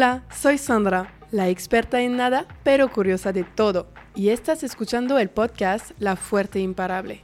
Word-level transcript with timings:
Hola, 0.00 0.24
soy 0.34 0.56
Sandra, 0.56 1.12
la 1.30 1.50
experta 1.50 2.00
en 2.00 2.16
nada, 2.16 2.46
pero 2.62 2.90
curiosa 2.90 3.34
de 3.34 3.44
todo, 3.44 3.86
y 4.14 4.30
estás 4.30 4.62
escuchando 4.62 5.18
el 5.18 5.28
podcast 5.28 5.90
La 5.98 6.16
Fuerte 6.16 6.58
Imparable. 6.58 7.20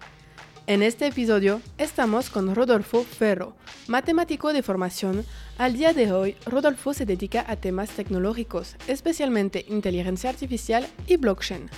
En 0.67 0.83
este 0.83 1.07
episodio 1.07 1.63
estamos 1.79 2.29
con 2.29 2.55
Rodolfo 2.55 3.03
Ferro, 3.03 3.57
matemático 3.89 4.53
de 4.53 4.63
formación. 4.63 5.25
Al 5.57 5.73
día 5.73 5.95
de 5.95 6.13
hoy, 6.13 6.37
Rodolfo 6.45 6.93
se 6.93 7.07
dedica 7.07 7.47
a 7.49 7.57
temas 7.57 7.89
tecnológicos, 7.89 8.77
especialmente 8.89 9.65
inteligencia 9.71 10.29
artificial 10.29 10.87
y 11.07 11.17
blockchain. 11.17 11.71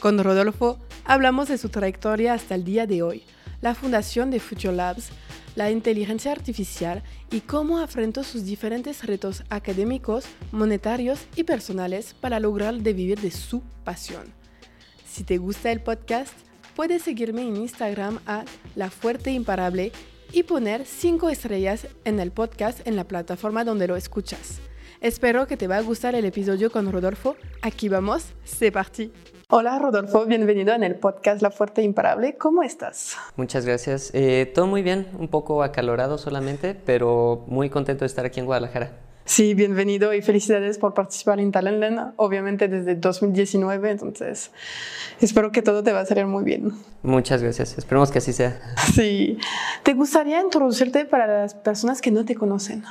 Con 0.00 0.18
Rodolfo 0.24 0.78
hablamos 1.04 1.48
de 1.48 1.58
su 1.58 1.68
trayectoria 1.68 2.32
hasta 2.32 2.54
el 2.54 2.64
día 2.64 2.86
de 2.86 3.02
hoy, 3.02 3.22
la 3.60 3.74
fundación 3.74 4.30
de 4.30 4.40
Future 4.40 4.72
Labs, 4.72 5.10
la 5.56 5.70
inteligencia 5.70 6.32
artificial 6.32 7.02
y 7.30 7.40
cómo 7.40 7.78
afrontó 7.78 8.22
sus 8.24 8.44
diferentes 8.44 9.04
retos 9.04 9.44
académicos, 9.50 10.24
monetarios 10.52 11.20
y 11.36 11.44
personales 11.44 12.14
para 12.20 12.40
lograr 12.40 12.74
de 12.74 12.92
vivir 12.92 13.20
de 13.20 13.30
su 13.30 13.62
pasión. 13.84 14.32
Si 15.06 15.24
te 15.24 15.38
gusta 15.38 15.72
el 15.72 15.80
podcast, 15.80 16.32
puedes 16.76 17.02
seguirme 17.02 17.42
en 17.42 17.56
Instagram 17.56 18.20
a 18.26 18.44
La 18.76 18.90
Fuerte 18.90 19.32
Imparable 19.32 19.92
y 20.32 20.42
poner 20.42 20.84
5 20.86 21.28
estrellas 21.30 21.86
en 22.04 22.20
el 22.20 22.30
podcast 22.30 22.86
en 22.86 22.96
la 22.96 23.04
plataforma 23.04 23.64
donde 23.64 23.88
lo 23.88 23.96
escuchas. 23.96 24.60
Espero 25.00 25.46
que 25.46 25.56
te 25.56 25.68
va 25.68 25.76
a 25.76 25.82
gustar 25.82 26.14
el 26.14 26.24
episodio 26.24 26.70
con 26.70 26.90
Rodolfo. 26.90 27.36
Aquí 27.62 27.88
vamos, 27.88 28.26
c'est 28.44 28.72
parti. 28.72 29.12
Hola 29.50 29.78
Rodolfo, 29.78 30.26
bienvenido 30.26 30.74
en 30.74 30.82
el 30.82 30.96
podcast 30.96 31.40
La 31.40 31.50
Fuerte 31.50 31.80
Imparable. 31.80 32.36
¿Cómo 32.36 32.62
estás? 32.62 33.16
Muchas 33.36 33.64
gracias. 33.64 34.10
Eh, 34.12 34.52
todo 34.54 34.66
muy 34.66 34.82
bien, 34.82 35.08
un 35.18 35.28
poco 35.28 35.62
acalorado 35.62 36.18
solamente, 36.18 36.74
pero 36.74 37.46
muy 37.46 37.70
contento 37.70 38.00
de 38.00 38.08
estar 38.08 38.26
aquí 38.26 38.40
en 38.40 38.44
Guadalajara. 38.44 38.90
Sí, 39.24 39.54
bienvenido 39.54 40.12
y 40.12 40.20
felicidades 40.20 40.76
por 40.76 40.92
participar 40.92 41.40
en 41.40 41.50
Talentland, 41.50 42.12
obviamente 42.16 42.68
desde 42.68 42.94
2019, 42.94 43.90
entonces 43.90 44.50
espero 45.18 45.50
que 45.50 45.62
todo 45.62 45.82
te 45.82 45.92
va 45.92 46.00
a 46.00 46.04
salir 46.04 46.26
muy 46.26 46.44
bien. 46.44 46.74
Muchas 47.02 47.42
gracias, 47.42 47.78
esperemos 47.78 48.10
que 48.10 48.18
así 48.18 48.34
sea. 48.34 48.60
Sí, 48.92 49.38
¿te 49.82 49.94
gustaría 49.94 50.42
introducirte 50.42 51.06
para 51.06 51.26
las 51.26 51.54
personas 51.54 52.02
que 52.02 52.10
no 52.10 52.26
te 52.26 52.34
conocen? 52.34 52.84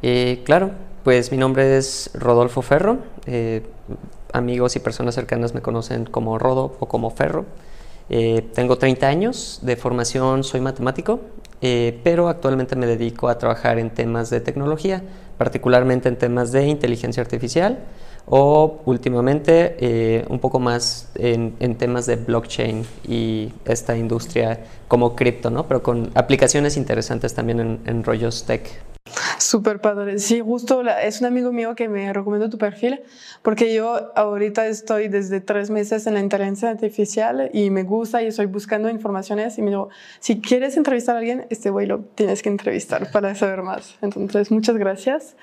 Eh, 0.00 0.42
claro, 0.44 0.70
pues 1.02 1.32
mi 1.32 1.38
nombre 1.38 1.76
es 1.76 2.10
Rodolfo 2.14 2.62
Ferro. 2.62 2.98
Eh, 3.26 3.62
amigos 4.34 4.76
y 4.76 4.80
personas 4.80 5.14
cercanas 5.14 5.54
me 5.54 5.62
conocen 5.62 6.04
como 6.04 6.38
Rodo 6.38 6.76
o 6.80 6.86
como 6.86 7.10
Ferro. 7.10 7.46
Eh, 8.10 8.50
tengo 8.52 8.76
30 8.76 9.08
años, 9.08 9.60
de 9.62 9.76
formación 9.76 10.44
soy 10.44 10.60
matemático, 10.60 11.20
eh, 11.62 11.98
pero 12.04 12.28
actualmente 12.28 12.76
me 12.76 12.86
dedico 12.86 13.28
a 13.28 13.38
trabajar 13.38 13.78
en 13.78 13.90
temas 13.90 14.28
de 14.28 14.40
tecnología, 14.40 15.02
particularmente 15.38 16.08
en 16.08 16.16
temas 16.16 16.52
de 16.52 16.66
inteligencia 16.66 17.22
artificial 17.22 17.78
o 18.26 18.80
últimamente 18.86 19.76
eh, 19.78 20.24
un 20.28 20.38
poco 20.38 20.58
más 20.58 21.10
en, 21.14 21.52
temas 21.76 22.06
de 22.06 22.16
blockchain 22.16 22.84
y 23.06 23.52
esta 23.64 23.96
industria 23.96 24.64
como 24.88 25.14
cripto, 25.14 25.50
¿no? 25.50 25.66
pero 25.66 25.82
con 25.82 26.10
aplicaciones 26.14 26.76
interesantes 26.76 27.34
también 27.34 27.60
en, 27.60 27.80
en 27.86 28.04
rollos 28.04 28.44
tech. 28.44 28.93
Súper 29.38 29.80
padre. 29.80 30.18
Sí, 30.18 30.40
justo 30.40 30.82
es 30.82 31.20
un 31.20 31.26
amigo 31.26 31.52
mío 31.52 31.74
que 31.74 31.88
me 31.88 32.12
recomendó 32.12 32.48
tu 32.48 32.56
perfil 32.56 33.02
porque 33.42 33.74
yo 33.74 34.10
ahorita 34.16 34.66
estoy 34.66 35.08
desde 35.08 35.40
tres 35.40 35.68
meses 35.68 36.06
en 36.06 36.14
la 36.14 36.20
inteligencia 36.20 36.70
artificial 36.70 37.50
y 37.52 37.68
me 37.68 37.82
gusta 37.82 38.22
y 38.22 38.26
estoy 38.26 38.46
buscando 38.46 38.88
informaciones 38.88 39.58
y 39.58 39.62
me 39.62 39.70
dijo, 39.70 39.90
si 40.20 40.40
quieres 40.40 40.78
entrevistar 40.78 41.16
a 41.16 41.18
alguien, 41.18 41.46
este 41.50 41.68
güey 41.68 41.86
lo 41.86 42.00
tienes 42.00 42.42
que 42.42 42.48
entrevistar 42.48 43.10
para 43.10 43.34
saber 43.34 43.62
más. 43.62 43.96
Entonces, 44.00 44.50
muchas 44.50 44.76
gracias. 44.76 45.36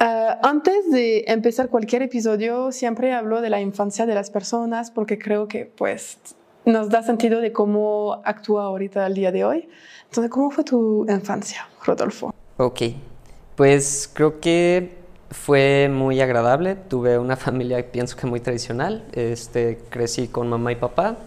Ah, 0.00 0.38
antes 0.42 0.90
de 0.90 1.24
empezar 1.26 1.68
cualquier 1.68 2.02
episodio, 2.02 2.72
siempre 2.72 3.12
hablo 3.12 3.42
de 3.42 3.50
la 3.50 3.60
infancia 3.60 4.06
de 4.06 4.14
las 4.14 4.30
personas 4.30 4.90
porque 4.90 5.18
creo 5.18 5.48
que 5.48 5.66
pues 5.66 6.18
nos 6.64 6.88
da 6.88 7.02
sentido 7.02 7.40
de 7.40 7.52
cómo 7.52 8.22
actúa 8.24 8.64
ahorita 8.64 9.06
el 9.06 9.14
día 9.14 9.32
de 9.32 9.44
hoy. 9.44 9.68
Entonces, 10.04 10.30
¿cómo 10.30 10.50
fue 10.50 10.64
tu 10.64 11.04
infancia, 11.08 11.68
Rodolfo? 11.84 12.32
Ok, 12.60 12.82
pues 13.54 14.10
creo 14.12 14.40
que 14.40 14.96
fue 15.30 15.88
muy 15.88 16.20
agradable. 16.20 16.74
Tuve 16.74 17.16
una 17.16 17.36
familia, 17.46 17.92
pienso 17.92 18.16
que 18.16 18.26
muy 18.26 18.40
tradicional. 18.40 19.04
Este, 19.12 19.78
crecí 19.90 20.26
con 20.26 20.48
mamá 20.48 20.72
y 20.72 20.74
papá. 20.74 21.18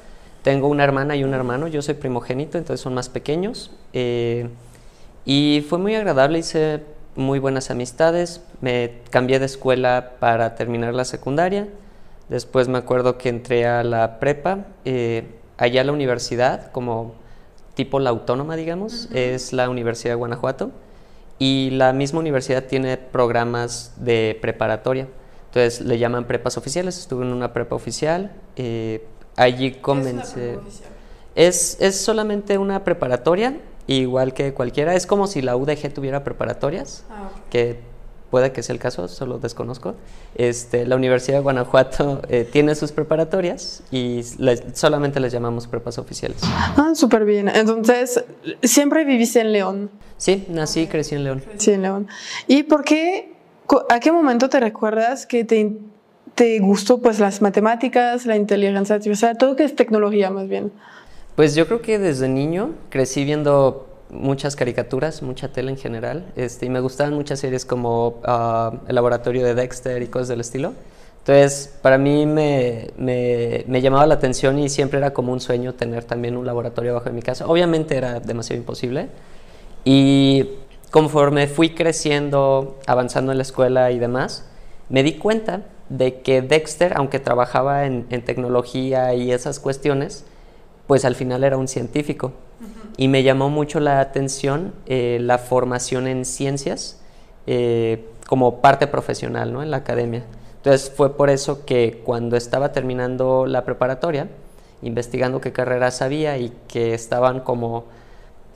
Tengo 0.43 0.67
una 0.67 0.83
hermana 0.83 1.15
y 1.15 1.23
un 1.23 1.33
hermano. 1.33 1.69
Yo 1.69 1.81
soy 1.81 1.93
primogénito, 1.93 2.57
entonces 2.57 2.81
son 2.81 2.95
más 2.95 3.07
pequeños. 3.07 3.71
Eh, 3.93 4.49
y 5.23 5.65
fue 5.69 5.79
muy 5.79 5.95
agradable. 5.95 6.39
Hice 6.39 6.83
muy 7.15 7.39
buenas 7.39 7.71
amistades. 7.71 8.41
Me 8.59 8.95
cambié 9.09 9.39
de 9.39 9.45
escuela 9.45 10.15
para 10.19 10.55
terminar 10.55 10.93
la 10.93 11.05
secundaria. 11.05 11.69
Después 12.27 12.67
me 12.67 12.77
acuerdo 12.77 13.17
que 13.17 13.29
entré 13.29 13.65
a 13.65 13.85
la 13.85 14.19
prepa. 14.19 14.65
Eh, 14.83 15.29
allá 15.57 15.79
a 15.79 15.83
la 15.85 15.93
universidad, 15.93 16.73
como 16.73 17.15
tipo 17.73 18.01
la 18.01 18.09
autónoma, 18.09 18.57
digamos, 18.57 19.07
es 19.13 19.53
la 19.53 19.69
Universidad 19.69 20.11
de 20.11 20.15
Guanajuato 20.15 20.71
y 21.41 21.71
la 21.71 21.91
misma 21.91 22.19
universidad 22.19 22.65
tiene 22.65 22.97
programas 22.97 23.93
de 23.97 24.37
preparatoria. 24.39 25.07
Entonces 25.47 25.81
le 25.81 25.97
llaman 25.97 26.25
prepas 26.27 26.55
oficiales. 26.55 26.99
Estuve 26.99 27.25
en 27.25 27.33
una 27.33 27.51
prepa 27.51 27.75
oficial. 27.75 28.31
Eh, 28.57 29.07
allí 29.35 29.71
comencé. 29.71 30.59
Es, 31.33 31.77
es, 31.81 31.99
solamente 31.99 32.59
una 32.59 32.83
preparatoria, 32.83 33.57
igual 33.87 34.35
que 34.35 34.53
cualquiera. 34.53 34.93
Es 34.93 35.07
como 35.07 35.25
si 35.25 35.41
la 35.41 35.55
UDG 35.55 35.91
tuviera 35.91 36.23
preparatorias, 36.23 37.05
ah, 37.09 37.31
que 37.49 37.79
puede 38.31 38.53
que 38.53 38.63
sea 38.63 38.73
el 38.73 38.79
caso, 38.79 39.07
solo 39.09 39.37
desconozco. 39.37 39.93
Este, 40.35 40.87
la 40.87 40.95
Universidad 40.95 41.37
de 41.37 41.43
Guanajuato 41.43 42.21
eh, 42.29 42.47
tiene 42.49 42.73
sus 42.73 42.93
preparatorias 42.93 43.83
y 43.91 44.21
solamente 44.73 45.19
les 45.19 45.33
llamamos 45.33 45.67
prepas 45.67 45.97
oficiales. 45.99 46.37
Ah, 46.43 46.93
súper 46.95 47.25
bien. 47.25 47.49
Entonces, 47.49 48.23
¿siempre 48.63 49.03
viviste 49.03 49.41
en 49.41 49.51
León? 49.51 49.91
Sí, 50.17 50.45
nací 50.49 50.81
y 50.81 50.87
crecí 50.87 51.15
en 51.15 51.25
León. 51.25 51.43
Sí, 51.57 51.71
en 51.71 51.81
León. 51.81 52.07
¿Y 52.47 52.63
por 52.63 52.85
qué, 52.85 53.33
a 53.89 53.99
qué 53.99 54.11
momento 54.11 54.47
te 54.47 54.59
recuerdas 54.61 55.25
que 55.25 55.43
te, 55.43 55.77
te 56.33 56.59
gustó 56.59 57.01
pues 57.01 57.19
las 57.19 57.41
matemáticas, 57.41 58.25
la 58.25 58.37
inteligencia 58.37 58.95
artificial, 58.95 59.37
todo 59.37 59.57
que 59.57 59.65
es 59.65 59.75
tecnología 59.75 60.29
más 60.29 60.47
bien? 60.47 60.71
Pues 61.35 61.53
yo 61.55 61.67
creo 61.67 61.81
que 61.81 61.99
desde 61.99 62.29
niño 62.29 62.71
crecí 62.89 63.25
viendo 63.25 63.90
muchas 64.11 64.55
caricaturas, 64.55 65.21
mucha 65.21 65.51
tele 65.51 65.71
en 65.71 65.77
general, 65.77 66.25
este, 66.35 66.65
y 66.65 66.69
me 66.69 66.81
gustaban 66.81 67.13
muchas 67.13 67.39
series 67.39 67.65
como 67.65 68.19
ah, 68.25 68.73
El 68.87 68.95
Laboratorio 68.95 69.45
de 69.45 69.55
Dexter 69.55 70.01
y 70.01 70.07
cosas 70.07 70.27
del 70.27 70.41
estilo. 70.41 70.73
Entonces, 71.19 71.73
para 71.81 71.97
mí 71.97 72.25
me, 72.25 72.89
me, 72.97 73.63
me, 73.67 73.81
llamaba 73.81 74.07
la 74.07 74.15
atención 74.15 74.57
y 74.57 74.69
siempre 74.69 74.97
era 74.97 75.13
como 75.13 75.31
un 75.31 75.39
sueño 75.39 75.75
tener 75.75 76.03
también 76.03 76.35
un 76.35 76.47
laboratorio 76.47 76.91
abajo 76.91 77.05
de 77.05 77.11
mi 77.11 77.21
casa. 77.21 77.45
Obviamente 77.47 77.95
era 77.95 78.19
demasiado 78.19 78.59
imposible. 78.59 79.07
Y 79.85 80.49
conforme 80.89 81.47
fui 81.47 81.75
creciendo, 81.75 82.79
avanzando 82.87 83.31
en 83.31 83.37
la 83.37 83.43
escuela 83.43 83.91
y 83.91 83.99
demás, 83.99 84.47
me 84.89 85.03
di 85.03 85.13
cuenta 85.13 85.61
de 85.89 86.21
que 86.21 86.41
Dexter, 86.41 86.93
aunque 86.95 87.19
trabajaba 87.19 87.85
en, 87.85 88.07
en 88.09 88.25
tecnología 88.25 89.13
y 89.13 89.31
esas 89.31 89.59
cuestiones, 89.59 90.25
pues 90.87 91.05
al 91.05 91.15
final 91.15 91.43
era 91.43 91.55
un 91.55 91.67
científico. 91.67 92.33
Y 92.97 93.07
me 93.07 93.23
llamó 93.23 93.49
mucho 93.49 93.79
la 93.79 93.99
atención 93.99 94.73
eh, 94.85 95.17
la 95.21 95.37
formación 95.37 96.07
en 96.07 96.25
ciencias 96.25 97.01
eh, 97.47 98.05
como 98.27 98.61
parte 98.61 98.87
profesional 98.87 99.53
¿no? 99.53 99.63
en 99.63 99.71
la 99.71 99.77
academia. 99.77 100.23
Entonces 100.57 100.91
fue 100.95 101.17
por 101.17 101.29
eso 101.29 101.65
que 101.65 102.01
cuando 102.05 102.37
estaba 102.37 102.71
terminando 102.71 103.47
la 103.47 103.65
preparatoria, 103.65 104.29
investigando 104.81 105.41
qué 105.41 105.51
carreras 105.51 106.01
había 106.01 106.37
y 106.37 106.53
que 106.67 106.93
estaban 106.93 107.39
como 107.39 107.85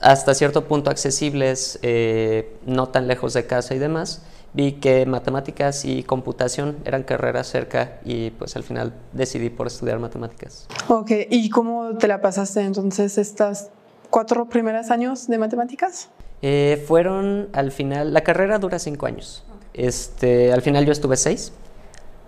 hasta 0.00 0.34
cierto 0.34 0.64
punto 0.64 0.90
accesibles, 0.90 1.78
eh, 1.82 2.56
no 2.64 2.88
tan 2.88 3.08
lejos 3.08 3.32
de 3.32 3.46
casa 3.46 3.74
y 3.74 3.78
demás, 3.78 4.22
vi 4.52 4.72
que 4.72 5.04
matemáticas 5.04 5.84
y 5.84 6.02
computación 6.02 6.76
eran 6.84 7.02
carreras 7.02 7.46
cerca 7.48 7.98
y 8.04 8.30
pues 8.30 8.56
al 8.56 8.62
final 8.62 8.94
decidí 9.12 9.50
por 9.50 9.66
estudiar 9.66 9.98
matemáticas. 9.98 10.66
Ok, 10.88 11.10
¿y 11.30 11.50
cómo 11.50 11.96
te 11.98 12.08
la 12.08 12.20
pasaste 12.20 12.60
entonces 12.60 13.18
estas 13.18 13.70
cuatro 14.16 14.46
primeros 14.46 14.90
años 14.90 15.26
de 15.26 15.36
matemáticas? 15.36 16.08
Eh, 16.40 16.82
fueron 16.88 17.50
al 17.52 17.70
final, 17.70 18.14
la 18.14 18.22
carrera 18.22 18.58
dura 18.58 18.78
cinco 18.78 19.04
años. 19.04 19.44
Este, 19.74 20.54
al 20.54 20.62
final 20.62 20.86
yo 20.86 20.92
estuve 20.92 21.18
seis. 21.18 21.52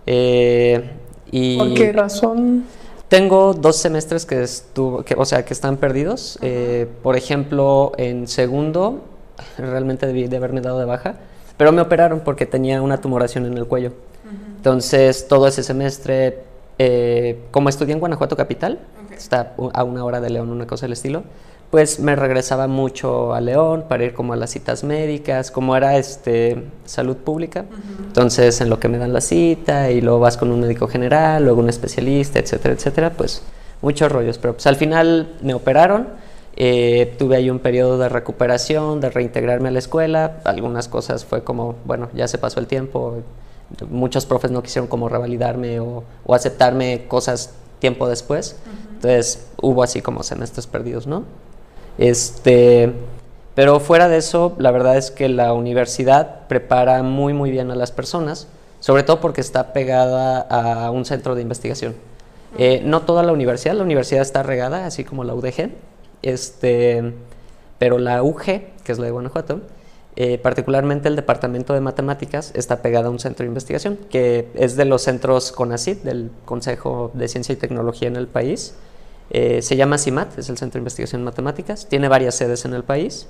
Eh, 0.05 0.91
y 1.31 1.57
¿Por 1.57 1.73
qué 1.73 1.91
razón? 1.93 2.65
Tengo 3.09 3.55
dos 3.55 3.77
semestres 3.77 4.27
que 4.27 4.43
estuvo, 4.43 5.03
que, 5.03 5.15
o 5.15 5.25
sea, 5.25 5.47
que 5.47 5.55
están 5.55 5.79
perdidos. 5.79 6.39
Eh, 6.43 6.87
por 7.03 7.17
ejemplo, 7.17 7.93
en 7.97 8.29
segundo, 8.29 9.05
realmente 9.57 10.07
debí 10.07 10.29
de 10.29 10.37
haberme 10.37 10.61
dado 10.61 10.79
de 10.79 10.85
baja, 10.85 11.15
pero 11.57 11.73
me 11.73 11.81
operaron 11.81 12.21
porque 12.21 12.45
tenía 12.45 12.83
una 12.83 13.01
tumoración 13.01 13.47
en 13.47 13.57
el 13.57 13.65
cuello. 13.65 13.93
Entonces, 14.59 15.27
todo 15.27 15.47
ese 15.47 15.63
semestre, 15.63 16.43
como 17.51 17.71
estudié 17.71 17.95
en 17.95 18.01
Guanajuato 18.01 18.37
Capital, 18.37 18.79
está 19.11 19.55
a 19.73 19.85
una 19.85 20.05
hora 20.05 20.21
de 20.21 20.29
León, 20.29 20.51
una 20.51 20.67
cosa 20.67 20.85
del 20.85 20.93
estilo, 20.93 21.25
pues 21.71 22.01
me 22.01 22.17
regresaba 22.17 22.67
mucho 22.67 23.35
a 23.35 23.41
León 23.41 23.85
para 23.89 24.05
ir 24.05 24.15
como 24.15 24.33
a 24.33 24.37
las 24.37 24.51
citas 24.51 24.85
médicas, 24.85 25.51
como 25.51 25.77
era 25.77 25.99
este 25.99 26.65
salud 26.87 27.17
pública. 27.17 27.67
Entonces, 28.07 28.61
en 28.63 28.71
lo 28.71 28.81
que 28.81 28.89
me 28.89 28.97
dan 28.97 29.13
la 29.13 29.21
cita 29.21 29.91
y 29.91 30.01
luego 30.01 30.19
vas 30.19 30.39
con 30.39 30.51
un 30.51 30.61
médico 30.61 30.89
general, 30.89 31.45
luego 31.45 31.61
un 31.61 31.69
especialista, 31.69 32.39
etcétera, 32.39 32.75
etcétera, 32.75 33.11
pues 33.11 33.43
muchos 33.83 34.11
rollos. 34.11 34.39
Pero 34.39 34.55
pues 34.55 34.67
al 34.67 34.77
final 34.77 35.37
me 35.43 35.53
operaron, 35.53 36.09
eh, 36.57 37.15
tuve 37.19 37.37
ahí 37.37 37.51
un 37.51 37.59
periodo 37.59 37.99
de 37.99 38.09
recuperación, 38.09 39.01
de 39.01 39.11
reintegrarme 39.11 39.69
a 39.69 39.73
la 39.73 39.79
escuela. 39.79 40.41
Algunas 40.45 40.89
cosas 40.89 41.27
fue 41.27 41.45
como, 41.45 41.77
bueno, 41.85 42.09
ya 42.15 42.29
se 42.29 42.39
pasó 42.39 42.61
el 42.61 42.67
tiempo. 42.67 43.19
Muchos 43.91 44.25
profes 44.25 44.51
no 44.51 44.63
quisieron 44.63 44.89
como 44.89 45.11
revalidarme 45.11 45.81
o, 45.81 46.03
o 46.25 46.35
aceptarme 46.35 47.05
cosas 47.09 47.53
tiempo 47.79 48.09
después. 48.09 48.57
Entonces 48.95 49.47
hubo 49.61 49.83
así 49.83 50.01
como 50.01 50.23
semestres 50.23 50.67
perdidos, 50.67 51.07
¿no? 51.07 51.25
Este, 51.99 52.93
pero 53.55 53.81
fuera 53.81 54.09
de 54.09 54.19
eso, 54.19 54.55
la 54.59 54.71
verdad 54.71 54.97
es 54.97 55.11
que 55.11 55.29
la 55.29 55.53
universidad 55.53 56.47
prepara 56.47 57.03
muy, 57.03 57.33
muy 57.33 57.51
bien 57.51 57.71
a 57.71 57.75
las 57.75 57.91
personas, 57.91 58.47
sobre 58.81 59.03
todo 59.03 59.21
porque 59.21 59.41
está 59.41 59.73
pegada 59.73 60.41
a 60.41 60.91
un 60.91 61.05
centro 61.05 61.35
de 61.35 61.43
investigación. 61.43 61.97
Eh, 62.57 62.81
no 62.85 63.03
toda 63.03 63.23
la 63.23 63.33
universidad, 63.33 63.75
la 63.75 63.83
universidad 63.83 64.23
está 64.23 64.43
regada, 64.43 64.87
así 64.87 65.05
como 65.05 65.25
la 65.25 65.35
UDG, 65.35 65.71
este, 66.23 67.15
pero 67.79 67.99
la 67.99 68.23
UG, 68.23 68.45
que 68.85 68.93
es 68.93 68.99
la 68.99 69.07
de 69.07 69.11
Guanajuato, 69.11 69.61
eh, 70.17 70.39
particularmente 70.39 71.09
el 71.09 71.17
departamento 71.17 71.75
de 71.75 71.81
matemáticas, 71.81 72.53
está 72.55 72.81
pegada 72.81 73.09
a 73.09 73.11
un 73.11 73.19
centro 73.19 73.45
de 73.45 73.49
investigación, 73.49 73.99
que 74.11 74.49
es 74.55 74.77
de 74.77 74.85
los 74.85 75.03
centros 75.03 75.53
CONACYT, 75.53 76.03
del 76.03 76.31
Consejo 76.45 77.11
de 77.15 77.29
Ciencia 77.29 77.53
y 77.53 77.57
Tecnología 77.57 78.09
en 78.09 78.17
el 78.17 78.27
país. 78.27 78.75
Eh, 79.31 79.61
se 79.63 79.77
llama 79.77 79.99
CIMAT, 79.99 80.39
es 80.39 80.49
el 80.49 80.57
Centro 80.57 80.79
de 80.79 80.81
Investigación 80.81 81.21
en 81.21 81.25
Matemáticas, 81.27 81.87
tiene 81.89 82.09
varias 82.09 82.35
sedes 82.35 82.65
en 82.65 82.75
el 82.75 82.85
país. 82.85 83.27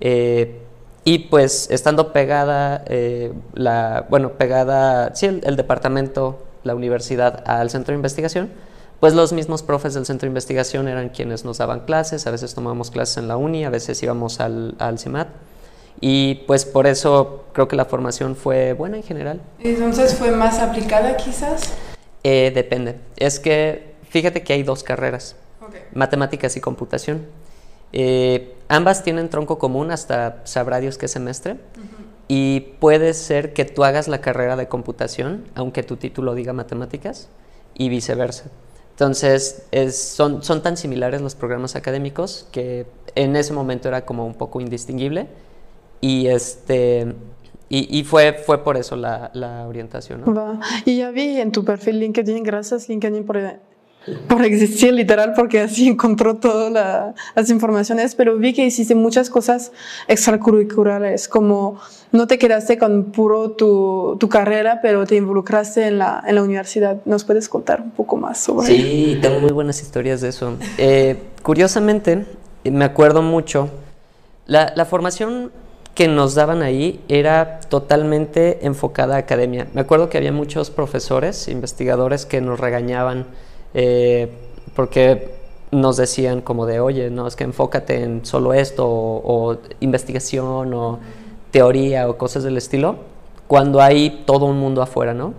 Eh, 0.00 0.60
y 1.04 1.18
pues 1.18 1.68
estando 1.70 2.12
pegada, 2.12 2.84
eh, 2.86 3.32
la, 3.54 4.06
bueno, 4.08 4.32
pegada, 4.32 5.14
sí, 5.14 5.26
el, 5.26 5.56
departamento, 5.56 6.42
la 6.64 6.74
universidad 6.74 7.42
al 7.46 7.70
centro 7.70 7.92
de 7.92 7.96
investigación, 7.96 8.50
pues 9.00 9.14
los 9.14 9.32
mismos 9.32 9.62
profes 9.62 9.94
del 9.94 10.06
centro 10.06 10.26
de 10.26 10.30
investigación 10.30 10.86
eran 10.86 11.08
quienes 11.08 11.44
nos 11.44 11.58
daban 11.58 11.80
clases, 11.80 12.26
a 12.26 12.30
veces 12.30 12.54
tomábamos 12.54 12.92
clases 12.92 13.16
en 13.16 13.26
la 13.26 13.36
uni, 13.36 13.64
a 13.64 13.70
veces 13.70 14.00
íbamos 14.02 14.40
al, 14.40 14.76
al 14.78 14.98
CIMAT. 14.98 15.28
Y 16.00 16.36
pues 16.46 16.64
por 16.64 16.86
eso 16.86 17.44
creo 17.52 17.68
que 17.68 17.76
la 17.76 17.84
formación 17.84 18.36
fue 18.36 18.72
buena 18.72 18.96
en 18.96 19.02
general. 19.02 19.40
Entonces 19.58 20.14
fue 20.14 20.30
más 20.30 20.60
aplicada 20.60 21.16
quizás. 21.16 21.74
depende. 22.22 22.96
Es 23.16 23.38
que 23.40 23.92
fíjate 24.08 24.42
que 24.42 24.52
hay 24.52 24.62
dos 24.62 24.82
carreras 24.84 25.36
matemáticas 25.94 26.56
y 26.56 26.60
computación. 26.60 27.26
Eh, 27.92 28.54
ambas 28.68 29.02
tienen 29.02 29.28
tronco 29.28 29.58
común 29.58 29.90
hasta 29.90 30.40
sabrá 30.44 30.80
Dios 30.80 30.98
qué 30.98 31.08
semestre. 31.08 31.56
Y 32.28 32.60
puede 32.80 33.12
ser 33.14 33.52
que 33.52 33.64
tú 33.64 33.84
hagas 33.84 34.08
la 34.08 34.20
carrera 34.20 34.56
de 34.56 34.66
computación, 34.66 35.44
aunque 35.54 35.82
tu 35.82 35.96
título 35.96 36.34
diga 36.34 36.52
matemáticas, 36.52 37.28
y 37.74 37.88
viceversa. 37.88 38.44
Entonces, 38.90 39.66
son, 39.90 40.42
son 40.42 40.62
tan 40.62 40.76
similares 40.76 41.20
los 41.20 41.34
programas 41.34 41.76
académicos 41.76 42.46
que 42.52 42.86
en 43.14 43.36
ese 43.36 43.52
momento 43.52 43.88
era 43.88 44.04
como 44.04 44.26
un 44.26 44.34
poco 44.34 44.60
indistinguible. 44.60 45.28
Y 46.00 46.28
este. 46.28 47.14
Y, 47.68 48.04
fue, 48.04 48.34
fue 48.34 48.62
por 48.62 48.76
eso 48.76 48.96
la, 48.96 49.30
la 49.32 49.66
orientación. 49.66 50.22
Y 50.84 50.98
ya 50.98 51.10
vi 51.10 51.40
en 51.40 51.52
tu 51.52 51.64
perfil 51.64 52.00
LinkedIn, 52.00 52.42
gracias 52.42 52.86
LinkedIn 52.86 53.24
por 53.24 53.38
por 54.28 54.44
existir 54.44 54.92
literal 54.92 55.32
porque 55.34 55.60
así 55.60 55.88
encontró 55.88 56.36
todas 56.36 57.14
las 57.34 57.50
informaciones, 57.50 58.14
pero 58.14 58.36
vi 58.36 58.52
que 58.52 58.64
hiciste 58.64 58.94
muchas 58.94 59.30
cosas 59.30 59.72
extracurriculares, 60.08 61.28
como 61.28 61.78
no 62.10 62.26
te 62.26 62.38
quedaste 62.38 62.78
con 62.78 63.04
puro 63.12 63.52
tu, 63.52 64.16
tu 64.18 64.28
carrera, 64.28 64.80
pero 64.82 65.06
te 65.06 65.16
involucraste 65.16 65.86
en 65.86 65.98
la, 65.98 66.22
en 66.26 66.34
la, 66.34 66.42
universidad. 66.42 66.98
¿Nos 67.04 67.24
puedes 67.24 67.48
contar 67.48 67.80
un 67.80 67.90
poco 67.90 68.16
más 68.16 68.38
sobre 68.38 68.66
Sí, 68.66 69.18
tengo 69.22 69.40
muy 69.40 69.52
buenas 69.52 69.80
historias 69.80 70.20
de 70.20 70.28
eso. 70.28 70.56
Eh, 70.78 71.16
curiosamente, 71.42 72.26
me 72.64 72.84
acuerdo 72.84 73.22
mucho, 73.22 73.70
la, 74.46 74.72
la 74.76 74.84
formación 74.84 75.52
que 75.94 76.08
nos 76.08 76.34
daban 76.34 76.62
ahí 76.62 77.00
era 77.08 77.60
totalmente 77.60 78.66
enfocada 78.66 79.16
a 79.16 79.18
academia. 79.18 79.68
Me 79.74 79.82
acuerdo 79.82 80.08
que 80.08 80.18
había 80.18 80.32
muchos 80.32 80.70
profesores, 80.70 81.48
investigadores 81.48 82.26
que 82.26 82.40
nos 82.40 82.58
regañaban 82.58 83.26
eh, 83.74 84.30
porque 84.74 85.42
nos 85.72 85.96
decían 85.96 86.42
como 86.42 86.66
de, 86.66 86.80
oye, 86.80 87.10
no, 87.10 87.26
es 87.26 87.34
que 87.34 87.44
enfócate 87.44 88.02
en 88.02 88.24
solo 88.24 88.52
esto, 88.52 88.86
o, 88.86 89.56
investigación, 89.80 90.74
o 90.74 91.00
teoría, 91.50 92.08
o 92.08 92.18
cosas 92.18 92.44
del 92.44 92.58
estilo, 92.58 92.96
cuando 93.46 93.80
hay 93.80 94.22
todo 94.26 94.46
un 94.46 94.58
mundo 94.58 94.82
afuera, 94.82 95.14
¿no? 95.14 95.34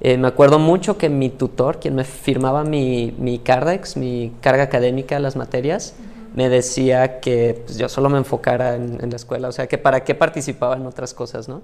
Eh, 0.00 0.16
me 0.16 0.28
acuerdo 0.28 0.58
mucho 0.58 0.98
que 0.98 1.08
mi 1.08 1.28
tutor, 1.30 1.80
quien 1.80 1.94
me 1.94 2.04
firmaba 2.04 2.64
mi, 2.64 3.14
mi 3.18 3.38
Cardex, 3.38 3.96
mi 3.96 4.32
carga 4.40 4.64
académica, 4.64 5.18
las 5.18 5.36
materias, 5.36 5.94
me 6.34 6.48
decía 6.48 7.20
que 7.20 7.62
pues, 7.64 7.78
yo 7.78 7.88
solo 7.88 8.08
me 8.08 8.18
enfocara 8.18 8.76
en, 8.76 8.98
en, 9.00 9.10
la 9.10 9.16
escuela, 9.16 9.48
o 9.48 9.52
sea, 9.52 9.66
que 9.66 9.78
para 9.78 10.04
qué 10.04 10.14
participaba 10.14 10.76
en 10.76 10.86
otras 10.86 11.14
cosas, 11.14 11.48
¿no? 11.48 11.62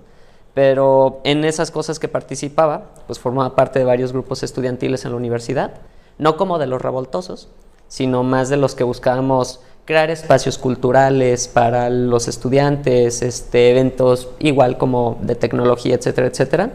Pero 0.53 1.21
en 1.25 1.45
esas 1.45 1.71
cosas 1.73 1.99
que 1.99 2.09
participaba, 2.09 2.91
pues 3.07 3.19
formaba 3.19 3.57
parte 3.57 3.81
de 3.81 3.85
varios 3.85 4.13
grupos 4.13 4.45
estudiantiles 4.45 5.05
en 5.05 5.11
la 5.11 5.17
universidad 5.17 5.75
no 6.19 6.37
como 6.37 6.59
de 6.59 6.67
los 6.67 6.81
revoltosos, 6.81 7.49
sino 7.89 8.23
más 8.23 8.49
de 8.49 8.57
los 8.57 8.75
que 8.75 8.85
buscábamos 8.85 9.61
crear 9.85 10.11
espacios 10.11 10.59
culturales 10.59 11.49
para 11.49 11.91
los 11.91 12.29
estudiantes, 12.29 13.23
este, 13.23 13.71
eventos 13.71 14.29
igual 14.39 14.79
como 14.79 15.19
de 15.21 15.35
tecnología, 15.35 15.95
etcétera, 15.95 16.29
etcétera. 16.29 16.71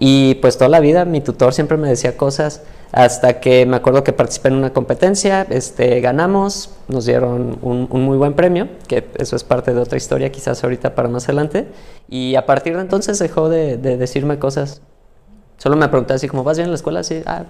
Y 0.00 0.36
pues 0.36 0.56
toda 0.56 0.68
la 0.68 0.80
vida 0.80 1.04
mi 1.04 1.20
tutor 1.20 1.52
siempre 1.52 1.76
me 1.76 1.88
decía 1.88 2.16
cosas 2.16 2.62
hasta 2.92 3.40
que 3.40 3.66
me 3.66 3.76
acuerdo 3.76 4.02
que 4.02 4.12
participé 4.12 4.48
en 4.48 4.54
una 4.54 4.72
competencia, 4.72 5.46
este, 5.50 6.00
ganamos, 6.00 6.70
nos 6.88 7.04
dieron 7.04 7.58
un, 7.60 7.88
muy 7.90 8.16
buen 8.16 8.34
premio, 8.34 8.68
que 8.86 9.06
eso 9.18 9.36
es 9.36 9.44
parte 9.44 9.74
de 9.74 9.80
otra 9.80 9.98
historia 9.98 10.32
quizás 10.32 10.64
ahorita 10.64 10.94
para 10.94 11.08
más 11.08 11.24
adelante, 11.24 11.66
y 12.08 12.36
a 12.36 12.46
partir 12.46 12.76
de 12.76 12.82
entonces 12.82 13.18
dejó 13.18 13.48
de, 13.48 13.76
decirme 13.76 14.38
cosas. 14.38 14.80
Solo 15.58 15.76
me 15.76 15.88
preguntaba 15.88 16.16
así 16.16 16.28
como, 16.28 16.44
¿vas 16.44 16.56
bien 16.56 16.66
en 16.66 16.70
la 16.70 16.76
escuela? 16.76 17.02
Sí, 17.02 17.22
ah, 17.26 17.44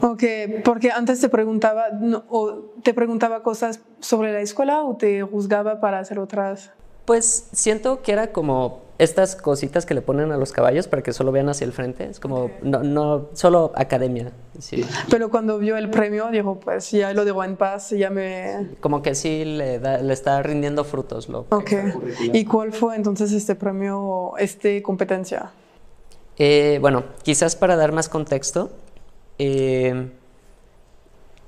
Ok, 0.00 0.24
porque 0.64 0.90
antes 0.90 1.20
te 1.20 1.28
preguntaba, 1.28 1.84
o 2.28 2.72
te 2.82 2.94
preguntaba 2.94 3.42
cosas 3.42 3.80
sobre 4.00 4.32
la 4.32 4.40
escuela 4.40 4.82
o 4.82 4.96
te 4.96 5.22
juzgaba 5.22 5.80
para 5.80 5.98
hacer 5.98 6.18
otras. 6.18 6.70
Pues 7.04 7.48
siento 7.52 8.02
que 8.02 8.12
era 8.12 8.32
como 8.32 8.80
estas 8.98 9.34
cositas 9.34 9.84
que 9.84 9.94
le 9.94 10.02
ponen 10.02 10.30
a 10.30 10.36
los 10.36 10.52
caballos 10.52 10.86
para 10.86 11.02
que 11.02 11.12
solo 11.12 11.32
vean 11.32 11.48
hacia 11.48 11.64
el 11.64 11.72
frente. 11.72 12.04
Es 12.08 12.20
como, 12.20 12.50
no, 12.62 12.82
no, 12.84 13.28
solo 13.32 13.72
academia. 13.74 14.30
Sí. 14.60 14.84
Pero 15.10 15.28
cuando 15.28 15.58
vio 15.58 15.76
el 15.76 15.90
premio, 15.90 16.30
dijo, 16.30 16.60
pues 16.60 16.92
ya 16.92 17.12
lo 17.12 17.24
dejo 17.24 17.42
en 17.42 17.56
paz, 17.56 17.90
ya 17.90 18.10
me... 18.10 18.68
Como 18.80 19.02
que 19.02 19.16
sí 19.16 19.44
le, 19.44 19.80
le 19.80 20.12
está 20.12 20.42
rindiendo 20.42 20.84
frutos. 20.84 21.28
Lo 21.28 21.46
ok. 21.50 21.72
¿Y 22.32 22.44
cuál 22.44 22.72
fue 22.72 22.94
entonces 22.94 23.32
este 23.32 23.56
premio, 23.56 24.34
este 24.38 24.80
competencia? 24.82 25.50
Eh, 26.38 26.78
bueno, 26.80 27.04
quizás 27.22 27.56
para 27.56 27.76
dar 27.76 27.92
más 27.92 28.08
contexto, 28.08 28.70
eh, 29.38 30.10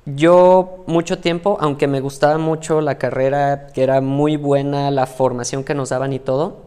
yo 0.06 0.84
mucho 0.86 1.18
tiempo, 1.18 1.56
aunque 1.60 1.86
me 1.86 2.00
gustaba 2.00 2.36
mucho 2.36 2.82
la 2.82 2.98
carrera, 2.98 3.68
que 3.68 3.82
era 3.82 4.02
muy 4.02 4.36
buena, 4.36 4.90
la 4.90 5.06
formación 5.06 5.64
que 5.64 5.74
nos 5.74 5.88
daban 5.88 6.12
y 6.12 6.18
todo, 6.18 6.58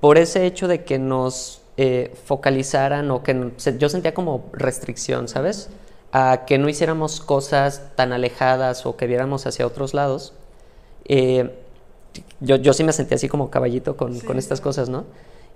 por 0.00 0.16
ese 0.16 0.46
hecho 0.46 0.66
de 0.66 0.84
que 0.84 0.98
nos 0.98 1.62
eh, 1.76 2.14
focalizaran 2.24 3.10
o 3.10 3.22
que 3.22 3.52
yo 3.78 3.88
sentía 3.88 4.14
como 4.14 4.46
restricción, 4.52 5.28
¿sabes? 5.28 5.68
A 6.12 6.44
que 6.46 6.56
no 6.56 6.68
hiciéramos 6.68 7.20
cosas 7.20 7.82
tan 7.96 8.12
alejadas 8.12 8.86
o 8.86 8.96
que 8.96 9.06
viéramos 9.06 9.46
hacia 9.46 9.66
otros 9.66 9.92
lados. 9.92 10.32
Eh, 11.04 11.54
yo, 12.40 12.56
yo, 12.56 12.72
sí 12.72 12.84
me 12.84 12.92
sentía 12.92 13.16
así 13.16 13.28
como 13.28 13.50
caballito 13.50 13.96
con, 13.96 14.20
con 14.20 14.38
estas 14.38 14.60
cosas, 14.60 14.88
¿no? 14.88 15.04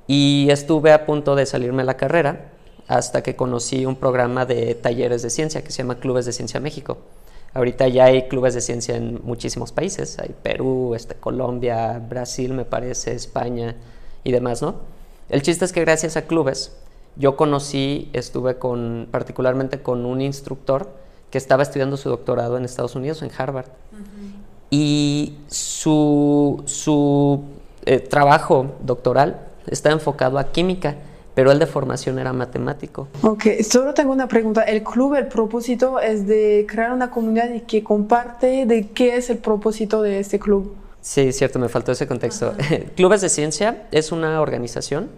Y 0.09 0.49
estuve 0.51 0.93
a 0.93 1.07
punto 1.07 1.37
de 1.37 1.47
salirme 1.47 1.83
de 1.83 1.87
la 1.87 1.99
carrera 1.99 2.51
hasta 2.89 3.23
que 3.23 3.37
conocí 3.37 3.85
un 3.85 3.95
programa 3.95 4.47
de 4.47 4.75
talleres 4.75 5.23
de 5.23 5.29
ciencia 5.29 5.63
que 5.63 5.71
se 5.71 5.83
llama 5.83 6.01
Clubes 6.01 6.25
de 6.25 6.33
Ciencia 6.33 6.59
México. 6.59 6.97
Ahorita 7.53 7.87
ya 7.89 8.07
hay 8.07 8.27
clubes 8.27 8.55
de 8.55 8.63
ciencia 8.63 8.97
en 8.97 9.21
muchísimos 9.23 9.71
países, 9.71 10.19
hay 10.19 10.35
Perú, 10.43 10.95
este, 10.95 11.15
Colombia, 11.15 11.99
Brasil 11.99 12.55
me 12.55 12.65
parece, 12.65 13.13
España 13.13 13.77
y 14.25 14.33
demás, 14.33 14.63
¿no? 14.63 14.77
El 15.29 15.43
chiste 15.43 15.67
es 15.67 15.73
que 15.73 15.83
gracias 15.83 16.17
a 16.17 16.23
clubes 16.23 16.73
yo 17.17 17.37
conocí, 17.37 18.09
estuve 18.15 18.57
con, 18.59 19.09
particularmente 19.11 19.83
con 19.83 20.07
un 20.07 20.23
instructor 20.23 20.89
que 21.31 21.37
estaba 21.37 21.63
estudiando 21.63 21.99
su 21.99 22.09
doctorado 22.09 22.57
en 22.57 22.65
Estados 22.65 22.95
Unidos, 22.97 23.21
en 23.21 23.31
Harvard. 23.37 23.67
Y 24.71 25.35
su, 25.49 26.63
su 26.67 27.43
eh, 27.85 28.01
trabajo 28.01 28.73
doctoral 28.81 29.48
está 29.71 29.91
enfocado 29.91 30.39
a 30.39 30.53
química 30.53 30.97
pero 31.39 31.53
él 31.53 31.61
de 31.61 31.67
formación 31.67 32.19
era 32.19 32.33
matemático. 32.33 33.07
Ok, 33.23 33.63
solo 33.63 33.95
tengo 33.95 34.11
una 34.11 34.27
pregunta. 34.27 34.63
El 34.63 34.83
club, 34.83 35.15
el 35.15 35.29
propósito 35.29 36.01
es 36.01 36.27
de 36.27 36.67
crear 36.69 36.91
una 36.91 37.13
comunidad 37.13 37.49
que 37.63 37.85
comparte 37.85 38.67
de 38.67 38.89
qué 38.89 39.17
es 39.17 39.31
el 39.31 39.39
propósito 39.39 40.03
de 40.03 40.19
este 40.19 40.41
club. 40.41 40.75
Sí, 41.01 41.31
cierto, 41.31 41.61
me 41.61 41.69
faltó 41.69 41.93
ese 41.93 42.09
contexto. 42.09 42.55
Clubes 42.97 43.21
de 43.21 43.29
Ciencia 43.29 43.85
es 43.93 44.11
una 44.11 44.41
organización 44.41 45.11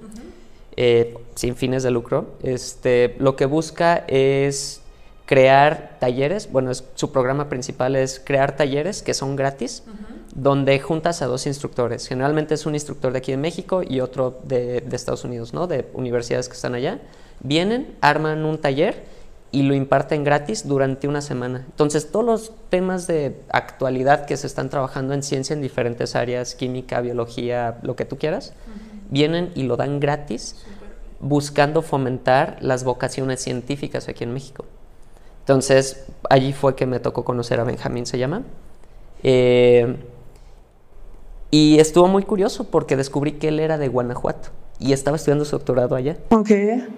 eh, 0.77 1.17
sin 1.37 1.57
fines 1.57 1.83
de 1.83 1.91
lucro. 1.91 2.27
Este, 2.43 3.17
lo 3.19 3.35
que 3.35 3.47
busca 3.47 4.05
es 4.07 4.83
crear 5.25 5.97
talleres, 6.01 6.53
bueno, 6.53 6.71
su 6.75 7.13
programa 7.13 7.49
principal 7.49 7.97
es 7.97 8.21
crear 8.23 8.57
talleres 8.57 9.01
que 9.01 9.15
son 9.15 9.37
gratis 9.37 9.85
donde 10.35 10.79
juntas 10.79 11.23
a 11.23 11.27
dos 11.27 11.47
instructores. 11.47 12.07
Generalmente 12.07 12.55
es 12.55 12.67
un 12.67 12.75
instructor 12.75 13.13
de 13.13 13.19
aquí 13.19 13.33
de 13.33 13.39
México 13.39 13.83
y 13.87 14.01
otro 14.01 14.39
de, 14.45 14.85
Estados 14.93 15.25
Unidos, 15.25 15.53
¿no? 15.53 15.67
De 15.67 15.89
universidades 15.93 16.49
que 16.49 16.55
están 16.55 16.75
allá. 16.75 17.01
Vienen, 17.41 17.97
arman 18.01 18.45
un 18.45 18.59
taller 18.59 19.05
y 19.53 19.63
lo 19.63 19.75
imparten 19.75 20.23
gratis 20.23 20.69
durante 20.69 21.09
una 21.09 21.21
semana. 21.21 21.65
Entonces, 21.67 22.13
todos 22.13 22.25
los 22.25 22.53
temas 22.69 23.07
de 23.09 23.41
actualidad 23.49 24.27
que 24.27 24.37
se 24.37 24.47
están 24.47 24.71
trabajando 24.71 25.15
en 25.15 25.23
ciencia 25.23 25.55
en 25.55 25.63
diferentes 25.63 26.15
áreas, 26.15 26.55
química, 26.55 27.01
biología, 27.01 27.79
lo 27.83 27.97
que 27.97 28.05
tú 28.05 28.17
quieras, 28.17 28.53
vienen 29.11 29.51
y 29.57 29.65
lo 29.65 29.77
dan 29.77 29.99
gratis, 29.99 30.65
buscando 31.19 31.83
fomentar 31.83 32.59
las 32.61 32.85
vocaciones 32.85 33.43
científicas 33.43 34.09
aquí 34.09 34.23
en 34.23 34.33
México. 34.33 34.65
Entonces, 35.41 36.07
allí 36.29 36.53
fue 36.53 36.77
que 36.77 36.87
me 36.87 37.01
tocó 37.01 37.25
conocer 37.25 37.59
a 37.59 37.65
Benjamín, 37.65 38.07
se 38.07 38.19
llama. 38.19 38.43
Eh, 39.25 39.97
y 41.51 41.79
estuvo 41.79 42.07
muy 42.07 42.23
curioso 42.23 42.65
porque 42.71 42.97
descubrí 42.97 43.33
que 43.33 43.49
él 43.49 43.61
era 43.61 43.79
de 43.79 43.89
Guanajuato 43.89 44.51
y 44.79 44.93
estaba 44.93 45.17
estudiando 45.17 45.45
su 45.45 45.57
doctorado 45.57 45.95
allá. 45.95 46.17
Ok. 46.31 46.51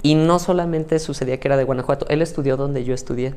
Y 0.02 0.14
no 0.14 0.38
solamente 0.38 0.98
sucedía 0.98 1.40
que 1.40 1.48
era 1.48 1.56
de 1.56 1.64
Guanajuato, 1.64 2.06
él 2.08 2.22
estudió 2.22 2.56
donde 2.56 2.84
yo 2.84 2.94
estudié. 2.94 3.34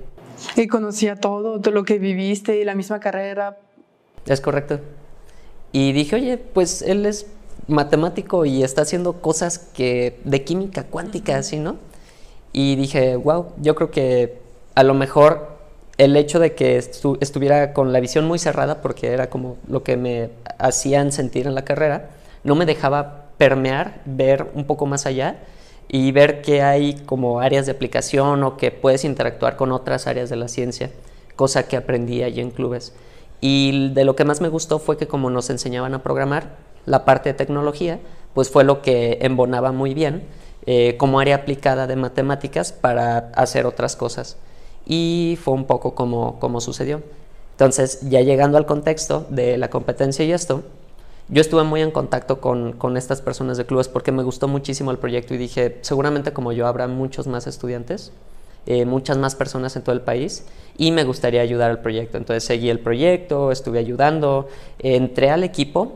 Y 0.55 0.67
conocía 0.67 1.15
todo, 1.15 1.59
todo 1.59 1.73
lo 1.73 1.83
que 1.83 1.97
viviste 1.97 2.59
y 2.59 2.63
la 2.63 2.75
misma 2.75 2.99
carrera. 2.99 3.57
Es 4.25 4.41
correcto. 4.41 4.79
Y 5.71 5.93
dije, 5.93 6.15
oye, 6.15 6.37
pues 6.37 6.81
él 6.81 7.05
es 7.05 7.27
matemático 7.67 8.45
y 8.45 8.63
está 8.63 8.83
haciendo 8.83 9.13
cosas 9.21 9.57
que 9.57 10.19
de 10.23 10.43
química 10.43 10.83
cuántica, 10.83 11.37
así, 11.37 11.57
¿no? 11.57 11.77
Y 12.53 12.75
dije, 12.75 13.15
wow, 13.15 13.47
yo 13.57 13.75
creo 13.75 13.91
que 13.91 14.39
a 14.75 14.83
lo 14.83 14.93
mejor 14.93 15.54
el 15.97 16.17
hecho 16.17 16.39
de 16.39 16.55
que 16.55 16.77
estuviera 16.77 17.73
con 17.73 17.93
la 17.93 17.99
visión 17.99 18.25
muy 18.25 18.37
cerrada, 18.37 18.81
porque 18.81 19.07
era 19.07 19.29
como 19.29 19.57
lo 19.67 19.83
que 19.83 19.95
me 19.95 20.29
hacían 20.59 21.11
sentir 21.11 21.47
en 21.47 21.55
la 21.55 21.63
carrera, 21.63 22.09
no 22.43 22.55
me 22.55 22.65
dejaba 22.65 23.27
permear, 23.37 24.01
ver 24.05 24.51
un 24.55 24.65
poco 24.65 24.85
más 24.85 25.05
allá 25.05 25.37
y 25.87 26.11
ver 26.11 26.41
que 26.41 26.61
hay 26.61 26.95
como 27.05 27.39
áreas 27.39 27.65
de 27.65 27.71
aplicación 27.71 28.43
o 28.43 28.57
que 28.57 28.71
puedes 28.71 29.05
interactuar 29.05 29.55
con 29.55 29.71
otras 29.71 30.07
áreas 30.07 30.29
de 30.29 30.35
la 30.35 30.47
ciencia, 30.47 30.91
cosa 31.35 31.67
que 31.67 31.77
aprendí 31.77 32.23
allí 32.23 32.41
en 32.41 32.51
clubes. 32.51 32.93
Y 33.39 33.89
de 33.93 34.03
lo 34.03 34.15
que 34.15 34.25
más 34.25 34.41
me 34.41 34.49
gustó 34.49 34.79
fue 34.79 34.97
que 34.97 35.07
como 35.07 35.29
nos 35.29 35.49
enseñaban 35.49 35.93
a 35.93 36.03
programar, 36.03 36.57
la 36.85 37.05
parte 37.05 37.29
de 37.29 37.33
tecnología, 37.33 37.99
pues 38.33 38.49
fue 38.49 38.63
lo 38.63 38.81
que 38.81 39.19
embonaba 39.21 39.71
muy 39.71 39.93
bien 39.93 40.23
eh, 40.65 40.97
como 40.97 41.19
área 41.19 41.37
aplicada 41.37 41.87
de 41.87 41.95
matemáticas 41.95 42.73
para 42.73 43.29
hacer 43.35 43.65
otras 43.65 43.95
cosas 43.95 44.37
y 44.85 45.37
fue 45.41 45.53
un 45.53 45.65
poco 45.65 45.95
como, 45.95 46.39
como 46.39 46.61
sucedió. 46.61 47.01
Entonces, 47.51 48.01
ya 48.01 48.21
llegando 48.21 48.57
al 48.57 48.65
contexto 48.65 49.25
de 49.29 49.57
la 49.57 49.69
competencia 49.69 50.25
y 50.25 50.31
esto, 50.31 50.63
yo 51.29 51.41
estuve 51.41 51.63
muy 51.63 51.81
en 51.81 51.91
contacto 51.91 52.39
con, 52.39 52.73
con, 52.73 52.97
estas 52.97 53.21
personas 53.21 53.57
de 53.57 53.65
clubes 53.65 53.87
porque 53.87 54.11
me 54.11 54.23
gustó 54.23 54.47
muchísimo 54.47 54.91
el 54.91 54.97
proyecto 54.97 55.33
y 55.33 55.37
dije, 55.37 55.79
seguramente 55.81 56.33
como 56.33 56.51
yo 56.51 56.67
habrá 56.67 56.87
muchos 56.87 57.27
más 57.27 57.47
estudiantes, 57.47 58.11
eh, 58.67 58.85
muchas 58.85 59.17
más 59.17 59.35
personas 59.35 59.75
en 59.75 59.83
todo 59.83 59.93
el 59.93 60.01
país 60.01 60.43
y 60.75 60.91
me 60.91 61.03
gustaría 61.03 61.41
ayudar 61.41 61.69
al 61.71 61.81
proyecto. 61.81 62.17
Entonces 62.17 62.43
seguí 62.43 62.69
el 62.69 62.79
proyecto, 62.79 63.51
estuve 63.51 63.79
ayudando, 63.79 64.49
entré 64.79 65.29
al 65.29 65.43
equipo, 65.43 65.93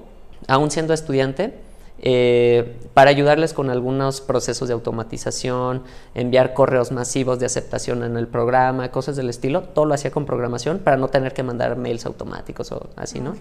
aún 0.48 0.70
siendo 0.70 0.94
estudiante, 0.94 1.54
eh, 2.02 2.78
para 2.94 3.10
ayudarles 3.10 3.54
con 3.54 3.70
algunos 3.70 4.22
procesos 4.22 4.68
de 4.68 4.74
automatización, 4.74 5.84
enviar 6.16 6.54
correos 6.54 6.92
masivos 6.92 7.40
de 7.40 7.46
aceptación 7.46 8.04
en 8.04 8.16
el 8.16 8.28
programa, 8.28 8.90
cosas 8.92 9.16
del 9.16 9.30
estilo. 9.30 9.64
Todo 9.64 9.86
lo 9.86 9.94
hacía 9.94 10.12
con 10.12 10.26
programación 10.26 10.80
para 10.80 10.98
no 10.98 11.10
tener 11.10 11.34
que 11.34 11.44
mandar 11.44 11.76
mails 11.78 12.06
automáticos 12.06 12.72
o 12.72 12.90
así, 12.96 13.20
¿no? 13.20 13.36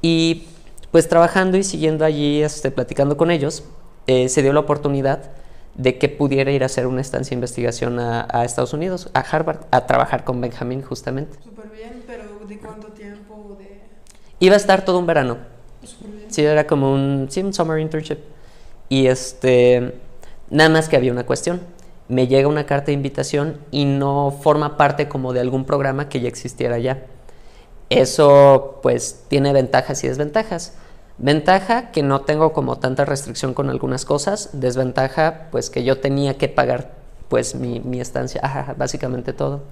Y 0.00 0.46
pues 0.90 1.08
trabajando 1.08 1.56
y 1.58 1.64
siguiendo 1.64 2.04
allí, 2.04 2.42
este, 2.42 2.70
platicando 2.70 3.16
con 3.16 3.30
ellos, 3.30 3.64
eh, 4.06 4.28
se 4.28 4.42
dio 4.42 4.52
la 4.52 4.60
oportunidad 4.60 5.30
de 5.74 5.98
que 5.98 6.08
pudiera 6.08 6.52
ir 6.52 6.62
a 6.62 6.66
hacer 6.66 6.86
una 6.86 7.00
estancia 7.00 7.30
de 7.30 7.34
investigación 7.34 7.98
a, 7.98 8.28
a 8.30 8.44
Estados 8.44 8.72
Unidos, 8.72 9.10
a 9.12 9.20
Harvard, 9.20 9.66
a 9.72 9.86
trabajar 9.86 10.24
con 10.24 10.40
Benjamín 10.40 10.82
justamente. 10.82 11.36
Súper 11.42 11.68
bien, 11.70 12.02
pero 12.06 12.24
¿de 12.46 12.58
cuánto 12.58 12.88
tiempo? 12.88 13.56
De... 13.58 13.80
Iba 14.38 14.54
a 14.54 14.56
estar 14.56 14.84
todo 14.84 14.98
un 14.98 15.06
verano. 15.06 15.38
Sí, 16.34 16.44
era 16.44 16.66
como 16.66 16.92
un, 16.92 17.28
sí, 17.30 17.42
un 17.42 17.54
summer 17.54 17.78
internship. 17.78 18.18
Y 18.88 19.06
este, 19.06 19.94
nada 20.50 20.68
más 20.68 20.88
que 20.88 20.96
había 20.96 21.12
una 21.12 21.24
cuestión. 21.24 21.60
Me 22.08 22.26
llega 22.26 22.48
una 22.48 22.66
carta 22.66 22.86
de 22.86 22.94
invitación 22.94 23.58
y 23.70 23.84
no 23.84 24.36
forma 24.42 24.76
parte 24.76 25.08
como 25.08 25.32
de 25.32 25.38
algún 25.38 25.64
programa 25.64 26.08
que 26.08 26.20
ya 26.20 26.26
existiera 26.26 26.78
ya. 26.78 27.04
Eso 27.88 28.80
pues 28.82 29.22
tiene 29.28 29.52
ventajas 29.52 30.02
y 30.02 30.08
desventajas. 30.08 30.74
Ventaja 31.18 31.92
que 31.92 32.02
no 32.02 32.22
tengo 32.22 32.52
como 32.52 32.78
tanta 32.80 33.04
restricción 33.04 33.54
con 33.54 33.70
algunas 33.70 34.04
cosas. 34.04 34.50
Desventaja 34.54 35.46
pues 35.52 35.70
que 35.70 35.84
yo 35.84 36.00
tenía 36.00 36.36
que 36.36 36.48
pagar 36.48 36.90
pues 37.28 37.54
mi, 37.54 37.78
mi 37.78 38.00
estancia, 38.00 38.40
Ajá, 38.42 38.74
básicamente 38.76 39.32
todo. 39.32 39.62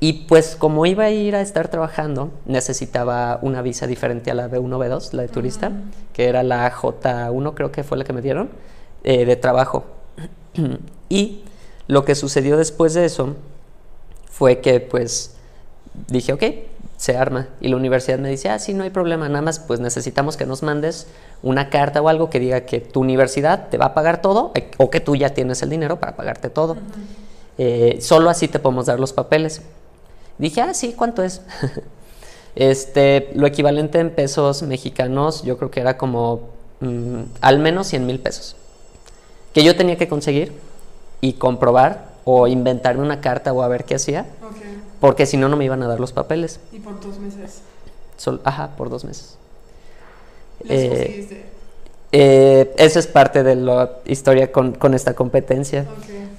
Y 0.00 0.24
pues 0.28 0.56
como 0.56 0.86
iba 0.86 1.04
a 1.04 1.10
ir 1.10 1.34
a 1.36 1.40
estar 1.40 1.68
trabajando, 1.68 2.30
necesitaba 2.46 3.38
una 3.42 3.62
visa 3.62 3.86
diferente 3.86 4.30
a 4.30 4.34
la 4.34 4.50
B1, 4.50 4.68
B2, 4.68 5.12
la 5.12 5.22
de 5.22 5.28
turista, 5.28 5.72
que 6.12 6.28
era 6.28 6.42
la 6.42 6.70
J1, 6.70 7.54
creo 7.54 7.72
que 7.72 7.84
fue 7.84 7.96
la 7.96 8.04
que 8.04 8.12
me 8.12 8.20
dieron, 8.20 8.50
eh, 9.02 9.24
de 9.24 9.36
trabajo. 9.36 9.84
y 11.08 11.42
lo 11.86 12.04
que 12.04 12.14
sucedió 12.14 12.56
después 12.56 12.94
de 12.94 13.04
eso 13.04 13.36
fue 14.30 14.60
que 14.60 14.80
pues 14.80 15.36
dije, 16.08 16.32
ok, 16.32 16.42
se 16.96 17.16
arma. 17.16 17.48
Y 17.60 17.68
la 17.68 17.76
universidad 17.76 18.18
me 18.18 18.28
dice, 18.28 18.48
ah, 18.48 18.58
sí, 18.58 18.74
no 18.74 18.84
hay 18.84 18.90
problema, 18.90 19.28
nada 19.28 19.42
más 19.42 19.58
pues 19.58 19.80
necesitamos 19.80 20.36
que 20.36 20.46
nos 20.46 20.62
mandes 20.62 21.06
una 21.42 21.70
carta 21.70 22.00
o 22.00 22.08
algo 22.08 22.30
que 22.30 22.40
diga 22.40 22.62
que 22.62 22.80
tu 22.80 23.00
universidad 23.00 23.68
te 23.68 23.78
va 23.78 23.86
a 23.86 23.94
pagar 23.94 24.22
todo 24.22 24.52
eh, 24.54 24.70
o 24.78 24.90
que 24.90 25.00
tú 25.00 25.14
ya 25.16 25.30
tienes 25.30 25.62
el 25.62 25.70
dinero 25.70 26.00
para 26.00 26.16
pagarte 26.16 26.50
todo. 26.50 26.76
Eh, 27.58 27.98
solo 28.00 28.30
así 28.30 28.48
te 28.48 28.58
podemos 28.58 28.86
dar 28.86 28.98
los 28.98 29.12
papeles. 29.12 29.62
Dije, 30.38 30.60
ah, 30.60 30.74
sí, 30.74 30.94
¿cuánto 30.96 31.22
es? 31.22 31.42
este, 32.56 33.30
lo 33.34 33.46
equivalente 33.46 33.98
en 33.98 34.10
pesos 34.10 34.62
mexicanos, 34.62 35.42
yo 35.42 35.56
creo 35.58 35.70
que 35.70 35.80
era 35.80 35.96
como 35.96 36.40
mm, 36.80 37.22
al 37.40 37.58
menos 37.58 37.88
100 37.88 38.06
mil 38.06 38.20
pesos. 38.20 38.56
Que 39.52 39.62
yo 39.62 39.76
tenía 39.76 39.96
que 39.96 40.08
conseguir 40.08 40.52
y 41.20 41.34
comprobar 41.34 42.14
o 42.24 42.46
inventarme 42.48 43.02
una 43.02 43.20
carta 43.20 43.52
o 43.52 43.62
a 43.62 43.68
ver 43.68 43.84
qué 43.84 43.94
hacía. 43.94 44.26
Porque 45.00 45.26
si 45.26 45.36
no, 45.36 45.48
no 45.48 45.56
me 45.56 45.64
iban 45.64 45.82
a 45.82 45.86
dar 45.86 46.00
los 46.00 46.12
papeles. 46.12 46.60
¿Y 46.72 46.78
por 46.78 47.00
dos 47.00 47.18
meses? 47.18 47.60
ajá, 48.44 48.70
por 48.76 48.88
dos 48.88 49.04
meses. 49.04 49.36
Eh, 50.68 51.44
eh, 52.12 52.74
esa 52.78 52.98
es 52.98 53.06
parte 53.06 53.42
de 53.42 53.56
la 53.56 53.98
historia 54.06 54.50
con, 54.50 54.72
con 54.72 54.94
esta 54.94 55.14
competencia. 55.14 55.84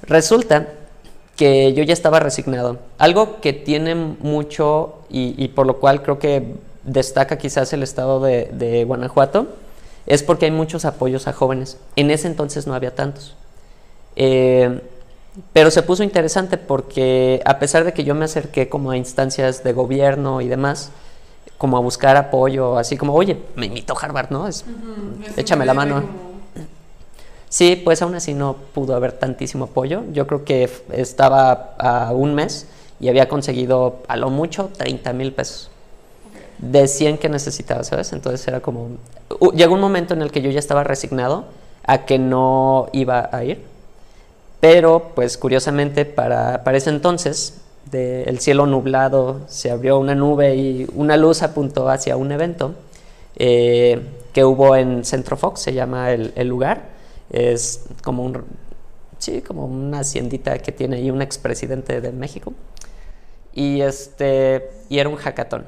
Resulta 0.02 0.68
que 1.36 1.74
yo 1.74 1.84
ya 1.84 1.92
estaba 1.92 2.18
resignado. 2.18 2.78
Algo 2.98 3.40
que 3.40 3.52
tiene 3.52 3.94
mucho 3.94 4.94
y, 5.08 5.48
por 5.48 5.66
lo 5.66 5.78
cual 5.78 6.02
creo 6.02 6.18
que 6.18 6.54
destaca 6.84 7.38
quizás 7.38 7.72
el 7.72 7.82
estado 7.82 8.20
de, 8.20 8.84
Guanajuato 8.86 9.46
es 10.06 10.22
porque 10.22 10.46
hay 10.46 10.50
muchos 10.50 10.84
apoyos 10.84 11.26
a 11.28 11.32
jóvenes. 11.32 11.78
En 11.96 12.10
ese 12.10 12.26
entonces 12.28 12.66
no 12.66 12.74
había 12.74 12.94
tantos. 12.94 13.34
Eh, 14.14 14.80
pero 15.52 15.70
se 15.70 15.82
puso 15.82 16.02
interesante 16.02 16.56
porque 16.56 17.42
a 17.44 17.58
pesar 17.58 17.84
de 17.84 17.92
que 17.92 18.04
yo 18.04 18.14
me 18.14 18.24
acerqué 18.24 18.68
como 18.68 18.90
a 18.90 18.96
instancias 18.96 19.62
de 19.62 19.72
gobierno 19.72 20.40
y 20.40 20.48
demás, 20.48 20.90
como 21.58 21.76
a 21.76 21.80
buscar 21.80 22.16
apoyo, 22.16 22.78
así 22.78 22.96
como, 22.96 23.14
oye, 23.14 23.38
me 23.54 23.66
invito 23.66 23.94
a 23.94 24.00
Harvard, 24.00 24.30
¿no? 24.30 24.48
Es, 24.48 24.64
Échame 25.36 25.66
la 25.66 25.74
mano. 25.74 26.25
Sí, 27.48 27.80
pues 27.84 28.02
aún 28.02 28.14
así 28.14 28.34
no 28.34 28.56
pudo 28.74 28.94
haber 28.94 29.12
tantísimo 29.12 29.66
apoyo. 29.66 30.02
Yo 30.12 30.26
creo 30.26 30.44
que 30.44 30.68
estaba 30.92 31.74
a 31.78 32.12
un 32.12 32.34
mes 32.34 32.66
y 33.00 33.08
había 33.08 33.28
conseguido 33.28 34.02
a 34.08 34.16
lo 34.16 34.30
mucho 34.30 34.70
30 34.76 35.12
mil 35.12 35.32
pesos 35.32 35.70
de 36.58 36.88
100 36.88 37.18
que 37.18 37.28
necesitaba, 37.28 37.84
¿sabes? 37.84 38.12
Entonces 38.12 38.46
era 38.48 38.60
como... 38.60 38.88
llegó 39.54 39.74
un 39.74 39.80
momento 39.80 40.14
en 40.14 40.22
el 40.22 40.32
que 40.32 40.42
yo 40.42 40.50
ya 40.50 40.58
estaba 40.58 40.84
resignado 40.84 41.44
a 41.84 42.04
que 42.04 42.18
no 42.18 42.88
iba 42.92 43.28
a 43.30 43.44
ir, 43.44 43.62
pero 44.60 45.12
pues 45.14 45.36
curiosamente 45.36 46.04
para, 46.04 46.64
para 46.64 46.78
ese 46.78 46.90
entonces, 46.90 47.60
del 47.90 48.40
cielo 48.40 48.66
nublado, 48.66 49.42
se 49.46 49.70
abrió 49.70 49.98
una 49.98 50.14
nube 50.14 50.56
y 50.56 50.86
una 50.94 51.16
luz 51.16 51.42
apuntó 51.42 51.88
hacia 51.88 52.16
un 52.16 52.32
evento 52.32 52.74
eh, 53.36 54.00
que 54.32 54.44
hubo 54.44 54.74
en 54.74 55.04
Centro 55.04 55.36
Fox, 55.36 55.60
se 55.60 55.72
llama 55.72 56.10
el, 56.10 56.32
el 56.34 56.48
lugar 56.48 56.95
es 57.30 57.86
como 58.02 58.24
un 58.24 58.44
sí, 59.18 59.42
como 59.42 59.66
una 59.66 60.00
haciendita 60.00 60.58
que 60.58 60.72
tiene 60.72 60.96
ahí 60.96 61.10
un 61.10 61.22
expresidente 61.22 62.00
de 62.00 62.12
México. 62.12 62.52
Y, 63.52 63.80
este, 63.80 64.70
y 64.88 64.98
era 64.98 65.08
un 65.08 65.16
hackathon. 65.16 65.66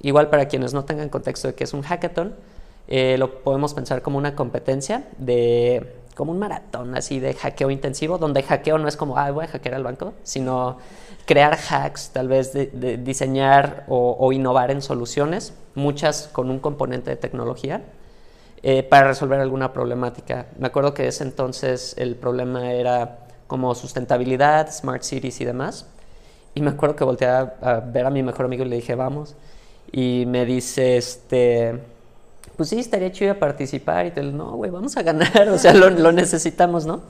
Igual 0.00 0.30
para 0.30 0.48
quienes 0.48 0.72
no 0.72 0.84
tengan 0.84 1.08
contexto 1.08 1.48
de 1.48 1.54
qué 1.54 1.64
es 1.64 1.74
un 1.74 1.82
hackathon, 1.82 2.34
eh, 2.86 3.16
lo 3.18 3.42
podemos 3.42 3.74
pensar 3.74 4.00
como 4.00 4.16
una 4.16 4.34
competencia 4.34 5.04
de 5.18 5.94
como 6.14 6.32
un 6.32 6.38
maratón 6.40 6.96
así 6.96 7.20
de 7.20 7.32
hackeo 7.34 7.70
intensivo, 7.70 8.18
donde 8.18 8.42
hackeo 8.42 8.76
no 8.78 8.88
es 8.88 8.96
como, 8.96 9.16
ah, 9.18 9.30
voy 9.30 9.44
a 9.44 9.48
hackear 9.48 9.76
al 9.76 9.84
banco, 9.84 10.14
sino 10.24 10.78
crear 11.26 11.56
hacks, 11.56 12.10
tal 12.10 12.26
vez 12.26 12.52
de, 12.52 12.96
diseñar 12.96 13.84
o, 13.86 14.32
innovar 14.32 14.72
en 14.72 14.82
soluciones, 14.82 15.54
muchas 15.76 16.28
con 16.32 16.50
un 16.50 16.58
componente 16.58 17.10
de 17.10 17.16
tecnología, 17.16 17.82
eh, 18.62 18.82
para 18.82 19.08
resolver 19.08 19.40
alguna 19.40 19.72
problemática. 19.72 20.46
Me 20.58 20.66
acuerdo 20.66 20.94
que 20.94 21.06
ese 21.06 21.24
entonces 21.24 21.94
el 21.96 22.16
problema 22.16 22.72
era 22.72 23.20
como 23.46 23.74
sustentabilidad, 23.74 24.72
smart 24.72 25.02
cities 25.02 25.40
y 25.40 25.44
demás. 25.44 25.86
Y 26.54 26.60
me 26.60 26.70
acuerdo 26.70 26.96
que 26.96 27.04
volteé 27.04 27.28
a, 27.28 27.82
ver 27.86 28.06
a 28.06 28.10
mi 28.10 28.22
mejor 28.22 28.46
amigo 28.46 28.64
y 28.64 28.68
le 28.68 28.76
dije, 28.76 28.94
vamos. 28.94 29.36
Y 29.92 30.24
me 30.26 30.44
dice, 30.44 30.96
este, 30.96 31.80
pues 32.56 32.68
sí, 32.68 32.80
estaría 32.80 33.12
chido 33.12 33.38
participar. 33.38 34.06
Y 34.06 34.10
te 34.10 34.22
no, 34.22 34.52
güey, 34.56 34.70
vamos 34.70 34.96
a 34.96 35.02
ganar, 35.02 35.48
o 35.48 35.58
sea, 35.58 35.72
lo, 35.74 35.90
lo 35.90 36.12
necesitamos, 36.12 36.84
¿no? 36.84 37.02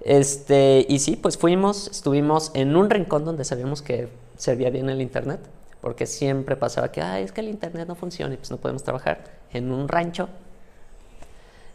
Este, 0.00 0.84
y 0.88 0.98
sí, 0.98 1.16
pues 1.16 1.38
fuimos, 1.38 1.88
estuvimos 1.88 2.50
en 2.54 2.76
un 2.76 2.90
rincón 2.90 3.24
donde 3.24 3.44
sabíamos 3.44 3.80
que 3.80 4.08
servía 4.36 4.68
bien 4.68 4.90
el 4.90 5.00
internet, 5.00 5.40
porque 5.80 6.06
siempre 6.06 6.56
pasaba 6.56 6.92
que, 6.92 7.00
ay, 7.00 7.24
es 7.24 7.32
que 7.32 7.40
el 7.40 7.48
internet 7.48 7.88
no 7.88 7.94
funciona 7.94 8.34
y 8.34 8.36
pues 8.36 8.50
no 8.50 8.58
podemos 8.58 8.82
trabajar 8.82 9.24
en 9.52 9.72
un 9.72 9.88
rancho. 9.88 10.28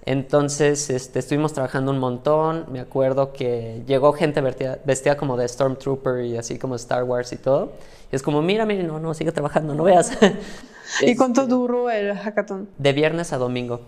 Entonces 0.06 0.89
este, 0.89 1.20
estuvimos 1.20 1.53
trabajando 1.53 1.91
un 1.91 2.00
montón, 2.00 2.65
me 2.72 2.79
acuerdo 2.79 3.34
que 3.34 3.84
llegó 3.86 4.13
gente 4.13 4.41
vestida, 4.41 5.18
como 5.18 5.38
de 5.38 5.48
Stormtrooper 5.48 6.25
y 6.25 6.38
así 6.38 6.58
como 6.58 6.75
Star 6.75 7.03
Wars 7.03 7.32
y 7.34 7.38
todo. 7.38 7.74
Y 8.12 8.15
es 8.15 8.24
como, 8.24 8.41
mira, 8.41 8.65
mira, 8.65 8.84
no, 8.84 9.00
no, 9.00 9.13
sigue 9.13 9.32
trabajando, 9.32 9.75
no 9.75 9.84
veas. 9.84 10.18
¿Y 11.01 11.15
cuánto 11.15 11.46
duró 11.46 11.89
el 11.89 12.15
hackathon? 12.18 12.70
De 12.77 12.94
viernes 12.94 13.34
a 13.34 13.38
domingo. 13.38 13.82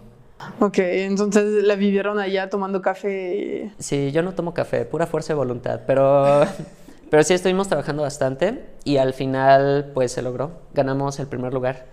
Ok, 0.59 0.79
entonces 0.79 1.63
la 1.63 1.75
vivieron 1.75 2.19
allá 2.19 2.49
tomando 2.49 2.81
café. 2.81 3.71
Sí, 3.79 4.11
yo 4.11 4.21
no 4.21 4.33
tomo 4.33 4.53
café, 4.53 4.85
pura 4.85 5.07
fuerza 5.07 5.33
de 5.33 5.37
voluntad, 5.37 5.81
pero, 5.87 6.41
pero 7.09 7.23
sí 7.23 7.33
estuvimos 7.33 7.67
trabajando 7.67 8.03
bastante 8.03 8.65
y 8.83 8.97
al 8.97 9.13
final 9.13 9.91
pues 9.93 10.11
se 10.11 10.21
logró, 10.21 10.51
ganamos 10.73 11.19
el 11.19 11.27
primer 11.27 11.53
lugar 11.53 11.85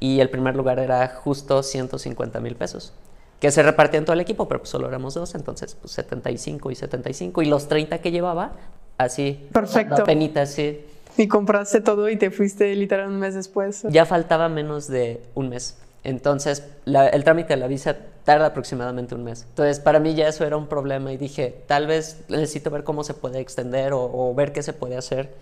y 0.00 0.20
el 0.20 0.30
primer 0.30 0.56
lugar 0.56 0.78
era 0.78 1.06
justo 1.08 1.62
150 1.62 2.40
mil 2.40 2.56
pesos 2.56 2.94
que 3.40 3.50
se 3.50 3.62
repartían 3.62 4.04
todo 4.04 4.12
el 4.12 4.20
equipo, 4.20 4.46
pero 4.46 4.60
pues 4.60 4.70
solo 4.70 4.86
éramos 4.86 5.14
dos, 5.14 5.34
entonces 5.34 5.74
pues 5.74 5.92
75 5.94 6.70
y 6.70 6.74
75 6.74 7.42
y 7.42 7.46
los 7.46 7.68
30 7.68 7.98
que 7.98 8.10
llevaba, 8.10 8.52
así. 8.98 9.48
Perfecto. 9.52 10.04
Penitas, 10.04 10.50
sí. 10.50 10.84
Y 11.16 11.26
compraste 11.26 11.80
todo 11.80 12.08
y 12.08 12.16
te 12.16 12.30
fuiste 12.30 12.74
literal 12.76 13.08
un 13.08 13.18
mes 13.18 13.34
después. 13.34 13.82
Ya 13.90 14.06
faltaba 14.06 14.48
menos 14.48 14.88
de 14.88 15.22
un 15.34 15.48
mes. 15.48 15.76
Entonces, 16.04 16.64
el 16.86 17.24
trámite 17.24 17.54
de 17.54 17.60
la 17.60 17.66
visa 17.66 17.96
tarda 18.24 18.46
aproximadamente 18.46 19.14
un 19.14 19.24
mes. 19.24 19.44
Entonces, 19.48 19.80
para 19.80 20.00
mí 20.00 20.14
ya 20.14 20.28
eso 20.28 20.44
era 20.44 20.56
un 20.56 20.66
problema 20.66 21.12
y 21.12 21.16
dije, 21.16 21.62
tal 21.66 21.86
vez 21.86 22.20
necesito 22.28 22.70
ver 22.70 22.84
cómo 22.84 23.04
se 23.04 23.14
puede 23.14 23.40
extender 23.40 23.92
o, 23.92 24.34
ver 24.34 24.52
qué 24.52 24.62
se 24.62 24.72
puede 24.72 24.96
hacer. 24.96 25.34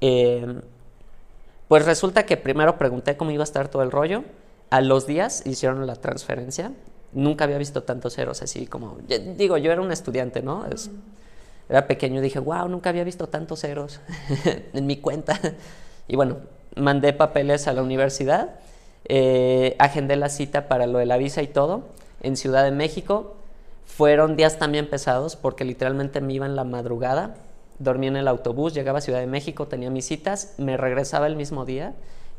Em, 0.00 0.60
pues 1.68 1.86
resulta 1.86 2.26
que 2.26 2.36
primero 2.36 2.76
pregunté 2.76 3.16
cómo 3.16 3.30
iba 3.30 3.42
a 3.42 3.44
estar 3.44 3.68
todo 3.68 3.82
el 3.82 3.90
rollo. 3.90 4.24
A 4.70 4.80
los 4.80 5.06
días 5.06 5.46
hicieron 5.46 5.86
la 5.86 5.96
transferencia. 5.96 6.72
Nunca 7.14 7.44
había 7.44 7.58
visto 7.58 7.82
tantos 7.82 8.14
ceros 8.14 8.42
así 8.42 8.66
como... 8.66 8.98
Digo, 9.36 9.56
yo 9.56 9.72
era 9.72 9.80
un 9.80 9.92
estudiante, 9.92 10.42
¿no? 10.42 10.64
era 11.68 11.86
pequeño 11.86 12.20
dije, 12.20 12.38
wow, 12.38 12.68
nunca 12.68 12.90
había 12.90 13.04
visto 13.04 13.28
tantos 13.28 13.60
ceros 13.60 14.00
en 14.74 14.86
mi 14.86 14.98
cuenta. 14.98 15.40
y 16.08 16.16
bueno, 16.16 16.36
mandé 16.76 17.12
papeles 17.12 17.66
a 17.68 17.72
la 17.72 17.82
universidad 17.82 18.60
eh, 19.06 19.76
agendé 19.78 20.16
la 20.16 20.30
cita 20.30 20.66
para 20.66 20.86
lo 20.86 20.98
de 20.98 21.06
la 21.06 21.18
visa 21.18 21.42
y 21.42 21.46
todo 21.46 21.82
en 22.22 22.36
Ciudad 22.36 22.64
de 22.64 22.70
México. 22.70 23.36
Fueron 23.84 24.36
días 24.36 24.58
también 24.58 24.88
pesados 24.88 25.36
porque 25.36 25.64
literalmente 25.64 26.20
me 26.20 26.32
iba 26.32 26.46
en 26.46 26.56
la 26.56 26.64
madrugada, 26.64 27.34
dormía 27.78 28.08
en 28.08 28.16
el 28.16 28.28
autobús, 28.28 28.72
llegaba 28.72 28.98
a 28.98 29.02
Ciudad 29.02 29.20
de 29.20 29.26
México, 29.26 29.68
tenía 29.68 29.90
mis 29.90 30.06
citas, 30.06 30.54
me 30.56 30.76
regresaba 30.76 31.26
el 31.26 31.36
mismo 31.36 31.64
día 31.66 31.94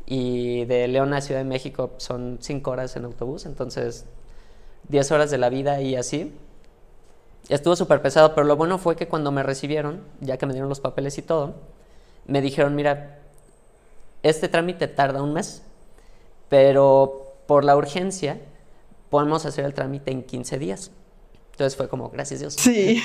y 0.06 0.64
de 0.64 0.88
León 0.88 1.14
a 1.14 1.20
Ciudad 1.20 1.40
de 1.40 1.48
México 1.48 1.92
son 1.98 2.38
cinco 2.40 2.72
horas 2.72 2.96
en 2.96 3.04
autobús, 3.04 3.46
entonces 3.46 4.06
10 4.88 5.10
horas 5.12 5.30
de 5.30 5.38
la 5.38 5.48
vida 5.48 5.80
y 5.80 5.96
así. 5.96 6.32
Estuvo 7.48 7.76
súper 7.76 8.02
pesado, 8.02 8.34
pero 8.34 8.46
lo 8.46 8.56
bueno 8.56 8.78
fue 8.78 8.96
que 8.96 9.06
cuando 9.06 9.30
me 9.30 9.42
recibieron, 9.42 10.02
ya 10.20 10.36
que 10.36 10.46
me 10.46 10.52
dieron 10.52 10.68
los 10.68 10.80
papeles 10.80 11.16
y 11.18 11.22
todo, 11.22 11.54
me 12.26 12.40
dijeron, 12.40 12.74
mira, 12.74 13.20
este 14.22 14.48
trámite 14.48 14.88
tarda 14.88 15.22
un 15.22 15.32
mes, 15.32 15.62
pero 16.48 17.34
por 17.46 17.64
la 17.64 17.76
urgencia 17.76 18.40
podemos 19.10 19.46
hacer 19.46 19.64
el 19.64 19.74
trámite 19.74 20.10
en 20.10 20.24
15 20.24 20.58
días. 20.58 20.90
Entonces 21.52 21.76
fue 21.76 21.88
como, 21.88 22.10
gracias 22.10 22.40
Dios. 22.40 22.54
Sí, 22.54 23.02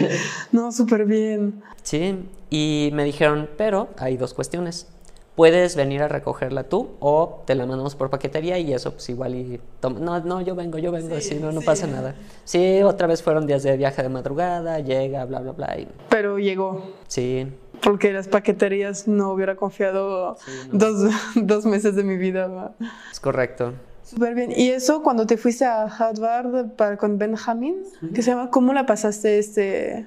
no, 0.52 0.72
súper 0.72 1.06
bien. 1.06 1.62
Sí, 1.82 2.28
y 2.50 2.90
me 2.92 3.04
dijeron, 3.04 3.48
pero 3.56 3.88
hay 3.96 4.16
dos 4.16 4.34
cuestiones. 4.34 4.88
Puedes 5.34 5.74
venir 5.74 6.02
a 6.02 6.08
recogerla 6.08 6.64
tú 6.64 6.90
o 7.00 7.42
te 7.44 7.56
la 7.56 7.66
mandamos 7.66 7.96
por 7.96 8.08
paquetería 8.08 8.58
y 8.58 8.72
eso 8.72 8.92
pues 8.92 9.08
igual 9.08 9.34
y... 9.34 9.60
No, 9.82 10.20
no, 10.20 10.40
yo 10.40 10.54
vengo, 10.54 10.78
yo 10.78 10.92
vengo, 10.92 11.20
sí, 11.20 11.36
no, 11.40 11.50
no 11.50 11.60
pasa 11.60 11.88
nada. 11.88 12.14
Sí, 12.44 12.82
otra 12.82 13.08
vez 13.08 13.22
fueron 13.22 13.46
días 13.46 13.64
de 13.64 13.76
viaje 13.76 14.02
de 14.02 14.08
madrugada, 14.08 14.78
llega, 14.78 15.24
bla, 15.24 15.40
bla, 15.40 15.52
bla. 15.52 15.76
Pero 16.08 16.38
llegó. 16.38 16.82
Sí, 17.08 17.48
porque 17.82 18.12
las 18.12 18.28
paqueterías 18.28 19.06
no 19.06 19.32
hubiera 19.32 19.56
confiado 19.56 20.36
Dos, 20.72 21.66
meses 21.66 21.94
de 21.94 22.02
mi 22.02 22.16
vida. 22.16 22.74
Es 23.10 23.20
correcto. 23.20 23.74
Súper 24.02 24.34
bien. 24.34 24.52
¿Y 24.54 24.70
eso 24.70 25.02
cuando 25.02 25.26
te 25.26 25.36
fuiste 25.36 25.64
a 25.64 25.84
Harvard 25.84 26.70
para, 26.76 26.96
con 26.96 27.18
Benjamin? 27.18 27.82
¿Qué 28.14 28.22
se 28.22 28.30
llama? 28.30 28.50
¿Cómo 28.50 28.72
la 28.72 28.86
pasaste 28.86 29.38
este...? 29.38 30.06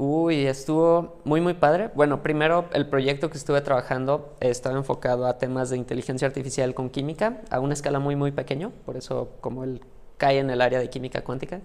Uy, 0.00 0.46
estuvo 0.46 1.18
muy, 1.24 1.40
muy 1.40 1.54
padre. 1.54 1.90
Bueno, 1.92 2.22
primero 2.22 2.66
el 2.72 2.86
proyecto 2.86 3.30
que 3.30 3.36
estuve 3.36 3.60
trabajando 3.62 4.32
estaba 4.38 4.76
enfocado 4.76 5.26
a 5.26 5.38
temas 5.38 5.70
de 5.70 5.76
inteligencia 5.76 6.28
artificial 6.28 6.72
con 6.72 6.88
química, 6.88 7.42
a 7.50 7.58
una 7.58 7.74
escala 7.74 7.98
muy, 7.98 8.14
muy 8.14 8.30
pequeño, 8.30 8.70
por 8.86 8.96
eso 8.96 9.30
como 9.40 9.64
él 9.64 9.80
cae 10.16 10.38
en 10.38 10.50
el 10.50 10.60
área 10.60 10.78
de 10.78 10.88
química 10.88 11.24
cuántica 11.24 11.60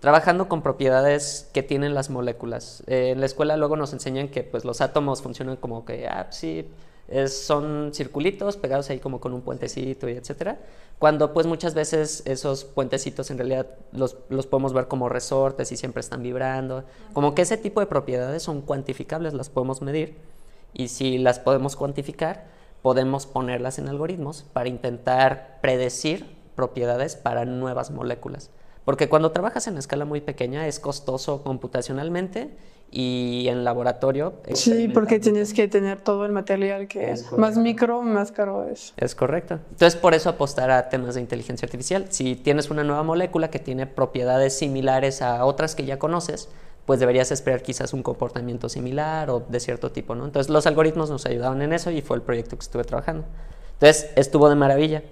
trabajando 0.00 0.48
con 0.48 0.62
propiedades 0.62 1.48
que 1.52 1.62
tienen 1.62 1.94
las 1.94 2.10
moléculas. 2.10 2.82
Eh, 2.86 3.10
en 3.10 3.20
la 3.20 3.26
escuela 3.26 3.56
luego 3.56 3.76
nos 3.76 3.92
enseñan 3.92 4.28
que 4.28 4.42
pues, 4.42 4.64
los 4.64 4.80
átomos 4.80 5.22
funcionan 5.22 5.56
como 5.56 5.84
que, 5.84 6.06
ah, 6.06 6.26
sí, 6.30 6.68
son 7.28 7.90
circulitos 7.94 8.56
pegados 8.56 8.90
ahí 8.90 8.98
como 8.98 9.20
con 9.20 9.32
un 9.32 9.42
puentecito 9.42 10.08
y 10.08 10.12
etcétera. 10.12 10.58
Cuando 10.98 11.32
pues 11.34 11.46
muchas 11.46 11.74
veces 11.74 12.22
esos 12.24 12.64
puentecitos 12.64 13.30
en 13.30 13.38
realidad 13.38 13.66
los, 13.92 14.16
los, 14.28 14.46
podemos 14.46 14.72
ver 14.72 14.88
como 14.88 15.08
resortes 15.08 15.70
y 15.70 15.76
siempre 15.76 16.00
están 16.00 16.22
vibrando. 16.22 16.84
Como 17.12 17.34
que 17.34 17.42
ese 17.42 17.58
tipo 17.58 17.80
de 17.80 17.86
propiedades 17.86 18.42
son 18.42 18.62
cuantificables, 18.62 19.34
las 19.34 19.50
podemos 19.50 19.82
medir. 19.82 20.16
Y 20.72 20.88
si 20.88 21.18
las 21.18 21.38
podemos 21.38 21.76
cuantificar, 21.76 22.46
podemos 22.82 23.26
ponerlas 23.26 23.78
en 23.78 23.88
algoritmos 23.88 24.44
para 24.52 24.68
intentar 24.68 25.58
predecir 25.60 26.36
propiedades 26.54 27.16
para 27.16 27.44
nuevas 27.44 27.90
moléculas. 27.90 28.50
Porque 28.84 29.08
cuando 29.08 29.32
trabajas 29.32 29.66
en 29.66 29.78
escala 29.78 30.04
muy 30.04 30.20
pequeña 30.20 30.66
es 30.66 30.78
costoso 30.80 31.42
computacionalmente 31.42 32.56
y 32.90 33.46
en 33.48 33.64
laboratorio. 33.64 34.34
Sí, 34.54 34.88
porque 34.88 35.18
tienes 35.18 35.52
que 35.52 35.68
tener 35.68 36.00
todo 36.00 36.24
el 36.24 36.32
material 36.32 36.88
que 36.88 37.10
es 37.10 37.30
más 37.32 37.56
micro, 37.56 38.02
más 38.02 38.32
caro 38.32 38.68
es. 38.68 38.94
Es 38.96 39.14
correcto. 39.14 39.58
Entonces, 39.70 39.96
por 39.96 40.14
eso 40.14 40.30
apostar 40.30 40.70
a 40.70 40.88
temas 40.88 41.14
de 41.14 41.20
inteligencia 41.20 41.66
artificial. 41.66 42.06
Si 42.10 42.36
tienes 42.36 42.70
una 42.70 42.84
nueva 42.84 43.02
molécula 43.02 43.50
que 43.50 43.58
tiene 43.58 43.86
propiedades 43.86 44.56
similares 44.56 45.22
a 45.22 45.44
otras 45.44 45.74
que 45.74 45.84
ya 45.84 45.98
conoces, 45.98 46.48
pues 46.86 47.00
deberías 47.00 47.32
esperar 47.32 47.62
quizás 47.62 47.92
un 47.92 48.02
comportamiento 48.02 48.68
similar 48.68 49.28
o 49.30 49.40
de 49.40 49.60
cierto 49.60 49.90
tipo, 49.90 50.14
¿no? 50.14 50.24
Entonces, 50.24 50.50
los 50.50 50.66
algoritmos 50.66 51.10
nos 51.10 51.26
ayudaban 51.26 51.60
en 51.62 51.72
eso 51.72 51.90
y 51.90 52.00
fue 52.00 52.16
el 52.16 52.22
proyecto 52.22 52.56
que 52.56 52.62
estuve 52.62 52.84
trabajando. 52.84 53.24
Entonces, 53.74 54.10
estuvo 54.16 54.48
de 54.48 54.54
maravilla 54.54 55.02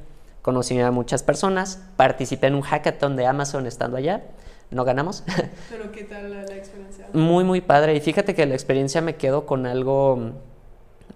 conocí 0.44 0.78
a 0.78 0.90
muchas 0.90 1.22
personas, 1.22 1.80
participé 1.96 2.48
en 2.48 2.54
un 2.54 2.60
hackathon 2.60 3.16
de 3.16 3.26
Amazon 3.26 3.66
estando 3.66 3.96
allá, 3.96 4.24
no 4.70 4.84
ganamos. 4.84 5.24
Pero 5.70 5.92
¿qué 5.92 6.04
tal 6.04 6.30
la, 6.30 6.42
experiencia? 6.54 7.08
Muy, 7.12 7.44
muy 7.44 7.60
padre. 7.60 7.94
Y 7.94 8.00
fíjate 8.00 8.34
que 8.34 8.46
la 8.46 8.54
experiencia 8.54 9.00
me 9.00 9.16
quedó 9.16 9.46
con 9.46 9.66
algo 9.66 10.32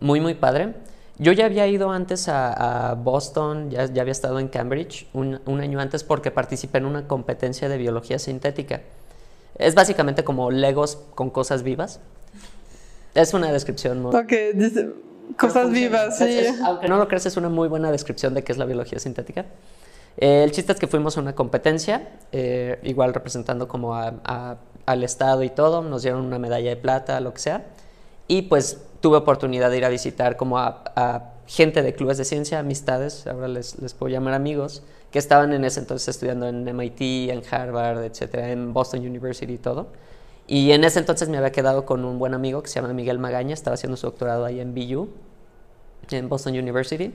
muy, 0.00 0.20
muy 0.20 0.34
padre. 0.34 0.74
Yo 1.18 1.32
ya 1.32 1.46
había 1.46 1.66
ido 1.66 1.90
antes 1.90 2.28
a, 2.28 2.94
Boston, 2.94 3.70
ya, 3.70 3.86
ya, 3.86 4.02
había 4.02 4.12
estado 4.12 4.38
en 4.38 4.46
Cambridge 4.48 5.08
un, 5.12 5.40
un, 5.46 5.60
año 5.60 5.80
antes 5.80 6.04
porque 6.04 6.30
participé 6.30 6.78
en 6.78 6.86
una 6.86 7.08
competencia 7.08 7.68
de 7.68 7.76
biología 7.76 8.20
sintética. 8.20 8.82
Es 9.56 9.74
básicamente 9.74 10.22
como 10.22 10.52
Legos 10.52 10.98
con 11.16 11.30
cosas 11.30 11.64
vivas. 11.64 11.98
Es 13.14 13.34
una 13.34 13.50
descripción 13.50 14.00
muy... 14.00 14.14
Ok, 14.14 14.32
Cosas 15.36 15.70
vivas, 15.70 16.18
sí. 16.18 16.46
aunque 16.64 16.88
no 16.88 16.96
lo 16.96 17.06
creas, 17.06 17.26
es 17.26 17.36
una 17.36 17.48
muy 17.48 17.68
buena 17.68 17.90
descripción 17.90 18.32
de 18.32 18.42
qué 18.42 18.52
es 18.52 18.58
la 18.58 18.64
biología 18.64 18.98
sintética. 18.98 19.44
Eh, 20.18 20.42
el 20.42 20.50
chiste 20.50 20.72
es 20.72 20.78
que 20.78 20.88
fuimos 20.88 21.16
a 21.16 21.20
una 21.20 21.34
competencia, 21.34 22.10
eh, 22.32 22.80
igual 22.82 23.14
representando 23.14 23.68
como 23.68 23.94
al 23.94 25.04
estado 25.04 25.44
y 25.44 25.50
todo, 25.50 25.82
nos 25.82 26.02
dieron 26.02 26.24
una 26.24 26.38
medalla 26.38 26.70
de 26.70 26.76
plata, 26.76 27.20
lo 27.20 27.32
que 27.32 27.40
sea. 27.40 27.66
Y 28.26 28.42
pues 28.42 28.82
tuve 29.00 29.16
oportunidad 29.16 29.70
de 29.70 29.78
ir 29.78 29.84
a 29.84 29.88
visitar 29.88 30.36
como 30.36 30.58
a, 30.58 31.32
gente 31.46 31.82
de 31.82 31.94
clubes 31.94 32.18
de 32.18 32.26
ciencia, 32.26 32.58
amistades, 32.58 33.26
ahora 33.26 33.48
les, 33.48 33.78
les, 33.80 33.94
puedo 33.94 34.12
llamar 34.12 34.34
amigos, 34.34 34.82
que 35.10 35.18
estaban 35.18 35.54
en 35.54 35.64
ese 35.64 35.80
entonces 35.80 36.08
estudiando 36.08 36.46
en 36.46 36.64
MIT, 36.64 37.30
en 37.30 37.42
Harvard, 37.50 38.04
etcétera, 38.04 38.50
en 38.50 38.74
Boston 38.74 39.00
University 39.00 39.54
y 39.54 39.58
todo. 39.58 39.86
Y 40.46 40.72
en 40.72 40.84
ese 40.84 40.98
entonces 40.98 41.30
me 41.30 41.38
había 41.38 41.52
quedado 41.52 41.86
con 41.86 42.04
un 42.04 42.18
buen 42.18 42.34
amigo 42.34 42.62
que 42.62 42.68
se 42.68 42.80
llama 42.80 42.92
Miguel 42.92 43.18
Magaña, 43.18 43.54
estaba 43.54 43.74
haciendo 43.74 43.96
su 43.96 44.06
doctorado 44.06 44.44
ahí 44.44 44.60
en 44.60 44.74
BU, 44.74 45.08
en 46.10 46.28
Boston 46.28 46.52
University. 46.54 47.14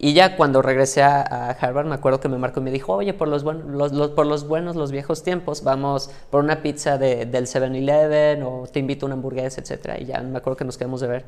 Y 0.00 0.12
ya 0.12 0.36
cuando 0.36 0.62
regresé 0.62 1.02
a, 1.02 1.50
Harvard, 1.60 1.86
me 1.86 1.94
acuerdo 1.94 2.20
que 2.20 2.28
me 2.28 2.38
marcó 2.38 2.60
y 2.60 2.62
me 2.62 2.70
dijo, 2.70 2.94
oye, 2.94 3.14
por 3.14 3.26
los, 3.26 3.42
los, 3.42 4.10
por 4.10 4.26
los 4.26 4.46
buenos, 4.46 4.76
los 4.76 4.92
viejos 4.92 5.24
tiempos, 5.24 5.64
vamos 5.64 6.10
por 6.30 6.44
una 6.44 6.62
pizza 6.62 6.98
de, 6.98 7.26
del 7.26 7.46
7-Eleven 7.46 8.44
o 8.44 8.68
te 8.72 8.78
invito 8.78 9.06
a 9.06 9.08
una 9.08 9.14
hamburguesa, 9.14 9.60
etc. 9.60 10.00
Y 10.00 10.04
ya 10.06 10.20
me 10.20 10.38
acuerdo 10.38 10.56
que 10.56 10.64
nos 10.64 10.78
quedamos 10.78 11.00
de 11.00 11.08
ver. 11.08 11.24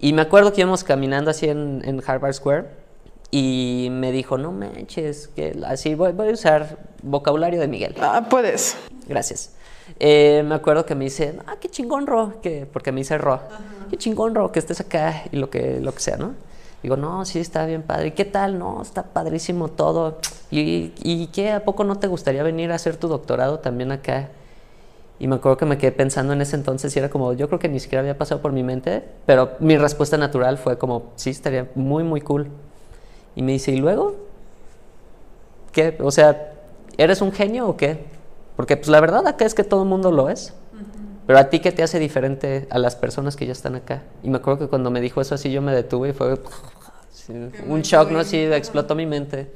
Y 0.00 0.12
me 0.12 0.22
acuerdo 0.22 0.52
que 0.52 0.62
íbamos 0.62 0.82
caminando 0.82 1.30
así 1.30 1.48
en, 1.48 1.82
en 1.84 2.02
Harvard 2.04 2.32
Square 2.32 2.64
y 3.30 3.88
me 3.92 4.10
dijo, 4.10 4.38
no 4.38 4.50
manches, 4.50 5.28
que 5.28 5.56
así 5.64 5.94
voy, 5.94 6.12
voy, 6.12 6.30
a 6.30 6.32
usar 6.32 6.78
vocabulario 7.02 7.60
de 7.60 7.68
Miguel. 7.68 7.94
Ah, 8.00 8.26
puedes. 8.28 8.76
Gracias. 9.06 9.54
Eh, 10.00 10.42
me 10.44 10.56
acuerdo 10.56 10.84
que 10.84 10.94
me 10.94 11.04
dice, 11.04 11.36
ah, 11.46 11.56
qué 11.60 11.68
chingón, 11.68 12.06
Ro, 12.06 12.40
que, 12.42 12.66
porque 12.72 12.90
me 12.90 13.00
dice 13.00 13.18
Ro, 13.18 13.40
qué 13.88 13.96
chingón, 13.96 14.34
Ro, 14.34 14.50
que 14.50 14.58
estés 14.58 14.80
acá 14.80 15.24
y 15.30 15.36
lo 15.36 15.48
que, 15.48 15.80
lo 15.80 15.92
que 15.92 16.00
sea, 16.00 16.16
¿no? 16.16 16.34
Digo, 16.82 16.96
no, 16.96 17.24
sí, 17.24 17.38
está 17.38 17.66
bien 17.66 17.82
padre. 17.82 18.08
¿Y 18.08 18.10
qué 18.12 18.24
tal? 18.24 18.58
No, 18.58 18.80
está 18.82 19.02
padrísimo 19.02 19.68
todo. 19.68 20.18
¿Y, 20.50 20.92
¿Y 21.02 21.26
qué? 21.28 21.52
¿A 21.52 21.64
poco 21.64 21.84
no 21.84 21.98
te 21.98 22.06
gustaría 22.06 22.42
venir 22.42 22.72
a 22.72 22.76
hacer 22.76 22.96
tu 22.96 23.08
doctorado 23.08 23.58
también 23.58 23.92
acá? 23.92 24.30
Y 25.20 25.26
me 25.26 25.36
acuerdo 25.36 25.58
que 25.58 25.66
me 25.66 25.76
quedé 25.76 25.92
pensando 25.92 26.32
en 26.32 26.40
ese 26.40 26.56
entonces 26.56 26.96
y 26.96 26.98
era 26.98 27.10
como, 27.10 27.34
yo 27.34 27.46
creo 27.48 27.58
que 27.58 27.68
ni 27.68 27.78
siquiera 27.78 28.00
había 28.00 28.16
pasado 28.16 28.40
por 28.40 28.52
mi 28.52 28.62
mente, 28.62 29.04
pero 29.26 29.50
mi 29.60 29.76
respuesta 29.76 30.16
natural 30.16 30.56
fue 30.56 30.78
como, 30.78 31.12
sí, 31.16 31.28
estaría 31.28 31.68
muy, 31.74 32.02
muy 32.02 32.22
cool. 32.22 32.48
Y 33.36 33.42
me 33.42 33.52
dice, 33.52 33.70
¿y 33.70 33.76
luego? 33.76 34.16
¿Qué? 35.72 35.98
O 36.00 36.10
sea, 36.10 36.54
¿eres 36.96 37.20
un 37.20 37.32
genio 37.32 37.68
o 37.68 37.76
qué? 37.76 38.02
Porque 38.56 38.78
pues 38.78 38.88
la 38.88 38.98
verdad 39.00 39.26
acá 39.26 39.44
es 39.44 39.54
que 39.54 39.62
todo 39.62 39.82
el 39.82 39.88
mundo 39.90 40.10
lo 40.10 40.30
es. 40.30 40.54
Pero 41.30 41.38
a 41.38 41.44
ti, 41.44 41.60
¿qué 41.60 41.70
te 41.70 41.84
hace 41.84 42.00
diferente 42.00 42.66
a 42.70 42.78
las 42.80 42.96
personas 42.96 43.36
que 43.36 43.46
ya 43.46 43.52
están 43.52 43.76
acá? 43.76 44.02
Y 44.24 44.28
me 44.30 44.38
acuerdo 44.38 44.58
que 44.58 44.66
cuando 44.66 44.90
me 44.90 45.00
dijo 45.00 45.20
eso 45.20 45.36
así, 45.36 45.52
yo 45.52 45.62
me 45.62 45.72
detuve 45.72 46.08
y 46.08 46.12
fue 46.12 46.34
un 47.68 47.82
shock, 47.82 48.10
¿no? 48.10 48.18
Así 48.18 48.36
explotó 48.36 48.96
mi 48.96 49.06
mente. 49.06 49.48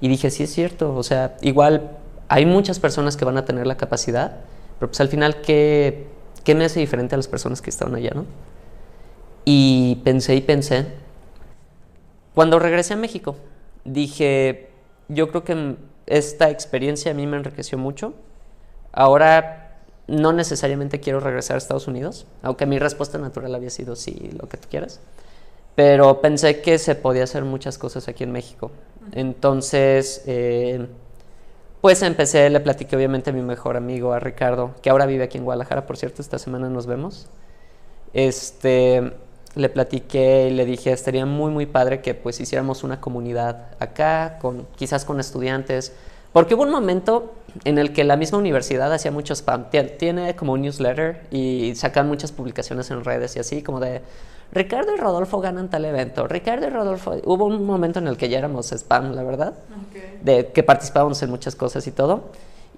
Y 0.00 0.08
dije, 0.08 0.32
sí 0.32 0.42
es 0.42 0.52
cierto, 0.52 0.96
o 0.96 1.04
sea, 1.04 1.36
igual 1.42 1.96
hay 2.26 2.44
muchas 2.44 2.80
personas 2.80 3.16
que 3.16 3.24
van 3.24 3.36
a 3.36 3.44
tener 3.44 3.68
la 3.68 3.76
capacidad, 3.76 4.38
pero 4.80 4.90
pues 4.90 5.00
al 5.00 5.06
final, 5.06 5.40
¿qué, 5.42 6.08
qué 6.42 6.56
me 6.56 6.64
hace 6.64 6.80
diferente 6.80 7.14
a 7.14 7.18
las 7.18 7.28
personas 7.28 7.62
que 7.62 7.70
estaban 7.70 7.94
allá, 7.94 8.10
no? 8.12 8.26
Y 9.44 10.00
pensé 10.02 10.34
y 10.34 10.40
pensé. 10.40 10.86
Cuando 12.34 12.58
regresé 12.58 12.94
a 12.94 12.96
México, 12.96 13.36
dije, 13.84 14.70
yo 15.06 15.28
creo 15.28 15.44
que 15.44 15.76
esta 16.06 16.50
experiencia 16.50 17.12
a 17.12 17.14
mí 17.14 17.28
me 17.28 17.36
enriqueció 17.36 17.78
mucho. 17.78 18.12
Ahora 18.90 19.68
no 20.10 20.32
necesariamente 20.32 21.00
quiero 21.00 21.20
regresar 21.20 21.54
a 21.54 21.58
Estados 21.58 21.86
Unidos, 21.86 22.26
aunque 22.42 22.66
mi 22.66 22.78
respuesta 22.78 23.16
natural 23.16 23.54
había 23.54 23.70
sido 23.70 23.94
sí, 23.96 24.30
lo 24.38 24.48
que 24.48 24.56
tú 24.56 24.68
quieras. 24.68 25.00
Pero 25.76 26.20
pensé 26.20 26.60
que 26.60 26.78
se 26.78 26.96
podía 26.96 27.24
hacer 27.24 27.44
muchas 27.44 27.78
cosas 27.78 28.08
aquí 28.08 28.24
en 28.24 28.32
México. 28.32 28.72
Entonces, 29.12 30.22
eh, 30.26 30.86
pues 31.80 32.02
empecé, 32.02 32.50
le 32.50 32.60
platiqué 32.60 32.96
obviamente 32.96 33.30
a 33.30 33.32
mi 33.32 33.42
mejor 33.42 33.76
amigo, 33.76 34.12
a 34.12 34.18
Ricardo, 34.18 34.74
que 34.82 34.90
ahora 34.90 35.06
vive 35.06 35.24
aquí 35.24 35.38
en 35.38 35.44
Guadalajara, 35.44 35.86
por 35.86 35.96
cierto, 35.96 36.22
esta 36.22 36.38
semana 36.38 36.68
nos 36.68 36.86
vemos. 36.86 37.28
Este, 38.12 39.12
le 39.54 39.68
platiqué 39.68 40.48
y 40.50 40.54
le 40.54 40.66
dije, 40.66 40.92
estaría 40.92 41.24
muy, 41.24 41.52
muy 41.52 41.66
padre 41.66 42.02
que 42.02 42.14
pues 42.14 42.40
hiciéramos 42.40 42.82
una 42.82 43.00
comunidad 43.00 43.76
acá, 43.78 44.38
con, 44.40 44.66
quizás 44.76 45.04
con 45.04 45.20
estudiantes, 45.20 45.94
porque 46.32 46.54
hubo 46.54 46.62
un 46.62 46.70
momento 46.70 47.34
en 47.64 47.78
el 47.78 47.92
que 47.92 48.04
la 48.04 48.16
misma 48.16 48.38
universidad 48.38 48.92
hacía 48.92 49.10
mucho 49.10 49.34
spam. 49.34 49.66
Tiene 49.70 50.36
como 50.36 50.52
un 50.52 50.62
newsletter 50.62 51.26
y 51.30 51.74
sacan 51.74 52.06
muchas 52.08 52.32
publicaciones 52.32 52.90
en 52.90 53.04
redes 53.04 53.36
y 53.36 53.40
así, 53.40 53.62
como 53.62 53.80
de 53.80 54.02
Ricardo 54.52 54.94
y 54.94 54.98
Rodolfo 54.98 55.40
ganan 55.40 55.68
tal 55.68 55.84
evento. 55.84 56.26
Ricardo 56.26 56.66
y 56.66 56.70
Rodolfo. 56.70 57.16
Hubo 57.24 57.44
un 57.44 57.64
momento 57.64 57.98
en 57.98 58.08
el 58.08 58.16
que 58.16 58.28
ya 58.28 58.38
éramos 58.38 58.72
spam, 58.72 59.12
la 59.12 59.22
verdad, 59.22 59.54
de 60.22 60.48
que 60.48 60.62
participábamos 60.62 61.22
en 61.22 61.30
muchas 61.30 61.54
cosas 61.56 61.86
y 61.86 61.92
todo. 61.92 62.30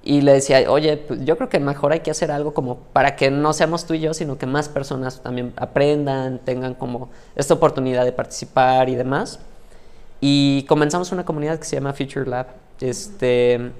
Y 0.04 0.22
le 0.22 0.32
decía, 0.32 0.64
oye, 0.68 0.96
pues, 0.96 1.24
yo 1.24 1.36
creo 1.36 1.48
que 1.48 1.60
mejor 1.60 1.92
hay 1.92 2.00
que 2.00 2.10
hacer 2.10 2.32
algo 2.32 2.52
como 2.54 2.78
para 2.92 3.14
que 3.14 3.30
no 3.30 3.52
seamos 3.52 3.86
tú 3.86 3.94
y 3.94 4.00
yo, 4.00 4.14
sino 4.14 4.36
que 4.36 4.46
más 4.46 4.68
personas 4.68 5.20
también 5.20 5.52
aprendan, 5.56 6.40
tengan 6.40 6.74
como 6.74 7.10
esta 7.36 7.54
oportunidad 7.54 8.04
de 8.04 8.12
participar 8.12 8.88
y 8.88 8.96
demás. 8.96 9.38
Y 10.20 10.64
comenzamos 10.68 11.12
una 11.12 11.24
comunidad 11.24 11.58
que 11.58 11.64
se 11.64 11.76
llama 11.76 11.92
Future 11.92 12.26
Lab 12.26 12.46
este, 12.82 13.72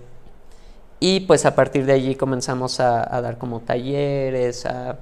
y 1.01 1.21
pues 1.21 1.45
a 1.47 1.57
partir 1.57 1.85
de 1.85 1.93
allí 1.93 2.15
comenzamos 2.15 2.79
a, 2.79 3.21
dar 3.21 3.37
como 3.37 3.61
talleres, 3.61 4.67
a, 4.67 4.99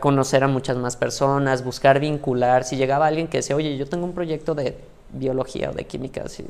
conocer 0.00 0.42
a 0.42 0.48
muchas 0.48 0.76
más 0.76 0.96
personas, 0.96 1.64
buscar 1.64 2.00
vincular. 2.00 2.64
Si 2.64 2.76
llegaba 2.76 3.06
alguien 3.06 3.28
que 3.28 3.38
decía, 3.38 3.54
oye, 3.56 3.76
yo 3.76 3.86
tengo 3.86 4.04
un 4.04 4.12
proyecto 4.12 4.54
de 4.54 4.76
biología 5.12 5.70
o 5.70 5.72
de 5.72 5.84
química, 5.86 6.28
si, 6.28 6.44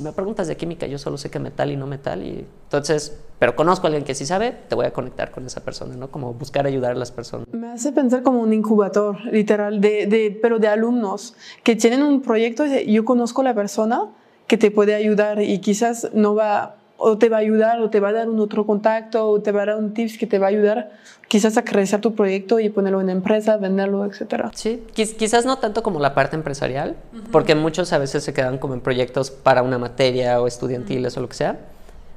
me 0.00 0.12
preguntas 0.12 0.48
de 0.48 0.56
química, 0.56 0.86
yo 0.86 0.96
solo 0.96 1.18
sé 1.18 1.28
que 1.28 1.38
metal 1.38 1.70
y 1.70 1.76
no 1.76 1.86
metal, 1.86 2.22
y 2.22 2.46
entonces, 2.64 3.18
pero 3.38 3.54
conozco 3.54 3.86
a 3.86 3.88
alguien 3.88 4.04
que 4.04 4.14
sí 4.14 4.24
sabe, 4.24 4.52
te 4.52 4.74
voy 4.74 4.86
a 4.86 4.92
conectar 4.92 5.30
con 5.30 5.44
esa 5.44 5.60
persona, 5.60 5.96
¿no? 5.96 6.08
Como 6.08 6.32
buscar 6.32 6.66
ayudar 6.66 6.92
a 6.92 6.94
las 6.94 7.10
personas. 7.10 7.48
Me 7.52 7.68
hace 7.68 7.92
pensar 7.92 8.22
como 8.22 8.40
un 8.40 8.52
incubador, 8.52 9.22
literal, 9.26 9.80
de, 9.80 10.06
de 10.06 10.38
pero 10.40 10.58
de 10.58 10.68
alumnos 10.68 11.34
que 11.62 11.76
tienen 11.76 12.02
un 12.02 12.22
proyecto 12.22 12.64
yo 12.64 13.04
conozco 13.04 13.42
a 13.42 13.44
la 13.44 13.54
persona, 13.54 14.12
que 14.46 14.56
te 14.56 14.70
puede 14.70 14.94
ayudar 14.94 15.42
y 15.42 15.58
quizás 15.58 16.10
no 16.12 16.34
va 16.34 16.76
o 16.98 17.18
te 17.18 17.28
va 17.28 17.36
a 17.36 17.40
ayudar 17.40 17.80
o 17.80 17.90
te 17.90 18.00
va 18.00 18.08
a 18.08 18.12
dar 18.12 18.28
un 18.28 18.40
otro 18.40 18.66
contacto 18.66 19.28
o 19.28 19.40
te 19.40 19.52
va 19.52 19.62
a 19.62 19.66
dar 19.66 19.76
un 19.76 19.92
tips 19.92 20.16
que 20.16 20.26
te 20.26 20.38
va 20.38 20.46
a 20.46 20.50
ayudar 20.50 20.92
quizás 21.28 21.56
a 21.56 21.64
crecer 21.64 22.00
tu 22.00 22.14
proyecto 22.14 22.60
y 22.60 22.68
ponerlo 22.68 23.00
en 23.00 23.10
empresa, 23.10 23.56
venderlo, 23.56 24.04
etcétera. 24.04 24.50
Sí, 24.54 24.82
quizás 24.94 25.44
no 25.44 25.58
tanto 25.58 25.82
como 25.82 26.00
la 26.00 26.14
parte 26.14 26.36
empresarial, 26.36 26.96
porque 27.32 27.54
muchos 27.54 27.92
a 27.92 27.98
veces 27.98 28.22
se 28.22 28.32
quedan 28.32 28.58
como 28.58 28.74
en 28.74 28.80
proyectos 28.80 29.30
para 29.30 29.62
una 29.62 29.78
materia 29.78 30.40
o 30.40 30.46
estudiantiles 30.46 31.16
o 31.16 31.20
lo 31.20 31.28
que 31.28 31.34
sea, 31.34 31.58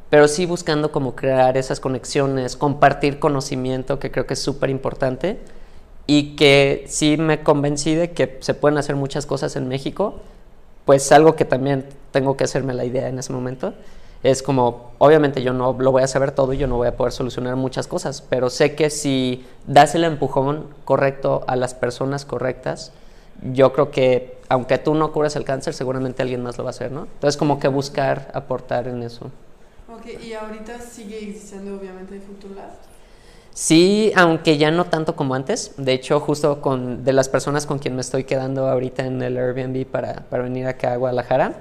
pero 0.10 0.28
sí 0.28 0.46
buscando 0.46 0.92
como 0.92 1.16
crear 1.16 1.58
esas 1.58 1.80
conexiones, 1.80 2.56
compartir 2.56 3.20
conocimiento, 3.20 4.00
que 4.00 4.12
creo 4.12 4.26
que 4.26 4.36
es 4.36 4.42
súper 4.42 4.70
importante 4.70 5.40
y 6.06 6.36
que 6.36 6.86
sí 6.88 7.18
me 7.18 7.42
convencí 7.42 7.96
de 7.96 8.12
que 8.12 8.38
se 8.42 8.54
pueden 8.54 8.78
hacer 8.78 8.96
muchas 8.96 9.26
cosas 9.26 9.56
en 9.56 9.68
México, 9.68 10.22
pues 10.90 11.12
algo 11.12 11.36
que 11.36 11.46
también 11.46 11.86
tengo 12.12 12.36
que 12.36 12.46
hacerme 12.46 12.74
la 12.74 12.84
idea 12.84 13.10
en 13.10 13.20
ese 13.20 13.32
momento. 13.32 13.76
Es 14.24 14.42
como, 14.42 14.94
obviamente 14.98 15.44
yo 15.44 15.54
no 15.54 15.78
lo 15.78 15.92
voy 15.92 16.02
a 16.02 16.08
saber 16.08 16.32
todo 16.32 16.52
y 16.54 16.58
yo 16.58 16.66
no 16.66 16.78
voy 16.78 16.88
a 16.88 16.98
poder 16.98 17.14
solucionar 17.14 17.56
muchas 17.58 17.86
cosas, 17.86 18.24
pero 18.28 18.50
sé 18.50 18.74
que 18.74 18.90
si 18.90 19.46
das 19.68 19.94
el 19.94 20.04
empujón 20.04 20.66
correcto 20.86 21.44
a 21.46 21.56
las 21.58 21.76
personas 21.76 22.26
correctas, 22.26 22.92
yo 23.54 23.72
creo 23.72 23.92
que 23.92 24.40
aunque 24.50 24.80
tú 24.80 24.96
no 24.96 25.12
cures 25.12 25.36
el 25.36 25.44
cáncer, 25.44 25.76
seguramente 25.76 26.24
alguien 26.24 26.42
más 26.42 26.58
lo 26.58 26.64
va 26.64 26.72
a 26.72 26.72
hacer, 26.72 26.92
¿no? 26.92 27.02
Entonces 27.02 27.38
como 27.38 27.60
que 27.60 27.68
buscar 27.68 28.32
aportar 28.34 28.88
en 28.88 29.04
eso. 29.04 29.30
Ok, 29.94 30.24
y 30.24 30.34
ahorita 30.34 30.80
sigue 30.80 31.20
existiendo 31.20 31.76
obviamente 31.76 32.20
Futurlab. 32.20 32.89
Sí, 33.60 34.14
aunque 34.16 34.58
ya 34.58 34.72
no 34.72 34.86
tanto 34.86 35.18
como 35.18 35.36
antes. 35.36 35.74
De 35.76 35.92
hecho, 35.92 36.22
justo 36.22 36.62
con 36.62 37.04
de 37.04 37.12
las 37.12 37.28
personas 37.28 37.66
con 37.66 37.78
quien 37.78 37.94
me 37.94 38.00
estoy 38.00 38.24
quedando 38.24 38.70
ahorita 38.70 39.06
en 39.06 39.22
el 39.22 39.36
Airbnb 39.36 39.86
para, 39.86 40.14
para 40.30 40.44
venir 40.44 40.66
acá 40.66 40.94
a 40.94 40.96
Guadalajara, 40.96 41.56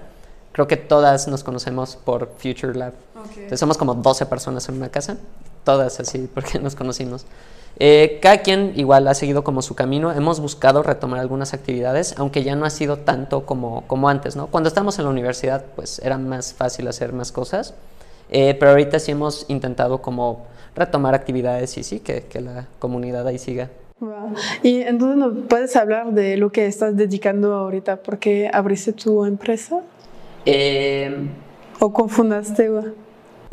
creo 0.52 0.68
que 0.68 0.76
todas 0.76 1.26
nos 1.26 1.42
conocemos 1.42 1.96
por 1.96 2.30
Future 2.38 2.78
Lab. 2.78 2.92
Entonces 3.34 3.58
somos 3.58 3.76
como 3.76 3.94
12 3.94 4.26
personas 4.26 4.68
en 4.68 4.76
una 4.76 4.90
casa, 4.90 5.16
todas 5.64 5.98
así, 5.98 6.30
porque 6.34 6.60
nos 6.60 6.76
conocimos. 6.76 7.26
Eh, 7.80 8.20
cada 8.22 8.42
quien 8.42 8.74
igual 8.76 9.08
ha 9.08 9.14
seguido 9.14 9.42
como 9.42 9.60
su 9.60 9.74
camino. 9.74 10.12
Hemos 10.12 10.38
buscado 10.38 10.84
retomar 10.84 11.18
algunas 11.18 11.52
actividades, 11.52 12.14
aunque 12.16 12.44
ya 12.44 12.54
no 12.54 12.64
ha 12.64 12.70
sido 12.70 12.98
tanto 12.98 13.44
como, 13.44 13.88
como 13.88 14.08
antes, 14.08 14.36
¿no? 14.36 14.46
Cuando 14.46 14.68
estábamos 14.68 15.00
en 15.00 15.04
la 15.06 15.10
universidad, 15.10 15.64
pues 15.74 15.98
era 15.98 16.16
más 16.16 16.54
fácil 16.54 16.86
hacer 16.86 17.12
más 17.12 17.32
cosas. 17.32 17.74
Eh, 18.30 18.54
pero 18.58 18.72
ahorita 18.72 18.98
sí 18.98 19.12
hemos 19.12 19.46
intentado 19.48 20.02
como 20.02 20.46
retomar 20.74 21.14
actividades 21.14 21.76
y 21.78 21.82
sí, 21.82 22.00
que, 22.00 22.22
que 22.22 22.40
la 22.40 22.66
comunidad 22.78 23.26
ahí 23.26 23.38
siga. 23.38 23.70
Y 24.62 24.82
entonces 24.82 25.16
nos 25.16 25.46
puedes 25.48 25.74
hablar 25.76 26.12
de 26.12 26.36
lo 26.36 26.52
que 26.52 26.66
estás 26.66 26.96
dedicando 26.96 27.54
ahorita, 27.54 27.96
¿por 28.02 28.18
qué 28.18 28.48
abriste 28.52 28.92
tu 28.92 29.24
empresa? 29.24 29.80
Em, 30.44 31.30
¿O 31.80 31.92
confundaste? 31.92 32.70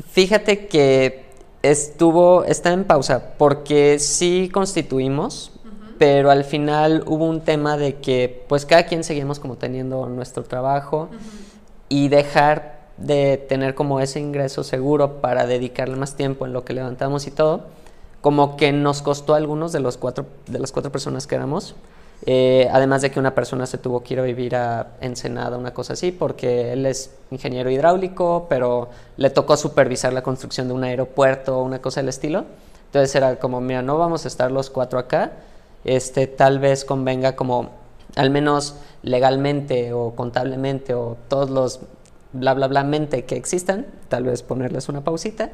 Fíjate 0.07 0.67
que 0.67 1.25
estuvo, 1.63 2.43
está 2.43 2.73
en 2.73 2.83
pausa, 2.83 3.33
porque 3.37 3.97
sí 3.97 4.49
constituimos, 4.53 5.51
pero 5.97 6.29
al 6.29 6.43
final 6.43 7.03
hubo 7.07 7.27
un 7.27 7.41
tema 7.41 7.77
de 7.77 7.95
que 7.95 8.43
pues 8.47 8.65
cada 8.65 8.85
quien 8.85 9.03
seguimos 9.03 9.39
como 9.39 9.55
teniendo 9.55 10.07
nuestro 10.07 10.43
trabajo 10.43 11.09
y 11.89 12.09
dejar 12.09 12.74
de 12.97 13.37
tener 13.37 13.75
como 13.75 13.99
ese 13.99 14.19
ingreso 14.19 14.63
seguro 14.63 15.21
para 15.21 15.45
dedicarle 15.45 15.95
más 15.95 16.15
tiempo 16.15 16.45
en 16.45 16.53
lo 16.53 16.63
que 16.63 16.73
levantamos 16.73 17.27
y 17.27 17.31
todo, 17.31 17.63
como 18.21 18.57
que 18.57 18.71
nos 18.71 19.01
costó 19.01 19.33
a 19.33 19.37
algunos 19.37 19.71
de, 19.71 19.79
los 19.79 19.97
cuatro, 19.97 20.25
de 20.47 20.59
las 20.59 20.71
cuatro 20.71 20.91
personas 20.91 21.27
que 21.27 21.35
éramos. 21.35 21.75
Eh, 22.25 22.67
además 22.71 23.01
de 23.01 23.11
que 23.11 23.19
una 23.19 23.35
persona 23.35 23.65
se 23.65 23.77
tuvo 23.77 24.01
que 24.01 24.15
ir 24.15 24.19
a 24.19 24.23
vivir 24.23 24.55
a 24.55 24.93
Ensenada, 25.01 25.57
una 25.57 25.73
cosa 25.73 25.93
así, 25.93 26.11
porque 26.11 26.73
él 26.73 26.85
es 26.85 27.11
ingeniero 27.29 27.69
hidráulico, 27.69 28.47
pero 28.49 28.89
le 29.17 29.29
tocó 29.29 29.57
supervisar 29.57 30.13
la 30.13 30.23
construcción 30.23 30.67
de 30.67 30.73
un 30.73 30.83
aeropuerto, 30.83 31.61
una 31.61 31.79
cosa 31.81 31.99
del 31.99 32.09
estilo. 32.09 32.45
Entonces 32.87 33.13
era 33.15 33.37
como, 33.37 33.61
mira, 33.61 33.81
no 33.81 33.97
vamos 33.97 34.25
a 34.25 34.27
estar 34.27 34.51
los 34.51 34.69
cuatro 34.69 34.97
acá, 34.97 35.33
este, 35.83 36.27
tal 36.27 36.59
vez 36.59 36.85
convenga 36.85 37.35
como, 37.35 37.71
al 38.15 38.29
menos 38.29 38.77
legalmente 39.03 39.93
o 39.93 40.15
contablemente 40.15 40.93
o 40.93 41.17
todos 41.27 41.49
los 41.49 41.81
bla, 42.35 42.53
bla, 42.53 42.67
bla, 42.67 42.83
mente 42.83 43.25
que 43.25 43.35
existan, 43.35 43.85
tal 44.09 44.25
vez 44.25 44.43
ponerles 44.43 44.89
una 44.89 45.03
pausita 45.03 45.51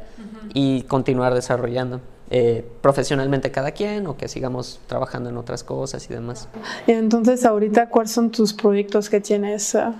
y 0.53 0.83
continuar 0.83 1.33
desarrollando. 1.33 2.01
Eh, 2.33 2.65
profesionalmente 2.81 3.51
cada 3.51 3.71
quien 3.71 4.07
o 4.07 4.15
que 4.15 4.29
sigamos 4.29 4.79
trabajando 4.87 5.29
en 5.29 5.35
otras 5.35 5.65
cosas 5.65 6.09
y 6.09 6.13
demás. 6.13 6.47
Y 6.87 6.93
entonces 6.93 7.43
ahorita, 7.43 7.89
¿cuáles 7.89 8.11
son 8.11 8.31
tus 8.31 8.53
proyectos 8.53 9.09
que 9.09 9.19
tienes? 9.19 9.75
Uh, 9.75 9.93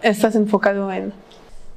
¿Estás 0.00 0.34
enfocado 0.34 0.90
en? 0.90 1.12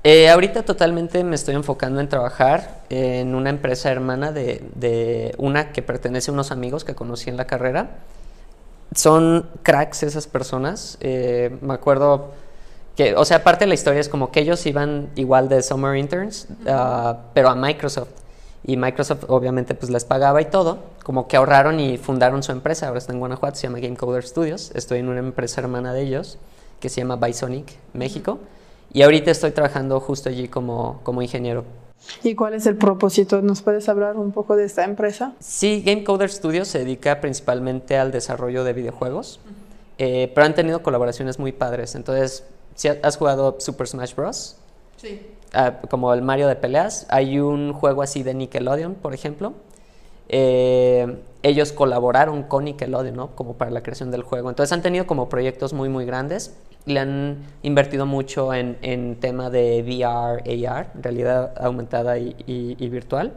Eh, 0.06 0.30
ahorita 0.30 0.64
totalmente 0.64 1.26
me 1.26 1.36
estoy 1.36 1.56
enfocando 1.56 2.00
en 2.00 2.08
trabajar 2.08 2.84
en 2.90 3.36
una 3.36 3.50
empresa 3.50 3.92
hermana 3.92 4.32
de, 4.32 4.64
de, 4.76 5.36
una 5.38 5.74
que 5.74 5.82
pertenece 5.82 6.32
a 6.32 6.34
unos 6.34 6.52
amigos 6.52 6.86
que 6.86 6.96
conocí 6.96 7.30
en 7.30 7.36
la 7.36 7.46
carrera. 7.46 7.98
Son 8.96 9.50
cracks 9.64 10.04
esas 10.04 10.28
personas. 10.28 10.98
Eh, 11.02 11.58
me 11.62 11.74
acuerdo 11.74 12.32
que, 12.98 13.16
o 13.16 13.24
sea, 13.26 13.38
aparte 13.38 13.66
de 13.66 13.70
la 13.70 13.76
historia 13.76 14.02
es 14.02 14.10
como 14.10 14.32
que 14.32 14.40
ellos 14.40 14.66
iban 14.66 15.10
igual 15.16 15.50
de 15.50 15.62
Summer 15.62 15.96
Interns, 15.96 16.48
uh, 16.66 17.16
pero 17.34 17.50
a 17.50 17.56
Microsoft. 17.56 18.10
Y 18.66 18.76
Microsoft 18.76 19.26
obviamente 19.28 19.76
pues 19.76 19.92
les 19.92 20.04
pagaba 20.04 20.42
y 20.42 20.46
todo. 20.46 20.80
Como 21.04 21.28
que 21.28 21.38
ahorraron 21.38 21.80
y 21.80 21.98
fundaron 21.98 22.42
su 22.42 22.52
empresa. 22.52 22.88
Ahora 22.88 22.98
está 22.98 23.14
en 23.14 23.20
Guanajuato, 23.20 23.56
se 23.56 23.68
llama 23.68 23.80
Game 23.80 23.96
Coder 23.96 24.24
Studios. 24.24 24.72
Estoy 24.74 25.00
en 25.00 25.10
una 25.10 25.20
empresa 25.20 25.62
hermana 25.62 25.94
de 25.94 26.02
ellos 26.02 26.40
que 26.80 26.90
se 26.90 27.00
llama 27.02 27.18
Bisonic 27.18 27.78
México. 27.94 28.40
Y 28.92 29.04
ahorita 29.04 29.30
estoy 29.30 29.52
trabajando 29.52 30.00
justo 30.00 30.30
allí 30.30 30.48
como, 30.48 31.00
como 31.04 31.22
ingeniero. 31.22 31.66
¿Y 32.24 32.34
cuál 32.34 32.56
es 32.56 32.66
el 32.66 32.78
propósito? 32.78 33.44
¿Nos 33.44 33.62
puedes 33.62 33.88
hablar 33.90 34.18
un 34.18 34.32
poco 34.32 34.56
de 34.56 34.66
esta 34.66 34.84
empresa? 34.84 35.34
Sí, 35.40 35.84
Game 35.86 36.04
Coder 36.04 36.32
Studios 36.32 36.68
se 36.68 36.80
dedica 36.80 37.22
principalmente 37.22 37.98
al 37.98 38.12
desarrollo 38.12 38.64
de 38.64 38.74
videojuegos, 38.74 39.40
eh, 40.00 40.32
pero 40.34 40.46
han 40.46 40.56
tenido 40.56 40.82
colaboraciones 40.82 41.38
muy 41.38 41.52
padres. 41.52 41.96
Entonces, 41.96 42.44
si 42.78 42.88
has 42.88 43.18
jugado 43.18 43.58
Super 43.60 43.88
Smash 43.88 44.14
Bros. 44.14 44.56
Sí. 44.98 45.20
Ah, 45.52 45.80
como 45.90 46.14
el 46.14 46.22
Mario 46.22 46.48
de 46.48 46.56
peleas, 46.56 47.08
hay 47.10 47.40
un 47.40 47.74
juego 47.74 48.04
así 48.04 48.22
de 48.22 48.36
Nickelodeon, 48.36 48.94
por 48.94 49.16
ejemplo. 49.16 49.54
Eh, 50.30 51.18
ellos 51.42 51.72
colaboraron 51.72 52.44
con 52.44 52.66
Nickelodeon, 52.66 53.16
¿no? 53.16 53.36
Como 53.36 53.56
para 53.56 53.72
la 53.72 53.82
creación 53.82 54.12
del 54.12 54.22
juego. 54.22 54.50
Entonces 54.50 54.72
han 54.74 54.84
tenido 54.84 55.08
como 55.08 55.28
proyectos 55.28 55.74
muy, 55.74 55.90
muy 55.90 56.06
grandes. 56.06 56.56
Le 56.86 57.00
han 57.00 57.38
invertido 57.64 58.06
mucho 58.06 58.54
en, 58.54 58.78
en 58.84 59.16
tema 59.16 59.50
de 59.50 59.82
VR, 59.82 60.68
AR, 60.68 60.92
realidad 61.02 61.54
aumentada 61.58 62.20
y, 62.20 62.36
y, 62.46 62.90
virtual. 62.90 63.34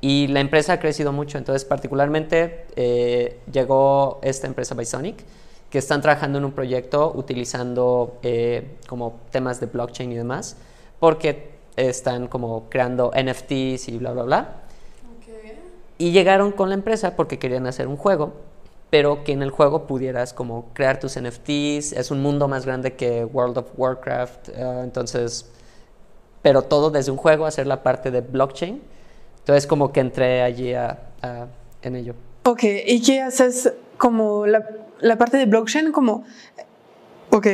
Y 0.00 0.26
la 0.26 0.40
empresa 0.40 0.72
ha 0.72 0.80
crecido 0.80 1.12
mucho. 1.12 1.38
Entonces, 1.38 1.64
particularmente, 1.64 2.66
eh, 2.74 3.38
llegó 3.52 4.18
esta 4.22 4.48
empresa 4.48 4.74
Bisonic 4.74 5.24
que 5.70 5.78
están 5.78 6.00
trabajando 6.00 6.38
en 6.38 6.44
un 6.44 6.52
proyecto 6.52 7.12
utilizando 7.14 8.18
eh, 8.22 8.76
como 8.88 9.20
temas 9.30 9.60
de 9.60 9.66
blockchain 9.66 10.12
y 10.12 10.16
demás, 10.16 10.56
porque 11.00 11.56
están 11.76 12.28
como 12.28 12.68
creando 12.68 13.10
NFTs 13.10 13.88
y 13.88 13.98
bla, 13.98 14.12
bla, 14.12 14.22
bla. 14.22 14.62
Y 15.98 16.12
llegaron 16.12 16.52
con 16.52 16.68
la 16.68 16.74
empresa 16.74 17.16
porque 17.16 17.38
querían 17.38 17.66
hacer 17.66 17.88
un 17.88 17.96
juego, 17.96 18.34
pero 18.90 19.24
que 19.24 19.32
en 19.32 19.42
el 19.42 19.50
juego 19.50 19.86
pudieras 19.86 20.34
como 20.34 20.66
crear 20.74 21.00
tus 21.00 21.18
NFTs, 21.18 21.92
es 21.92 22.10
un 22.10 22.20
mundo 22.20 22.48
más 22.48 22.66
grande 22.66 22.94
que 22.94 23.24
World 23.24 23.58
of 23.58 23.66
Warcraft, 23.76 24.48
uh, 24.50 24.82
entonces, 24.82 25.50
pero 26.42 26.62
todo 26.62 26.90
desde 26.90 27.10
un 27.10 27.16
juego, 27.16 27.46
hacer 27.46 27.66
la 27.66 27.82
parte 27.82 28.10
de 28.10 28.20
blockchain. 28.20 28.82
Entonces 29.38 29.66
como 29.66 29.92
que 29.92 30.00
entré 30.00 30.42
allí 30.42 30.74
a, 30.74 30.98
a, 31.22 31.46
en 31.80 31.96
ello. 31.96 32.14
Ok, 32.44 32.64
¿y 32.64 33.00
qué 33.00 33.22
haces 33.22 33.72
como 33.96 34.46
la 34.46 34.66
la 35.00 35.18
parte 35.18 35.36
de 35.36 35.46
blockchain 35.46 35.92
como, 35.92 36.24
ok, 37.30 37.46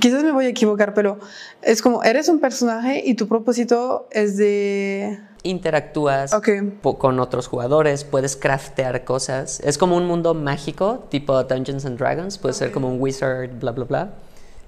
quizás 0.00 0.22
me 0.24 0.32
voy 0.32 0.46
a 0.46 0.48
equivocar, 0.48 0.94
pero 0.94 1.18
es 1.62 1.82
como, 1.82 2.02
eres 2.02 2.28
un 2.28 2.40
personaje 2.40 3.02
y 3.04 3.14
tu 3.14 3.28
propósito 3.28 4.08
es 4.10 4.36
de... 4.36 5.18
Interactúas 5.44 6.32
con 6.98 7.20
otros 7.20 7.46
jugadores, 7.46 8.04
puedes 8.04 8.36
craftear 8.36 9.04
cosas. 9.04 9.60
Es 9.60 9.78
como 9.78 9.96
un 9.96 10.06
mundo 10.06 10.34
mágico, 10.34 11.06
tipo 11.10 11.42
Dungeons 11.44 11.86
and 11.86 11.98
Dragons, 11.98 12.38
puede 12.38 12.54
ser 12.54 12.72
como 12.72 12.88
un 12.88 13.00
wizard, 13.00 13.50
bla, 13.60 13.70
bla, 13.70 13.84
bla. 13.84 14.10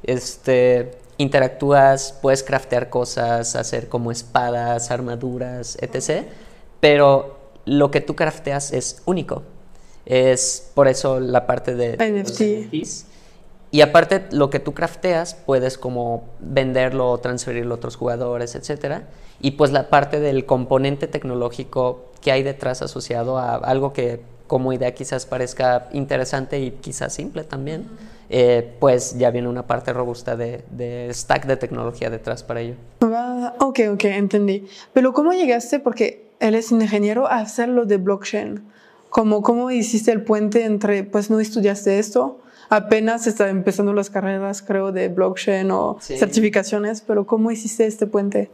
Este, 0.05 0.93
interactúas, 1.19 2.19
puedes 2.23 2.43
craftear 2.45 2.89
cosas, 2.89 3.57
hacer 3.57 3.89
como 3.89 4.13
espadas, 4.13 4.91
armaduras, 4.91 5.77
etc. 5.81 6.27
Pero 6.79 7.37
lo 7.67 7.91
que 7.91 8.01
tú 8.01 8.15
crafteas 8.15 8.73
es 8.73 9.03
único. 9.05 9.43
Es 10.07 10.71
por 10.75 10.89
eso 10.89 11.21
la 11.21 11.47
parte 11.47 11.75
de 11.75 11.97
NFTs. 11.97 13.07
Y 13.73 13.83
aparte, 13.83 14.27
lo 14.33 14.51
que 14.51 14.59
tú 14.59 14.75
crafteas, 14.75 15.35
puedes 15.35 15.79
como 15.79 16.25
venderlo 16.41 17.11
o 17.11 17.19
transferirlo 17.19 17.75
a 17.75 17.77
otros 17.77 17.97
jugadores, 17.97 18.57
etc. 18.57 19.03
Y 19.41 19.53
pues 19.53 19.71
la 19.71 19.89
parte 19.89 20.19
del 20.19 20.45
componente 20.45 21.07
tecnológico 21.07 22.11
que 22.21 22.33
hay 22.33 22.43
detrás 22.43 22.83
asociado 22.83 23.39
a 23.39 23.55
algo 23.57 23.93
que 23.93 24.21
como 24.49 24.73
idea 24.73 24.93
quizás 24.93 25.27
parezca 25.27 25.89
interesante 25.93 26.59
y 26.59 26.73
quizás 26.73 27.15
simple 27.15 27.45
también, 27.45 27.87
eh, 28.29 28.75
pues 28.81 29.17
ya 29.17 29.31
viene 29.31 29.47
una 29.47 29.69
parte 29.69 29.93
robusta 29.93 30.35
de, 30.35 30.65
de, 30.73 31.09
stack 31.15 31.47
de 31.47 31.57
tecnología 31.57 32.11
detrás 32.11 32.43
para 32.43 32.61
ello. 32.61 32.75
Ah, 33.03 33.55
ok, 33.61 33.79
ok, 33.93 34.05
entendí. 34.07 34.67
Pero 34.93 35.13
¿cómo 35.13 35.33
llegaste, 35.33 35.79
porque 35.79 36.33
él 36.41 36.57
es 36.57 36.73
ingeniero, 36.73 37.29
a 37.29 37.37
hacerlo 37.37 37.85
de 37.85 37.99
blockchain? 37.99 38.65
¿Cómo, 39.11 39.43
¿Cómo 39.43 39.71
hiciste 39.71 40.13
el 40.13 40.23
puente 40.23 40.65
entre, 40.65 41.05
pues 41.05 41.31
no 41.31 41.41
estudiaste 41.41 41.99
esto? 41.99 42.39
Apenas 42.69 43.27
están 43.27 43.49
empezando 43.49 43.93
las 43.93 44.09
carreras, 44.09 44.63
creo, 44.63 44.93
de 44.93 45.09
blockchain 45.09 45.71
o 45.73 45.99
certificaciones, 46.01 47.03
pero 47.05 47.27
¿cómo 47.27 47.51
hiciste 47.51 47.87
este 47.87 48.07
puente? 48.07 48.51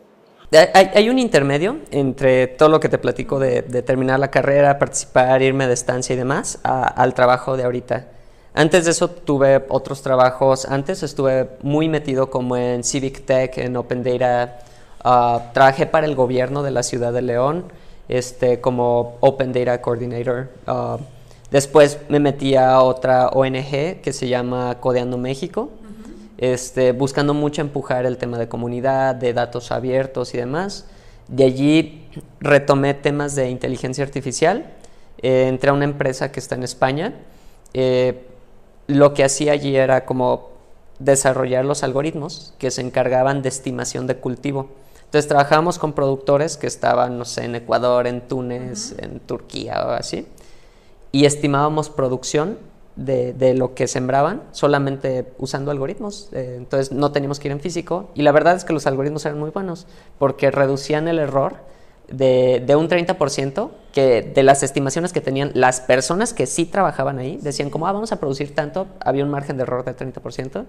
Hay, 0.73 0.91
hay, 0.95 1.11
un 1.11 1.19
intermedio 1.19 1.79
entre 1.91 2.47
todo 2.47 2.71
lo 2.71 2.81
que 2.81 2.89
te 2.89 2.97
platico 2.97 3.39
de, 3.39 3.63
de, 3.63 3.83
terminar 3.83 4.19
la 4.19 4.31
carrera, 4.31 4.79
participar, 4.79 5.43
irme 5.43 5.67
de 5.67 5.75
estancia 5.75 6.15
y 6.15 6.17
demás, 6.17 6.61
al 6.63 7.13
trabajo 7.13 7.59
de 7.59 7.65
ahorita. 7.65 8.09
Antes 8.55 8.87
de 8.87 8.93
eso 8.93 9.11
tuve 9.11 9.67
otros 9.69 10.01
trabajos. 10.01 10.65
Antes 10.65 11.03
estuve 11.03 11.51
muy 11.63 11.91
metido 11.91 12.31
como 12.31 12.57
en 12.57 12.85
Civic 12.85 13.27
Tech, 13.27 13.59
en 13.59 13.77
Open 13.77 14.03
Data. 14.03 14.61
Uh, 15.05 15.53
trabajé 15.53 15.85
para 15.85 16.07
el 16.07 16.15
gobierno 16.15 16.63
de 16.63 16.71
la 16.71 16.83
ciudad 16.83 17.13
de 17.13 17.21
León 17.21 17.67
este, 18.09 18.61
como 18.61 19.17
Open 19.21 19.53
Data 19.53 19.81
Coordinator. 19.81 20.49
Uh, 20.67 20.99
después 21.51 21.99
me 22.09 22.21
metí 22.21 22.55
a 22.57 22.81
otra 22.81 23.29
ONG 23.29 24.01
que 24.03 24.13
se 24.13 24.29
llama 24.29 24.79
Codeando 24.81 25.19
México, 25.19 25.71
este, 26.39 26.93
buscando 26.93 27.35
mucho 27.35 27.63
empujar 27.63 28.07
el 28.07 28.19
tema 28.19 28.39
de 28.39 28.49
comunidad, 28.49 29.15
de 29.15 29.33
datos 29.33 29.73
abiertos 29.73 30.35
y 30.35 30.39
demás. 30.39 30.87
De 31.29 31.45
allí 31.45 32.05
retomé 32.41 32.95
temas 32.95 33.35
de 33.35 33.51
inteligencia 33.51 34.05
artificial. 34.05 34.67
Eh, 35.23 35.49
entré 35.49 35.71
a 35.71 35.73
una 35.73 35.85
empresa 35.85 36.31
que 36.31 36.41
está 36.41 36.55
en 36.55 36.63
España. 36.63 37.15
Eh, 37.75 38.27
lo 38.87 39.15
que 39.15 39.25
hacía 39.25 39.53
allí 39.53 39.77
era 39.77 40.05
como 40.05 40.51
desarrollar 40.99 41.65
los 41.65 41.83
algoritmos 41.83 42.55
que 42.59 42.71
se 42.71 42.81
encargaban 42.81 43.43
de 43.43 43.49
estimación 43.49 44.07
de 44.07 44.17
cultivo. 44.17 44.69
Entonces 45.07 45.29
trabajábamos 45.29 45.79
con 45.79 45.93
productores 45.93 46.57
que 46.57 46.67
estaban, 46.67 47.19
no 47.19 47.25
sé, 47.25 47.45
en 47.45 47.55
Ecuador, 47.55 48.07
en 48.07 48.21
Túnez, 48.23 48.95
en 48.99 49.21
Turquía 49.21 49.85
o 49.87 49.91
así, 49.91 50.27
y 51.13 51.25
estimábamos 51.25 51.89
producción 51.91 52.59
de, 52.97 53.33
de, 53.33 53.55
lo 53.55 53.75
que 53.75 53.87
sembraban 53.87 54.43
solamente 54.53 55.33
usando 55.39 55.71
algoritmos. 55.71 56.29
Eh, 56.33 56.55
entonces 56.57 56.93
no 56.93 57.13
teníamos 57.13 57.39
que 57.39 57.49
ir 57.49 57.53
en 57.53 57.61
físico. 57.61 58.11
Y 58.15 58.23
la 58.23 58.33
verdad 58.33 58.57
es 58.57 58.65
que 58.65 58.73
los 58.73 58.87
algoritmos 58.87 59.25
eran 59.27 59.39
muy 59.39 59.51
buenos 59.51 59.87
porque 60.19 60.51
reducían 60.51 61.07
el 61.07 61.19
error 61.19 61.57
de, 62.09 62.63
de, 62.67 62.77
un 62.77 62.89
30% 62.89 63.71
que 63.93 64.23
de 64.23 64.43
las 64.43 64.63
estimaciones 64.63 65.13
que 65.13 65.21
tenían 65.21 65.51
las 65.55 65.81
personas 65.81 66.35
que 66.35 66.47
sí 66.47 66.65
trabajaban 66.65 67.19
ahí. 67.19 67.39
Decían 67.41 67.71
como, 67.71 67.87
ah, 67.87 67.93
vamos 67.93 68.13
a 68.13 68.19
producir 68.19 68.55
tanto, 68.55 68.87
había 69.01 69.25
un 69.25 69.31
margen 69.31 69.57
de 69.57 69.63
error 69.63 69.85
del 69.85 69.97
30% 69.97 70.65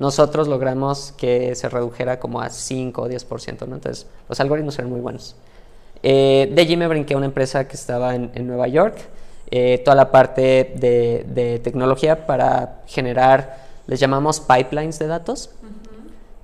nosotros 0.00 0.48
logramos 0.48 1.12
que 1.12 1.54
se 1.54 1.68
redujera 1.68 2.18
como 2.18 2.40
a 2.40 2.48
5 2.48 3.02
o 3.02 3.08
10%, 3.08 3.68
¿no? 3.68 3.76
Entonces, 3.76 4.06
los 4.30 4.40
algoritmos 4.40 4.78
eran 4.78 4.90
muy 4.90 5.00
buenos. 5.00 5.36
Eh, 6.02 6.50
de 6.50 6.62
allí 6.62 6.74
me 6.78 6.88
brinqué 6.88 7.12
a 7.12 7.18
una 7.18 7.26
empresa 7.26 7.68
que 7.68 7.76
estaba 7.76 8.14
en, 8.14 8.46
Nueva 8.46 8.66
York, 8.66 8.96
eh, 9.50 9.82
toda 9.84 9.94
la 9.94 10.10
parte 10.10 10.72
de, 10.74 11.60
tecnología 11.62 12.26
para 12.26 12.80
generar, 12.86 13.66
les 13.86 14.00
llamamos 14.00 14.40
pipelines 14.40 14.98
de 14.98 15.06
datos, 15.06 15.50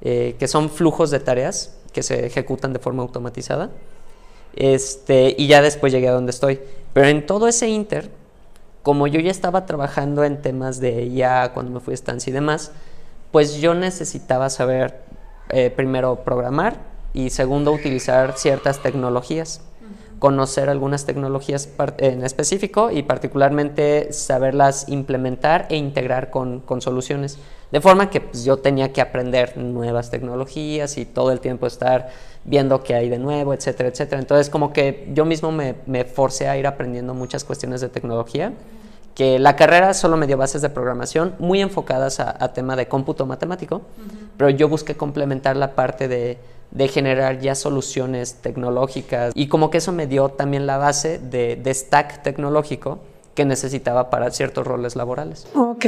eh, 0.03 0.37
que 0.39 0.47
son 0.49 0.69
flujos 0.69 1.11
de 1.11 1.21
tareas 1.21 1.79
que 1.95 2.03
se 2.03 2.27
ejecutan 2.27 2.75
de 2.75 2.79
forma 2.79 3.03
automatizada. 3.03 3.71
Este, 4.55 5.35
y 5.39 5.47
ya 5.47 5.63
después 5.63 5.95
llegué 5.95 6.09
a 6.09 6.13
donde 6.13 6.31
estoy. 6.31 6.61
Pero 6.93 7.09
en 7.09 7.25
todo 7.25 7.49
ese 7.49 7.69
inter, 7.69 8.11
como 8.83 9.07
yo 9.07 9.19
ya 9.19 9.31
estaba 9.31 9.65
trabajando 9.65 10.25
en 10.25 10.43
temas 10.43 10.79
de 10.79 11.07
IA 11.07 11.53
cuando 11.55 11.73
me 11.73 11.81
fui 11.81 11.93
a 11.93 11.95
estancia 11.95 12.31
y 12.31 12.35
demás, 12.35 12.73
pues 13.37 13.61
yo 13.61 13.75
necesitaba 13.75 14.49
saber 14.49 15.03
eh, 15.51 15.69
primero 15.69 16.25
programar 16.25 16.79
y 17.13 17.29
segundo 17.29 17.71
utilizar 17.71 18.33
ciertas 18.39 18.81
tecnologías 18.81 19.61
conocer 20.19 20.71
algunas 20.71 21.05
tecnologías 21.05 21.69
en 21.99 22.25
específico 22.25 22.91
y 22.91 23.03
particularmente 23.03 24.11
saberlas 24.15 24.89
implementar 24.89 25.67
e 25.69 25.77
integrar 25.77 26.31
con, 26.31 26.61
con 26.61 26.81
soluciones. 26.81 27.39
De 27.71 27.83
forma 27.83 28.09
que 28.09 28.23
pues, 28.23 28.43
yo 28.47 28.57
tenía 28.57 28.95
que 28.95 29.03
aprender 29.03 29.59
nuevas 29.59 30.11
tecnologías 30.11 30.97
y 30.97 31.05
todo 31.05 31.31
el 31.31 31.41
tiempo 31.41 31.67
estar 31.67 32.09
viendo 32.47 32.83
qué 32.83 32.95
hay 32.95 33.11
de 33.11 33.19
nuevo, 33.19 33.53
etcétera, 33.53 33.91
etcétera. 33.91 34.19
Entonces 34.19 34.49
como 34.49 34.73
que 34.73 35.11
yo 35.13 35.27
mismo 35.27 35.53
me, 35.53 35.75
me 35.85 36.07
forcé 36.07 36.49
a 36.49 36.57
ir 36.57 36.67
aprendiendo 36.67 37.13
muchas 37.13 37.45
cuestiones 37.45 37.83
de 37.83 37.91
tecnología 37.91 38.55
que 39.17 39.39
la 39.39 39.57
carrera 39.57 39.95
solo 39.95 40.19
me 40.19 40.27
dio 40.27 40.37
bases 40.37 40.61
de 40.61 40.69
programación 40.69 41.35
muy 41.39 41.63
enfocadas 41.63 42.21
a, 42.21 42.53
tema 42.53 42.77
de 42.77 42.87
cómputo 42.87 43.25
matemático, 43.25 43.81
pero 44.37 44.51
yo 44.51 44.69
busqué 44.69 44.95
complementar 44.95 45.57
la 45.57 45.75
parte 45.75 46.07
de, 46.07 46.39
de, 46.71 46.89
generar 46.89 47.41
ya 47.41 47.55
soluciones 47.55 48.35
tecnológicas 48.35 49.33
y 49.35 49.49
como 49.49 49.71
que 49.71 49.79
eso 49.79 49.91
me 49.91 50.07
dio 50.07 50.29
también 50.29 50.67
la 50.67 50.77
base 50.77 51.19
de, 51.19 51.57
de 51.57 51.73
stack 51.73 52.23
tecnológico 52.23 52.99
que 53.35 53.47
necesitaba 53.47 54.11
para 54.11 54.31
ciertos 54.31 54.67
roles 54.67 54.97
laborales. 54.97 55.47
Ok, 55.55 55.87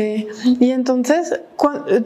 y 0.61 0.71
entonces, 0.71 1.39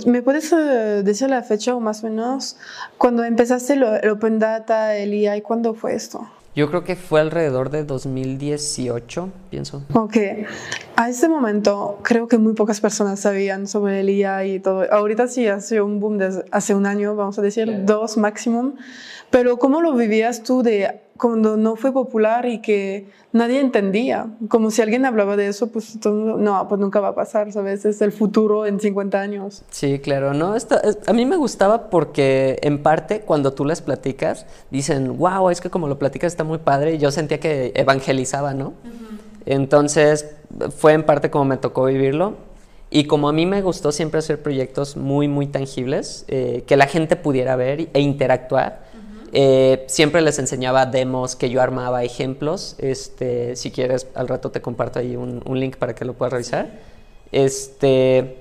¿me 0.07 0.23
puedes 0.23 0.53
eh, 0.53 1.03
decir 1.05 1.31
la 1.31 1.45
fecha 1.45 1.77
o 1.77 1.81
más 1.81 2.03
o 2.03 2.09
menos 2.09 2.57
cuando 2.99 3.23
empezaste 3.23 3.75
el 3.75 4.11
Open 4.11 4.41
Data, 4.41 4.97
el 4.97 5.15
IA, 5.15 5.37
y 5.37 5.43
cuándo 5.43 5.75
fue 5.75 5.95
esto? 5.95 6.27
Yo 6.55 6.69
creo 6.69 6.85
que 6.85 6.97
fue 6.97 7.21
alrededor 7.21 7.71
de 7.71 7.83
2018, 7.85 9.31
pienso. 9.49 9.83
Ok. 9.95 10.17
A 10.97 11.09
ese 11.09 11.27
momento 11.29 11.99
creo 12.03 12.29
que 12.29 12.37
muy 12.37 12.53
pocas 12.53 12.81
personas 12.83 13.21
sabían 13.21 13.67
sobre 13.67 14.01
el 14.01 14.11
IA 14.11 14.45
y 14.45 14.61
todo. 14.61 14.85
Ahorita 14.93 15.29
sí 15.29 15.47
hace 15.47 15.81
un 15.81 15.99
boom 15.99 16.19
desde 16.19 16.45
hace 16.51 16.75
un 16.75 16.85
año, 16.85 17.17
vamos 17.17 17.39
a 17.39 17.43
decir, 17.43 17.87
dos 17.87 18.19
máximo. 18.19 18.75
Pero 19.33 19.59
¿cómo 19.59 19.81
lo 19.81 19.95
vivías 19.95 20.43
tú 20.43 20.63
de 20.63 21.01
cuando 21.17 21.57
no 21.57 21.75
fue 21.75 21.91
popular 21.91 22.45
y 22.45 22.61
que 22.61 23.07
nadie 23.33 23.61
entendía? 23.61 24.27
Como 24.49 24.71
si 24.71 24.83
alguien 24.83 25.07
hablaba 25.07 25.39
de 25.39 25.47
eso, 25.47 25.73
pues 25.73 25.99
no, 26.05 26.69
pues 26.69 26.79
nunca 26.79 27.01
va 27.01 27.09
a 27.09 27.15
pasar, 27.15 27.51
¿sabes? 27.51 27.87
Es 27.87 28.03
el 28.03 28.13
futuro 28.13 28.67
en 28.67 28.79
50 28.79 29.19
años. 29.19 29.65
Sí, 29.71 30.01
claro, 30.01 30.35
no, 30.35 30.55
a 31.07 31.13
mí 31.15 31.25
me 31.25 31.37
gustaba 31.37 31.89
porque 31.89 32.59
en 32.63 32.83
parte 32.83 33.23
cuando 33.23 33.55
tú 33.55 33.65
les 33.65 33.81
platicas, 33.81 34.45
dicen, 34.71 35.17
wow, 35.17 35.49
es 35.49 35.63
que 35.63 35.71
como 35.71 35.89
lo 35.89 35.99
platicas 35.99 36.35
está 36.35 36.45
muy 36.45 36.59
padre 36.59 36.97
y 36.97 36.99
yo 36.99 37.11
sentía 37.11 37.41
que 37.41 37.73
evangelizaba, 37.75 38.53
¿no? 38.53 38.75
Entonces 39.47 40.37
fue 40.77 40.93
en 40.93 41.05
parte 41.05 41.31
como 41.31 41.47
me 41.47 41.57
tocó 41.57 41.87
vivirlo. 41.87 42.35
Y 42.95 43.05
como 43.05 43.31
a 43.31 43.33
mí 43.33 43.47
me 43.47 43.63
gustó 43.63 43.91
siempre 43.91 44.19
hacer 44.19 44.43
proyectos 44.43 44.99
muy, 44.99 45.27
muy 45.27 45.47
tangibles, 45.47 46.27
eh, 46.29 46.65
que 46.67 46.77
la 46.77 46.87
gente 46.87 47.17
pudiera 47.17 47.57
ver 47.57 47.89
e 47.95 48.01
interactuar, 48.01 48.92
eh, 49.33 49.85
siempre 49.89 50.21
les 50.21 50.39
enseñaba 50.39 50.85
demos 50.85 51.37
que 51.37 51.49
yo 51.49 51.63
armaba, 51.63 52.05
ejemplos. 52.05 52.77
Este, 52.79 53.57
si 53.57 53.71
quieres, 53.71 54.07
al 54.15 54.29
rato 54.29 54.51
te 54.51 54.61
comparto 54.61 54.99
ahí 54.99 55.17
un, 55.17 55.43
link 55.59 55.77
para 55.77 55.95
que 55.95 56.05
lo 56.05 56.13
puedas 56.15 56.33
revisar. 56.33 56.69
Este, 57.33 58.37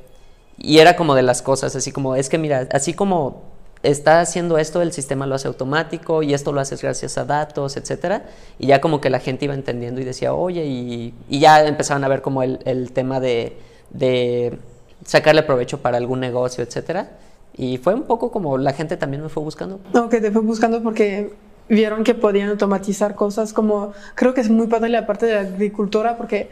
y 0.57 0.79
era 0.79 0.97
como 0.97 1.15
de 1.15 1.23
las 1.23 1.41
cosas, 1.41 1.75
así 1.75 1.91
como, 1.91 2.15
es 2.15 2.27
que 2.27 2.37
mira, 2.37 2.67
así 2.71 2.93
como 2.93 3.43
está 3.83 4.19
haciendo 4.19 4.57
esto, 4.57 4.81
el 4.81 4.91
sistema 4.91 5.25
lo 5.25 5.35
hace 5.35 5.47
automático 5.47 6.23
y 6.23 6.33
esto 6.33 6.51
lo 6.51 6.59
haces 6.59 6.81
gracias 6.81 7.17
a 7.17 7.23
datos, 7.23 7.77
etcétera. 7.77 8.25
Y 8.59 8.67
ya 8.67 8.81
como 8.81 8.99
que 8.99 9.09
la 9.09 9.19
gente 9.19 9.45
iba 9.45 9.53
entendiendo 9.53 10.01
y 10.01 10.03
decía, 10.03 10.33
oye, 10.33 10.65
y, 10.65 11.13
ya 11.29 11.65
empezaban 11.65 12.03
a 12.03 12.09
ver 12.09 12.21
como 12.21 12.43
el, 12.43 12.59
el 12.65 12.91
tema 12.91 13.21
de, 13.21 13.57
de, 13.91 14.59
sacarle 15.05 15.43
provecho 15.43 15.81
para 15.81 15.97
algún 15.97 16.19
negocio, 16.19 16.63
etcétera. 16.63 17.11
Y 17.55 17.77
fue 17.77 17.93
un 17.93 18.03
poco 18.03 18.31
como 18.31 18.57
la 18.57 18.73
gente 18.73 18.97
también 18.97 19.21
me 19.23 19.29
fue 19.29 19.43
buscando. 19.43 19.79
No, 19.93 20.09
que 20.09 20.21
te 20.21 20.31
fue 20.31 20.41
buscando 20.41 20.81
porque 20.81 21.33
vieron 21.69 22.03
que 22.03 22.15
podían 22.15 22.49
automatizar 22.49 23.15
cosas 23.15 23.53
como, 23.53 23.93
creo 24.15 24.33
que 24.33 24.41
es 24.41 24.49
muy 24.49 24.67
padre 24.67 24.89
la 24.89 25.05
parte 25.05 25.25
de 25.25 25.35
la 25.35 25.41
agricultura 25.41 26.17
porque 26.17 26.49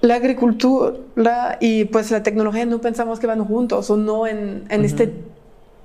la 0.00 0.16
agricultura 0.16 1.56
y 1.60 1.86
pues 1.86 2.10
la 2.10 2.22
tecnología 2.22 2.66
no 2.66 2.80
pensamos 2.80 3.20
que 3.20 3.26
van 3.26 3.42
juntos 3.44 3.88
o 3.90 3.96
no 3.96 4.26
en, 4.26 4.64
en 4.68 4.84
este 4.84 5.14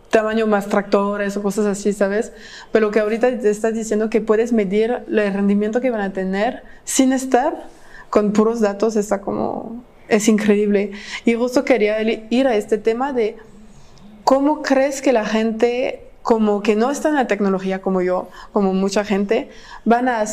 tamaño 0.10 0.48
más 0.48 0.68
tractores 0.68 1.38
o 1.38 1.42
cosas 1.42 1.66
así, 1.66 1.94
¿sabes? 1.94 2.34
Pero 2.72 2.92
que 2.92 3.00
ahorita 3.00 3.40
te 3.40 3.50
estás 3.50 3.74
diciendo 3.74 4.10
que 4.10 4.22
puedes 4.22 4.52
medir 4.52 5.04
el 5.08 5.34
rendimiento 5.34 5.80
que 5.82 5.92
van 5.92 6.02
a 6.02 6.14
tener 6.14 6.64
sin 6.84 7.14
estar 7.14 7.68
con 8.10 8.34
puros 8.34 8.60
datos, 8.60 8.96
está 8.96 9.22
como, 9.22 9.84
es 10.08 10.28
increíble. 10.28 10.92
Y 11.26 11.36
justo 11.36 11.64
quería 11.64 12.02
ir 12.02 12.48
a 12.48 12.56
este 12.56 12.78
tema 12.78 13.14
de 13.14 13.38
¿Cómo 14.30 14.62
crees 14.62 15.02
que 15.02 15.12
la 15.12 15.26
gente, 15.26 16.04
como 16.22 16.62
que 16.62 16.76
no 16.76 16.92
está 16.92 17.10
en 17.10 17.16
la 17.16 17.26
tecnología 17.26 17.82
como 17.82 18.04
yo, 18.04 18.28
como 18.54 18.76
mucha 18.76 19.04
gente, 19.04 19.50
van 19.86 20.08
a... 20.08 20.24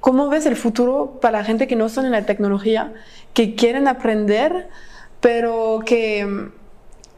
¿Cómo 0.00 0.28
ves 0.28 0.44
el 0.46 0.56
futuro 0.56 1.20
para 1.20 1.38
la 1.38 1.44
gente 1.44 1.68
que 1.68 1.76
no 1.76 1.86
está 1.86 2.00
en 2.00 2.10
la 2.10 2.26
tecnología, 2.26 2.92
que 3.32 3.54
quieren 3.54 3.86
aprender, 3.86 4.68
pero 5.20 5.82
que 5.86 6.48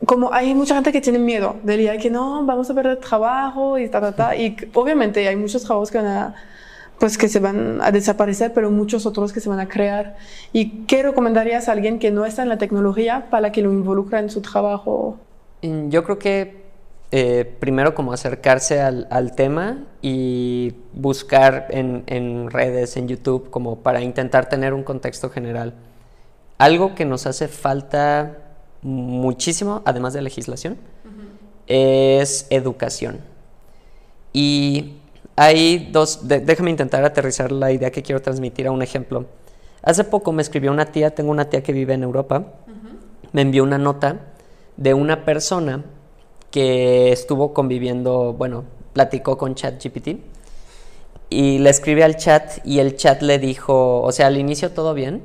como 0.05 0.31
hay 0.31 0.55
mucha 0.55 0.75
gente 0.75 0.93
que 0.93 1.01
tiene 1.01 1.19
miedo 1.19 1.57
del 1.63 1.79
día 1.79 1.97
que 1.97 2.11
no, 2.11 2.45
vamos 2.45 2.69
a 2.69 2.75
perder 2.75 2.99
trabajo 2.99 3.79
y 3.79 3.89
ta, 3.89 4.03
ta, 4.03 4.13
ta. 4.15 4.37
Y 4.37 4.59
obviamente 4.75 5.27
hay 5.27 5.37
muchos 5.37 5.65
trabajos 5.65 5.91
que 5.91 5.97
van 5.97 6.07
a, 6.07 6.35
pues 6.99 7.17
que 7.17 7.31
se 7.31 7.41
van 7.41 7.81
a 7.81 7.91
desaparecer, 7.93 8.53
pero 8.53 8.71
muchos 8.71 9.07
otros 9.07 9.33
que 9.33 9.41
se 9.41 9.49
van 9.49 9.61
a 9.61 9.69
crear. 9.69 10.19
¿Y 10.53 10.85
qué 10.85 11.03
recomendarías 11.03 11.71
a 11.71 11.73
alguien 11.73 11.99
que 11.99 12.11
no 12.11 12.27
está 12.27 12.43
en 12.43 12.51
la 12.51 12.59
tecnología 12.59 13.31
para 13.31 13.53
que 13.53 13.63
lo 13.63 13.73
involucre 13.73 14.19
en 14.19 14.29
su 14.29 14.43
trabajo? 14.43 15.19
Yo 15.63 16.05
creo 16.05 16.19
que 16.19 16.67
eh, 17.13 17.57
primero 17.61 17.95
como 17.95 18.13
acercarse 18.13 18.81
al, 18.81 19.33
tema 19.37 19.85
y 20.03 20.75
buscar 20.93 21.69
en, 21.71 22.51
redes, 22.51 22.97
en 22.97 23.07
YouTube, 23.07 23.49
como 23.51 23.77
para 23.77 24.03
intentar 24.03 24.49
tener 24.49 24.75
un 24.75 24.83
contexto 24.83 25.31
general. 25.31 25.75
Algo 26.59 26.95
que 26.95 27.05
nos 27.05 27.27
hace 27.27 27.49
falta 27.49 28.39
muchísimo, 28.83 29.83
además 29.85 30.15
de 30.15 30.23
legislación, 30.23 30.77
es 31.69 32.47
educación. 32.51 33.21
Y 34.33 34.97
hay 35.37 35.89
dos, 35.93 36.27
déjame 36.27 36.71
intentar 36.71 37.05
aterrizar 37.05 37.53
la 37.53 37.71
idea 37.73 37.91
que 37.91 38.03
quiero 38.03 38.21
transmitir 38.21 38.67
a 38.67 38.73
un 38.73 38.83
ejemplo. 38.83 39.27
Hace 39.83 40.03
poco 40.03 40.33
me 40.33 40.43
escribió 40.43 40.73
una 40.73 40.87
tía, 40.87 41.15
tengo 41.15 41.31
una 41.31 41.49
tía 41.49 41.63
que 41.63 41.73
vive 41.73 41.95
en 41.95 42.03
Europa, 42.03 42.53
me 43.33 43.43
envió 43.43 43.63
una 43.63 43.79
nota 43.79 44.35
de 44.77 44.95
una 44.95 45.25
persona 45.25 45.85
que 46.51 47.13
estuvo 47.13 47.53
conviviendo, 47.53 48.33
bueno, 48.33 48.65
platicó 48.93 49.37
con 49.37 49.55
ChatGPT 49.55 50.21
y 51.29 51.59
le 51.59 51.71
escribe 51.71 52.05
al 52.05 52.17
chat 52.17 52.65
y 52.65 52.79
el 52.79 52.97
chat 52.97 53.21
le 53.23 53.39
dijo, 53.39 54.01
o 54.03 54.13
sea, 54.13 54.29
al 54.29 54.39
inicio 54.39 54.71
todo 54.73 54.95
bien, 54.95 55.23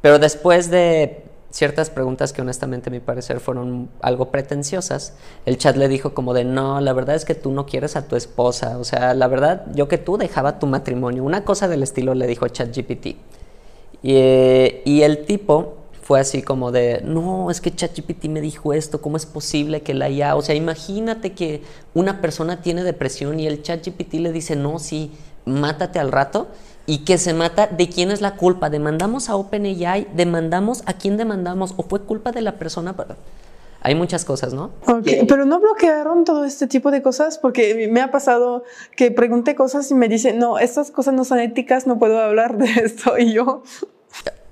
pero 0.00 0.18
después 0.18 0.70
de 0.70 1.24
ciertas 1.50 1.88
preguntas 1.90 2.32
que 2.32 2.42
honestamente 2.42 2.90
a 2.90 2.92
mi 2.92 3.00
parecer 3.00 3.40
fueron 3.40 3.88
algo 4.00 4.30
pretenciosas, 4.30 5.14
el 5.46 5.58
chat 5.58 5.76
le 5.76 5.88
dijo 5.88 6.14
como 6.14 6.34
de, 6.34 6.44
no, 6.44 6.80
la 6.80 6.92
verdad 6.92 7.16
es 7.16 7.24
que 7.24 7.34
tú 7.34 7.50
no 7.52 7.66
quieres 7.66 7.96
a 7.96 8.08
tu 8.08 8.16
esposa, 8.16 8.78
o 8.78 8.84
sea, 8.84 9.14
la 9.14 9.26
verdad 9.28 9.66
yo 9.74 9.88
que 9.88 9.98
tú 9.98 10.16
dejaba 10.16 10.58
tu 10.58 10.66
matrimonio, 10.66 11.24
una 11.24 11.44
cosa 11.44 11.68
del 11.68 11.82
estilo 11.82 12.14
le 12.14 12.26
dijo 12.26 12.48
ChatGPT. 12.48 13.06
Y, 14.02 14.12
eh, 14.14 14.82
y 14.84 15.02
el 15.02 15.24
tipo 15.24 15.85
fue 16.06 16.20
así 16.20 16.40
como 16.40 16.70
de, 16.70 17.02
no, 17.04 17.50
es 17.50 17.60
que 17.60 17.74
ChatGPT 17.74 18.26
me 18.26 18.40
dijo 18.40 18.72
esto, 18.72 19.00
¿cómo 19.00 19.16
es 19.16 19.26
posible 19.26 19.82
que 19.82 19.92
la 19.92 20.08
IA, 20.08 20.36
o 20.36 20.42
sea, 20.42 20.54
imagínate 20.54 21.32
que 21.32 21.64
una 21.94 22.20
persona 22.20 22.62
tiene 22.62 22.84
depresión 22.84 23.40
y 23.40 23.48
el 23.48 23.60
ChatGPT 23.60 24.14
le 24.14 24.30
dice, 24.30 24.54
no, 24.54 24.78
sí, 24.78 25.10
mátate 25.46 25.98
al 25.98 26.12
rato 26.12 26.46
y 26.86 26.98
que 26.98 27.18
se 27.18 27.34
mata, 27.34 27.66
¿de 27.66 27.88
quién 27.88 28.12
es 28.12 28.20
la 28.20 28.36
culpa? 28.36 28.70
¿Demandamos 28.70 29.28
a 29.28 29.34
OpenAI? 29.34 30.06
¿Demandamos 30.14 30.84
a 30.86 30.92
quién 30.92 31.16
demandamos? 31.16 31.74
¿O 31.76 31.82
fue 31.82 32.00
culpa 32.02 32.30
de 32.30 32.42
la 32.42 32.52
persona? 32.52 32.94
Hay 33.80 33.96
muchas 33.96 34.24
cosas, 34.24 34.54
¿no? 34.54 34.70
Okay. 34.86 35.26
Pero 35.26 35.44
no 35.44 35.58
bloquearon 35.58 36.24
todo 36.24 36.44
este 36.44 36.68
tipo 36.68 36.92
de 36.92 37.02
cosas 37.02 37.38
porque 37.38 37.88
me 37.90 38.00
ha 38.00 38.12
pasado 38.12 38.62
que 38.94 39.10
pregunté 39.10 39.56
cosas 39.56 39.90
y 39.90 39.94
me 39.94 40.08
dicen, 40.08 40.38
no, 40.38 40.60
estas 40.60 40.92
cosas 40.92 41.14
no 41.14 41.24
son 41.24 41.40
éticas, 41.40 41.88
no 41.88 41.98
puedo 41.98 42.20
hablar 42.20 42.58
de 42.58 42.66
esto. 42.84 43.18
Y 43.18 43.32
yo, 43.32 43.64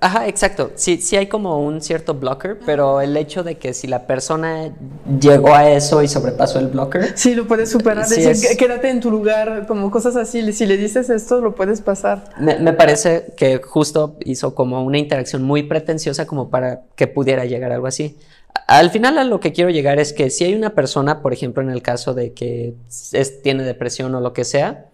Ajá, 0.05 0.28
exacto. 0.28 0.70
Sí, 0.74 0.98
sí 0.98 1.16
hay 1.16 1.28
como 1.28 1.64
un 1.64 1.80
cierto 1.80 2.12
blocker, 2.12 2.59
pero 2.66 3.00
el 3.00 3.16
hecho 3.16 3.42
de 3.42 3.55
que 3.55 3.72
si 3.72 3.86
la 3.86 4.07
persona 4.07 4.70
llegó 5.18 5.55
a 5.55 5.70
eso 5.70 6.02
y 6.02 6.09
sobrepasó 6.09 6.59
el 6.59 6.66
blocker. 6.66 7.16
Sí, 7.16 7.34
lo 7.34 7.46
puedes 7.46 7.70
superar. 7.70 8.07
decir, 8.07 8.55
quédate 8.59 8.90
en 8.90 9.00
tu 9.00 9.11
lugar, 9.11 9.66
como 9.66 9.90
cosas 9.90 10.16
así. 10.16 10.52
Si 10.52 10.66
le 10.66 10.76
dices 10.76 11.09
esto, 11.09 11.40
lo 11.40 11.55
puedes 11.55 11.80
pasar. 11.80 12.24
Me, 12.38 12.59
me, 12.59 12.74
parece 12.74 13.32
que 13.34 13.62
justo 13.62 14.16
hizo 14.26 14.55
como 14.55 14.84
una 14.84 14.98
interacción 14.98 15.42
muy 15.42 15.62
pretenciosa 15.62 16.26
como 16.26 16.50
para 16.50 16.82
que 16.96 17.07
pudiera 17.07 17.46
llegar 17.46 17.72
a 17.72 17.76
algo 17.76 17.86
así. 17.86 18.18
al 18.66 18.90
final 18.90 19.16
a 19.16 19.24
lo 19.24 19.40
que 19.40 19.55
quiero 19.55 19.70
llegar 19.70 19.98
es 19.98 20.12
que 20.12 20.28
si 20.28 20.44
hay 20.44 20.55
una 20.55 20.74
persona, 20.74 21.22
por 21.22 21.32
ejemplo, 21.32 21.62
en 21.62 21.70
el 21.70 21.80
caso 21.80 22.12
de 22.12 22.34
que 22.34 22.74
tiene 23.42 23.62
depresión 23.62 24.14
o 24.14 24.20
lo 24.20 24.34
que 24.34 24.44
sea, 24.44 24.90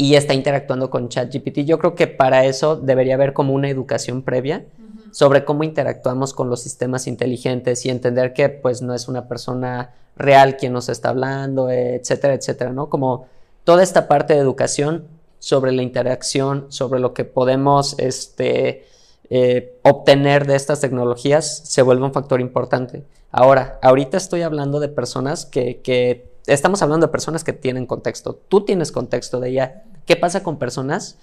y 0.00 0.14
está 0.14 0.32
interactuando 0.32 0.88
con 0.88 1.10
ChatGPT, 1.10 1.58
yo 1.58 1.78
creo 1.78 1.94
que 1.94 2.06
para 2.06 2.46
eso 2.46 2.74
debería 2.74 3.16
haber 3.16 3.34
como 3.34 3.52
una 3.52 3.68
educación 3.68 4.22
previa 4.22 4.64
sobre 5.10 5.44
cómo 5.44 5.62
interactuamos 5.62 6.32
con 6.32 6.48
los 6.48 6.62
sistemas 6.62 7.06
inteligentes 7.06 7.84
y 7.84 7.90
entender 7.90 8.32
que 8.32 8.48
pues 8.48 8.80
no 8.80 8.94
es 8.94 9.08
una 9.08 9.28
persona 9.28 9.92
real 10.16 10.56
quien 10.56 10.72
nos 10.72 10.88
está 10.88 11.10
hablando, 11.10 11.68
etcétera, 11.68 12.32
etcétera, 12.32 12.72
¿no? 12.72 12.88
Como 12.88 13.26
toda 13.64 13.82
esta 13.82 14.08
parte 14.08 14.32
de 14.32 14.40
educación 14.40 15.04
sobre 15.38 15.70
la 15.70 15.82
interacción, 15.82 16.64
sobre 16.70 16.98
lo 16.98 17.12
que 17.12 17.26
podemos 17.26 17.94
este, 17.98 18.86
eh, 19.28 19.78
obtener 19.82 20.46
de 20.46 20.56
estas 20.56 20.80
tecnologías 20.80 21.58
se 21.64 21.82
vuelve 21.82 22.06
un 22.06 22.14
factor 22.14 22.40
importante. 22.40 23.04
Ahora, 23.30 23.78
ahorita 23.82 24.16
estoy 24.16 24.40
hablando 24.40 24.80
de 24.80 24.88
personas 24.88 25.44
que, 25.44 25.82
que, 25.82 26.30
estamos 26.46 26.80
hablando 26.80 27.06
de 27.06 27.12
personas 27.12 27.44
que 27.44 27.52
tienen 27.52 27.84
contexto. 27.84 28.40
Tú 28.48 28.64
tienes 28.64 28.92
contexto 28.92 29.40
de 29.40 29.50
ella. 29.50 29.84
¿Qué 30.10 30.16
pasa 30.16 30.42
con 30.42 30.58
personas 30.58 31.18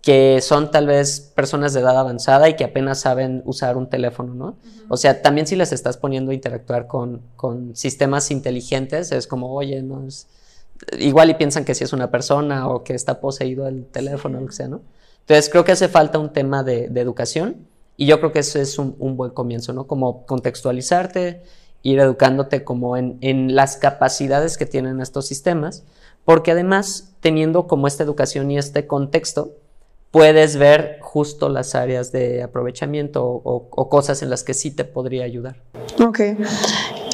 que 0.00 0.40
son 0.42 0.70
tal 0.70 0.86
vez 0.86 1.18
personas 1.34 1.72
de 1.72 1.80
edad 1.80 1.98
avanzada 1.98 2.48
y 2.48 2.54
que 2.54 2.62
apenas 2.62 3.00
saben 3.00 3.42
usar 3.46 3.76
un 3.76 3.90
teléfono, 3.90 4.32
¿no? 4.32 4.56
O 4.88 4.96
sea, 4.96 5.22
también 5.22 5.48
si 5.48 5.56
les 5.56 5.72
estás 5.72 5.96
poniendo 5.96 6.30
a 6.30 6.34
interactuar 6.34 6.86
con, 6.86 7.20
con 7.34 7.74
sistemas 7.74 8.30
inteligentes, 8.30 9.10
es 9.10 9.26
como, 9.26 9.52
oye, 9.52 9.82
no 9.82 10.06
es... 10.06 10.28
Igual 11.00 11.30
y 11.30 11.34
piensan 11.34 11.64
que 11.64 11.74
si 11.74 11.82
es 11.82 11.92
una 11.92 12.12
persona 12.12 12.68
o 12.68 12.84
que 12.84 12.94
está 12.94 13.20
poseído 13.20 13.66
el 13.66 13.86
teléfono, 13.86 14.38
o 14.38 14.42
lo 14.42 14.46
que 14.46 14.52
sea, 14.52 14.68
¿no? 14.68 14.82
Entonces 15.22 15.48
creo 15.50 15.64
que 15.64 15.72
hace 15.72 15.88
falta 15.88 16.20
un 16.20 16.32
tema 16.32 16.62
de, 16.62 16.84
educación 16.84 17.66
y 17.96 18.06
yo 18.06 18.20
creo 18.20 18.30
que 18.30 18.38
eso 18.38 18.60
es 18.60 18.78
un, 18.78 19.16
buen 19.16 19.32
comienzo, 19.32 19.72
¿no? 19.72 19.88
Como 19.88 20.26
contextualizarte, 20.26 21.42
ir 21.82 21.98
educándote 21.98 22.62
como 22.62 22.96
en, 22.96 23.56
las 23.56 23.78
capacidades 23.78 24.56
que 24.56 24.64
tienen 24.64 25.00
estos 25.00 25.26
sistemas, 25.26 25.82
porque 26.28 26.50
además 26.50 27.14
teniendo 27.20 27.66
como 27.66 27.86
esta 27.86 28.04
educación 28.04 28.50
y 28.50 28.58
este 28.58 28.86
contexto, 28.86 29.54
puedes 30.10 30.58
ver 30.58 30.98
justo 31.00 31.48
las 31.48 31.74
áreas 31.74 32.12
de 32.12 32.42
aprovechamiento 32.42 33.24
o, 33.24 33.88
cosas 33.88 34.20
en 34.20 34.28
las 34.28 34.44
que 34.44 34.52
sí 34.52 34.70
te 34.70 34.84
podría 34.84 35.24
ayudar. 35.24 35.56
Ok. 36.06 36.20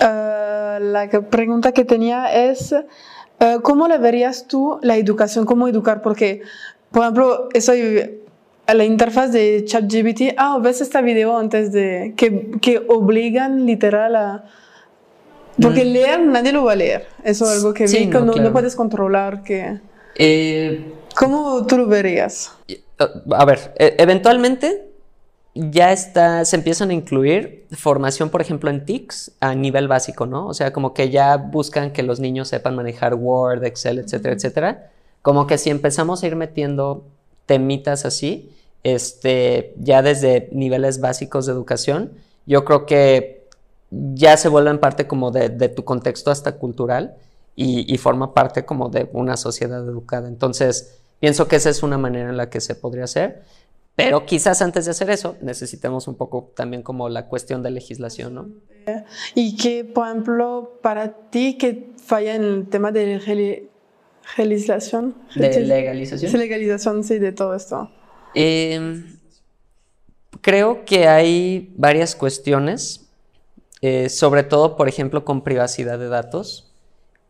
Uh, 0.03 0.83
la 0.83 1.09
pregunta 1.31 1.71
que 1.71 1.85
tenía 1.85 2.35
es, 2.35 2.73
uh, 2.73 3.61
¿cómo 3.63 3.87
le 3.87 3.99
verías 3.99 4.49
tú 4.49 4.81
la 4.83 4.97
educación? 4.97 5.47
¿Cómo 5.47 5.69
educar? 5.69 6.03
Porque 6.03 6.43
por 6.91 7.03
ejemplo, 7.03 7.49
estoy 7.55 8.21
a 8.67 8.75
la 8.75 8.85
interfaz 8.85 9.31
de 9.31 9.63
ChatGPT, 9.65 10.35
ah, 10.39 10.59
ves 10.61 10.81
este 10.81 11.01
video 11.03 11.39
antes 11.39 11.71
de 11.71 12.15
que, 12.17 12.51
que 12.61 12.83
obligan 12.89 13.65
literal 13.65 14.17
a... 14.17 14.45
Porque 15.61 15.85
mm. 15.85 15.89
leer 15.89 16.21
nadie 16.21 16.53
lo 16.53 16.65
va 16.65 16.73
a 16.73 16.77
leer. 16.77 17.07
Eso 17.23 17.45
es 17.45 17.59
algo 17.59 17.75
que 17.75 17.87
vi, 17.87 18.07
no, 18.07 18.25
no, 18.25 18.53
puedes 18.53 18.75
controlar 18.77 19.43
que... 19.43 19.79
Eh, 20.17 20.93
¿Cómo 21.17 21.67
tú 21.67 21.79
lo 21.79 21.87
verías? 21.87 22.53
A 23.31 23.45
ver, 23.45 23.75
e, 23.79 23.97
eventualmente 23.99 24.89
ya 25.55 25.93
está, 25.93 26.45
se 26.45 26.57
empiezan 26.57 26.91
a 26.91 26.95
incluir 26.95 27.67
formación, 27.73 28.31
por 28.31 28.41
ejemplo, 28.41 28.71
en 28.71 28.85
TICS 28.85 29.33
a 29.41 29.55
nivel 29.55 29.87
básico, 29.87 30.27
¿no? 30.27 30.47
O 30.47 30.55
sea, 30.55 30.73
como 30.73 30.95
que 30.95 31.11
ya 31.11 31.37
buscan 31.37 31.93
que 31.93 32.03
los 32.03 32.19
niños 32.19 32.49
sepan 32.49 32.75
manejar 32.75 33.15
Word, 33.15 33.65
Excel, 33.65 33.99
etcétera, 33.99 34.35
etcétera 34.35 34.91
como 35.25 35.47
que 35.47 35.57
si 35.57 35.71
empezamos 35.71 36.23
a 36.23 36.27
ir 36.27 36.37
metiendo 36.37 37.07
temitas 37.47 38.05
así, 38.05 38.53
este, 38.83 39.73
ya 39.79 40.03
desde 40.03 40.51
niveles 40.53 41.01
básicos 41.01 41.47
de 41.47 41.53
educación, 41.53 42.13
yo 42.45 42.67
creo 42.67 42.85
que 42.85 43.44
ya 43.91 44.37
se 44.37 44.49
vuelve 44.49 44.71
en 44.71 44.79
parte 44.79 45.07
como 45.07 45.31
de, 45.31 45.51
tu 45.69 45.85
contexto 45.85 46.31
hasta 46.31 46.57
cultural 46.57 47.15
y, 47.57 47.97
forma 47.99 48.35
parte 48.35 48.65
como 48.65 48.89
de 48.89 49.09
una 49.13 49.37
sociedad 49.37 49.87
educada. 49.87 50.29
Entonces, 50.29 50.99
pienso 51.21 51.47
que 51.47 51.57
esa 51.57 51.71
es 51.71 51.83
una 51.83 51.99
manera 51.99 52.31
en 52.31 52.37
la 52.37 52.51
que 52.51 52.61
se 52.61 52.75
podría 52.75 53.05
hacer. 53.05 53.43
Pero 53.97 54.27
quizás 54.27 54.61
antes 54.61 54.87
de 54.87 54.91
hacer 54.91 55.09
eso 55.11 55.37
necesitemos 55.41 56.09
un 56.09 56.17
poco 56.17 56.51
también 56.57 56.83
como 56.83 57.09
la 57.09 57.29
cuestión 57.29 57.63
de 57.63 57.71
legislación, 57.71 58.35
¿no? 58.35 58.49
Y 59.37 59.57
que, 59.57 59.85
por 59.85 60.09
ejemplo, 60.09 60.79
para 60.83 61.13
ti, 61.31 61.57
que 61.57 61.93
falla 61.97 62.35
en 62.35 62.43
el 62.43 62.69
tema 62.69 62.91
de 62.91 63.07
Legislación. 64.37 65.15
¿De 65.37 65.61
legalización? 65.61 66.31
Sí, 66.31 66.37
legalización, 66.37 67.05
sí, 67.05 67.19
de 67.19 67.33
todo 67.33 67.55
esto. 67.55 67.91
Em, 68.35 69.17
creo 70.41 70.85
que 70.85 71.07
hay 71.07 71.73
varias 71.77 72.17
cuestiones, 72.17 73.04
eh, 73.87 74.09
sobre 74.09 74.45
todo, 74.45 74.79
por 74.79 74.89
ejemplo, 74.89 75.27
con 75.27 75.43
privacidad 75.43 75.99
de 75.99 76.09
datos, 76.09 76.73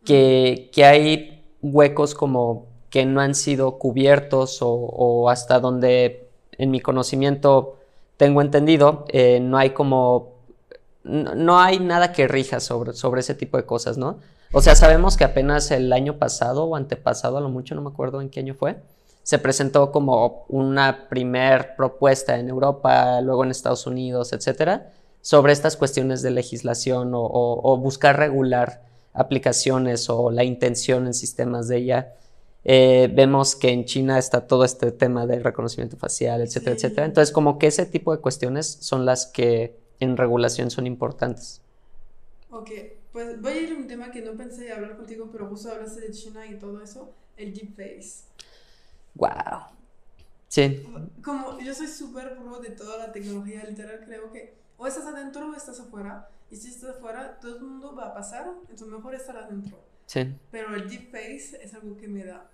que, 0.05 0.69
que, 0.71 0.85
hay 0.85 1.43
huecos 1.61 2.15
como 2.15 2.67
que 2.89 3.05
no 3.05 3.19
han 3.19 3.35
sido 3.35 3.77
cubiertos 3.77 4.59
o, 4.61 5.29
hasta 5.29 5.59
donde, 5.59 6.29
en 6.57 6.71
mi 6.71 6.79
conocimiento, 6.79 7.75
tengo 8.15 8.41
entendido, 8.41 9.03
eh, 9.09 9.41
no 9.41 9.57
hay 9.57 9.71
como, 9.71 10.35
no, 11.03 11.59
hay 11.59 11.79
nada 11.79 12.13
que 12.13 12.25
rija 12.25 12.61
sobre, 12.61 12.93
sobre 12.93 13.19
ese 13.19 13.35
tipo 13.35 13.57
de 13.57 13.65
cosas, 13.65 13.97
¿no? 13.97 14.19
O 14.53 14.61
sea, 14.61 14.75
sabemos 14.75 15.17
que 15.17 15.25
apenas 15.25 15.71
el 15.71 15.91
año 15.91 16.19
pasado 16.19 16.63
o 16.63 16.77
antepasado, 16.77 17.37
a 17.37 17.41
lo 17.41 17.49
mucho, 17.49 17.75
no 17.75 17.81
me 17.81 17.89
acuerdo 17.89 18.21
en 18.21 18.29
qué 18.29 18.39
año 18.39 18.53
fue, 18.53 18.77
se 19.23 19.39
presentó 19.39 19.91
como 19.91 20.45
una 20.47 21.09
primer 21.09 21.75
propuesta 21.75 22.39
en 22.39 22.47
Europa, 22.47 23.19
luego 23.19 23.43
en 23.43 23.51
Estados 23.51 23.85
Unidos, 23.85 24.31
etcétera, 24.31 24.93
sobre 25.25 25.53
estas 25.53 25.75
cuestiones 25.75 26.21
de 26.21 26.29
legislación 26.29 27.13
o, 27.15 27.77
buscar 27.77 28.15
regular 28.15 28.83
aplicaciones 29.11 30.07
o 30.07 30.29
la 30.29 30.43
intención 30.43 31.07
en 31.07 31.15
sistemas 31.15 31.67
de 31.67 31.77
ella. 31.77 32.13
Eh, 32.63 33.09
vemos 33.11 33.55
que 33.55 33.69
en 33.69 33.85
China 33.85 34.19
está 34.19 34.45
todo 34.45 34.63
este 34.63 34.91
tema 34.91 35.25
del 35.25 35.43
reconocimiento 35.43 35.97
facial, 35.97 36.41
etcétera, 36.41 36.75
etcétera. 36.75 37.07
Entonces, 37.07 37.33
como 37.33 37.57
que 37.57 37.65
ese 37.65 37.87
tipo 37.87 38.15
de 38.15 38.21
cuestiones 38.21 38.67
son 38.67 39.03
las 39.07 39.25
que 39.25 39.75
en 39.99 40.15
regulación 40.15 40.69
son 40.69 40.85
importantes. 40.85 41.59
Ok, 42.51 42.69
pues 43.11 43.41
voy 43.41 43.53
a 43.53 43.61
ir 43.61 43.71
a 43.71 43.77
un 43.77 43.87
tema 43.87 44.11
que 44.11 44.21
no 44.21 44.33
pensé 44.33 44.71
hablar 44.71 44.95
contigo, 44.95 45.29
pero 45.31 45.47
justo 45.47 45.71
hablaste 45.71 46.01
de 46.01 46.11
China 46.11 46.45
y 46.45 46.59
todo 46.59 46.83
eso, 46.83 47.15
el 47.35 47.51
deepface. 47.51 48.25
Wow. 49.15 49.73
Sí. 50.49 50.85
Como 51.23 51.59
yo 51.61 51.73
soy 51.73 51.87
súper 51.87 52.37
pro 52.37 52.59
de 52.59 52.69
toda 52.69 52.99
la 52.99 53.11
tecnología, 53.11 53.63
literal 53.67 54.03
creo 54.05 54.31
que 54.31 54.64
o 54.77 54.87
estás 54.87 55.05
adentro 55.05 55.49
o 55.49 55.55
estás 55.55 55.79
afuera, 55.79 56.29
y 56.51 56.55
si 56.55 56.69
estás 56.69 56.97
afuera, 56.97 57.37
todo 57.41 57.57
el 57.57 57.63
mundo 57.63 57.95
va 57.95 58.07
a 58.07 58.13
pasar, 58.13 58.51
entonces 58.61 58.87
mejor 58.87 59.15
estar 59.15 59.37
adentro. 59.37 59.79
Sí. 60.05 60.35
Pero 60.51 60.75
el 60.75 60.89
deepface 60.89 61.59
es 61.61 61.73
algo 61.73 61.97
que 61.97 62.07
me 62.07 62.23
da 62.23 62.49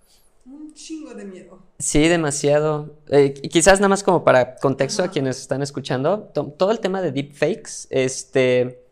un 0.45 0.74
chingo 0.74 1.13
de 1.13 1.26
miedo. 1.26 1.59
Sí, 1.80 2.07
demasiado. 2.07 2.95
Eh, 3.09 3.34
quizás 3.34 3.80
nada 3.80 3.89
más 3.89 4.03
como 4.03 4.24
para 4.24 4.55
contexto 4.55 5.03
a 5.03 5.09
quienes 5.09 5.39
están 5.39 5.61
escuchando, 5.61 6.32
todo 6.57 6.72
el 6.72 6.80
tema 6.80 7.01
de 7.01 7.11
deepfakes, 7.11 7.88
este, 7.89 8.84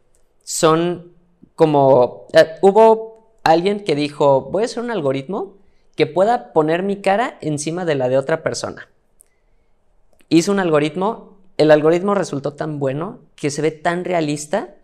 son 0.44 1.14
como 1.56 2.28
eh, 2.34 2.56
hubo 2.62 3.34
alguien 3.44 3.84
que 3.84 3.96
dijo, 3.96 4.42
voy 4.42 4.64
a 4.64 4.66
hacer 4.66 4.84
un 4.84 4.92
algoritmo 4.92 5.58
que 5.96 6.08
pueda 6.08 6.54
poner 6.54 6.84
mi 6.84 7.02
cara 7.02 7.38
encima 7.42 7.84
de 7.86 7.96
la 7.96 8.10
de 8.10 8.18
otra 8.18 8.44
persona. 8.44 8.88
Hizo 10.30 10.52
un 10.52 10.60
algoritmo, 10.60 11.39
el 11.60 11.72
algoritmo 11.72 12.16
resultó 12.16 12.54
tan 12.54 12.80
bueno 12.80 13.20
que 13.36 13.50
se 13.50 13.62
ve 13.62 13.72
tan 13.72 14.06
realista 14.06 14.76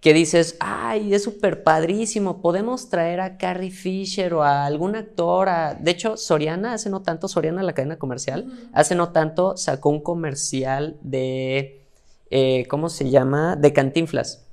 que 0.00 0.12
dices, 0.12 0.56
ay, 0.60 1.14
es 1.14 1.22
súper 1.22 1.62
padrísimo, 1.62 2.42
podemos 2.42 2.90
traer 2.90 3.20
a 3.20 3.38
Carrie 3.38 3.70
Fisher 3.70 4.34
o 4.34 4.42
a 4.42 4.66
algún 4.66 4.94
actor, 4.94 5.48
de 5.78 5.90
hecho, 5.90 6.18
Soriana 6.18 6.74
hace 6.74 6.90
no 6.90 7.00
tanto, 7.00 7.28
Soriana 7.28 7.62
la 7.62 7.72
cadena 7.72 7.98
comercial, 7.98 8.52
hace 8.74 8.94
no 8.94 9.10
tanto 9.10 9.56
sacó 9.56 9.88
un 9.88 10.00
comercial 10.00 10.98
de, 11.00 11.86
eh, 12.30 12.66
¿cómo 12.68 12.90
se 12.90 13.08
llama? 13.08 13.56
De 13.56 13.72
Cantinflas. 13.72 14.44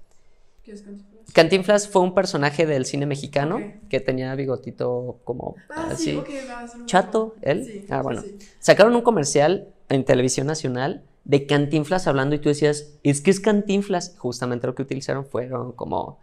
¿Qué 0.63 0.71
es 0.71 0.81
Cantinflas? 0.81 1.33
Cantinflas 1.33 1.87
fue 1.89 2.03
un 2.03 2.13
personaje 2.13 2.65
del 2.65 2.85
cine 2.85 3.05
mexicano 3.05 3.59
que 3.89 3.99
tenía 3.99 4.33
bigotito 4.35 5.19
como 5.25 5.55
ah, 5.69 5.89
así. 5.91 6.21
Chato, 6.85 7.35
él. 7.41 7.85
ah, 7.89 8.01
bueno. 8.01 8.23
Sacaron 8.59 8.95
un 8.95 9.01
comercial 9.01 9.67
en 9.89 10.05
televisión 10.05 10.47
nacional 10.47 11.03
de 11.29 11.45
Cantinflas 11.45 12.07
hablando 12.07 12.33
y 12.33 12.39
tú 12.39 12.49
decías, 12.49 12.97
es 13.03 13.21
que 13.21 13.29
es 13.29 13.39
Cantinflas. 13.39 14.15
Justamente 14.17 14.65
lo 14.65 14.73
que 14.73 14.81
utilizaron 14.81 15.27
fueron 15.27 15.73
como 15.73 16.17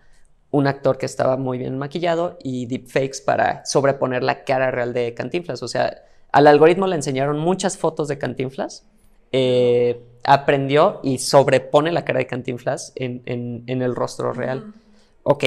un 0.50 0.66
actor 0.66 0.98
que 0.98 1.06
estaba 1.06 1.36
muy 1.36 1.58
bien 1.58 1.78
maquillado 1.78 2.38
y 2.42 2.66
deepfakes 2.66 3.20
para 3.24 3.64
sobreponer 3.64 4.24
la 4.24 4.42
cara 4.42 4.72
real 4.72 4.92
de 4.92 5.14
Cantinflas. 5.14 5.62
O 5.62 5.68
sea, 5.68 6.02
al 6.32 6.48
algoritmo 6.48 6.88
le 6.88 6.96
enseñaron 6.96 7.38
muchas 7.38 7.78
fotos 7.78 8.08
de 8.08 8.18
Cantinflas. 8.18 8.84
Eh, 9.30 10.02
aprendió 10.24 10.98
y 11.04 11.18
sobrepone 11.18 11.92
la 11.92 12.04
cara 12.04 12.18
de 12.18 12.26
Cantinflas 12.26 12.92
en, 12.96 13.62
el 13.68 13.94
rostro 13.94 14.32
real 14.32 14.72
ok, 15.22 15.44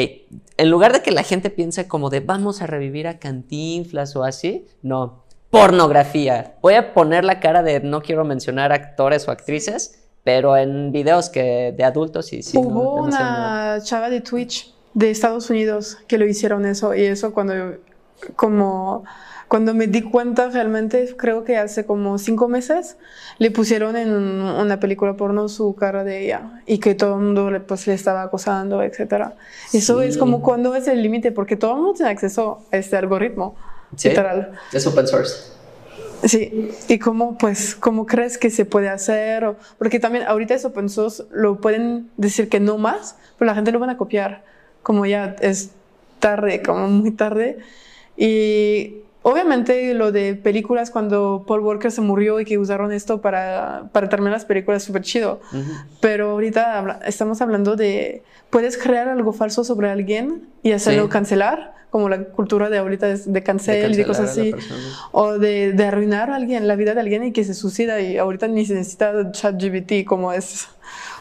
en 0.57 0.69
lugar 0.69 0.93
de 0.93 1.01
que 1.01 1.11
la 1.11 1.23
gente 1.23 1.49
piense 1.49 1.87
como 1.87 2.09
de 2.09 2.19
vamos 2.19 2.61
a 2.61 2.67
revivir 2.67 3.07
a 3.07 3.17
Cantinflas 3.17 4.13
o 4.17 4.25
así, 4.25 4.67
no, 4.81 5.23
pornografía. 5.49 6.55
Voy 6.61 6.75
a 6.75 6.93
poner 6.93 7.25
la 7.25 7.39
cara 7.39 7.63
de 7.63 7.79
no 7.79 8.01
quiero 8.01 8.25
mencionar 8.25 8.71
actores 8.71 9.27
o 9.27 9.31
actrices 9.31 9.99
pero 10.23 10.57
en 10.57 10.91
videos 10.91 11.29
que 11.29 11.73
de 11.75 11.83
adultos 11.83 12.33
y 12.33 12.43
sí. 12.43 12.57
Hubo 12.57 13.03
una 13.03 13.79
chava 13.81 14.09
de 14.09 14.21
Twitch 14.21 14.73
de 14.93 15.11
Estados 15.11 15.49
Unidos 15.49 15.97
que 16.07 16.17
lo 16.17 16.27
hicieron 16.27 16.65
eso 16.65 16.93
y 16.93 17.03
eso 17.03 17.33
cuando 17.33 17.77
como 18.35 19.05
cuando 19.47 19.73
me 19.73 19.87
di 19.87 20.03
cuenta 20.03 20.49
realmente, 20.49 21.15
creo 21.17 21.43
que 21.43 21.57
hace 21.57 21.83
como 21.83 22.19
cinco 22.19 22.47
meses, 22.47 22.97
le 23.39 23.49
pusieron 23.49 23.95
en 23.95 24.11
una 24.11 24.79
película 24.79 25.15
porno 25.15 25.49
su 25.49 25.73
cara 25.73 26.03
de 26.03 26.23
ella 26.23 26.61
y 26.67 26.77
que 26.77 26.93
todo 26.93 27.15
el 27.15 27.21
mundo 27.21 27.49
pues, 27.67 27.87
le 27.87 27.95
estaba 27.95 28.21
acosando, 28.21 28.83
etc. 28.83 29.29
Eso 29.73 30.03
es 30.03 30.19
como 30.19 30.43
cuando 30.43 30.75
es 30.75 30.87
el 30.87 31.01
límite, 31.01 31.31
porque 31.31 31.55
todo 31.55 31.71
el 31.71 31.77
mundo 31.77 31.93
tiene 31.95 32.11
acceso 32.11 32.61
a 32.71 32.77
este 32.77 32.95
algoritmo. 32.95 33.55
Sí, 33.95 34.09
literal. 34.09 34.51
Es 34.71 34.85
open 34.87 35.07
source. 35.07 35.49
Sí, 36.23 36.71
y 36.87 36.99
cómo, 36.99 37.37
pues, 37.37 37.75
cómo 37.75 38.05
crees 38.05 38.37
que 38.37 38.49
se 38.49 38.65
puede 38.65 38.89
hacer, 38.89 39.55
porque 39.77 39.99
también 39.99 40.25
ahorita 40.27 40.53
es 40.53 40.65
open 40.65 40.89
source, 40.89 41.23
lo 41.31 41.61
pueden 41.61 42.09
decir 42.17 42.49
que 42.49 42.59
no 42.59 42.77
más, 42.77 43.15
pero 43.37 43.47
la 43.47 43.55
gente 43.55 43.71
lo 43.71 43.79
van 43.79 43.89
a 43.89 43.97
copiar, 43.97 44.43
como 44.83 45.05
ya 45.05 45.35
es 45.39 45.71
tarde, 46.19 46.61
como 46.61 46.87
muy 46.89 47.11
tarde. 47.11 47.59
Y 48.17 48.97
Obviamente 49.29 49.93
lo 49.93 50.11
de 50.11 50.33
películas 50.33 50.89
cuando 50.89 51.43
Paul 51.47 51.61
Walker 51.61 51.91
se 51.91 52.01
murió 52.01 52.39
y 52.39 52.45
que 52.45 52.57
usaron 52.57 52.91
esto 52.91 53.21
para, 53.21 53.89
para 53.91 54.09
terminar 54.09 54.33
las 54.33 54.45
películas 54.45 54.81
es 54.81 54.87
súper 54.87 55.03
chido. 55.03 55.39
Pero 56.01 56.31
ahorita 56.31 57.01
estamos 57.05 57.39
hablando 57.41 57.75
de, 57.75 58.23
puedes 58.49 58.77
crear 58.77 59.07
algo 59.07 59.31
falso 59.31 59.63
sobre 59.63 59.89
alguien 59.89 60.47
y 60.63 60.71
hacerlo 60.71 61.09
cancelar, 61.09 61.75
como 61.91 62.09
la 62.09 62.23
cultura 62.23 62.69
de 62.69 62.79
ahorita 62.79 63.07
de, 63.07 63.43
cancel 63.43 63.93
y 63.93 63.97
de 63.97 64.05
cosas 64.05 64.31
así. 64.31 64.53
O 65.11 65.37
de, 65.37 65.73
de, 65.73 65.83
arruinar 65.85 66.31
a 66.31 66.35
alguien, 66.35 66.67
la 66.67 66.75
vida 66.75 66.95
de 66.95 67.01
alguien 67.01 67.23
y 67.23 67.31
que 67.31 67.43
se 67.43 67.53
suicida 67.53 68.01
y 68.01 68.17
ahorita 68.17 68.47
ni 68.47 68.65
se 68.65 68.73
necesita 68.73 69.31
chat 69.31 69.61
GBT 69.61 70.05
como 70.05 70.33
es 70.33 70.67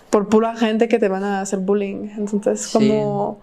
por 0.09 0.29
pura 0.29 0.57
gente 0.57 0.89
que 0.89 0.99
te 0.99 1.09
van 1.09 1.25
a 1.25 1.43
hacer 1.43 1.59
bullying. 1.59 2.09
Entonces, 2.17 2.69
como... 2.69 3.41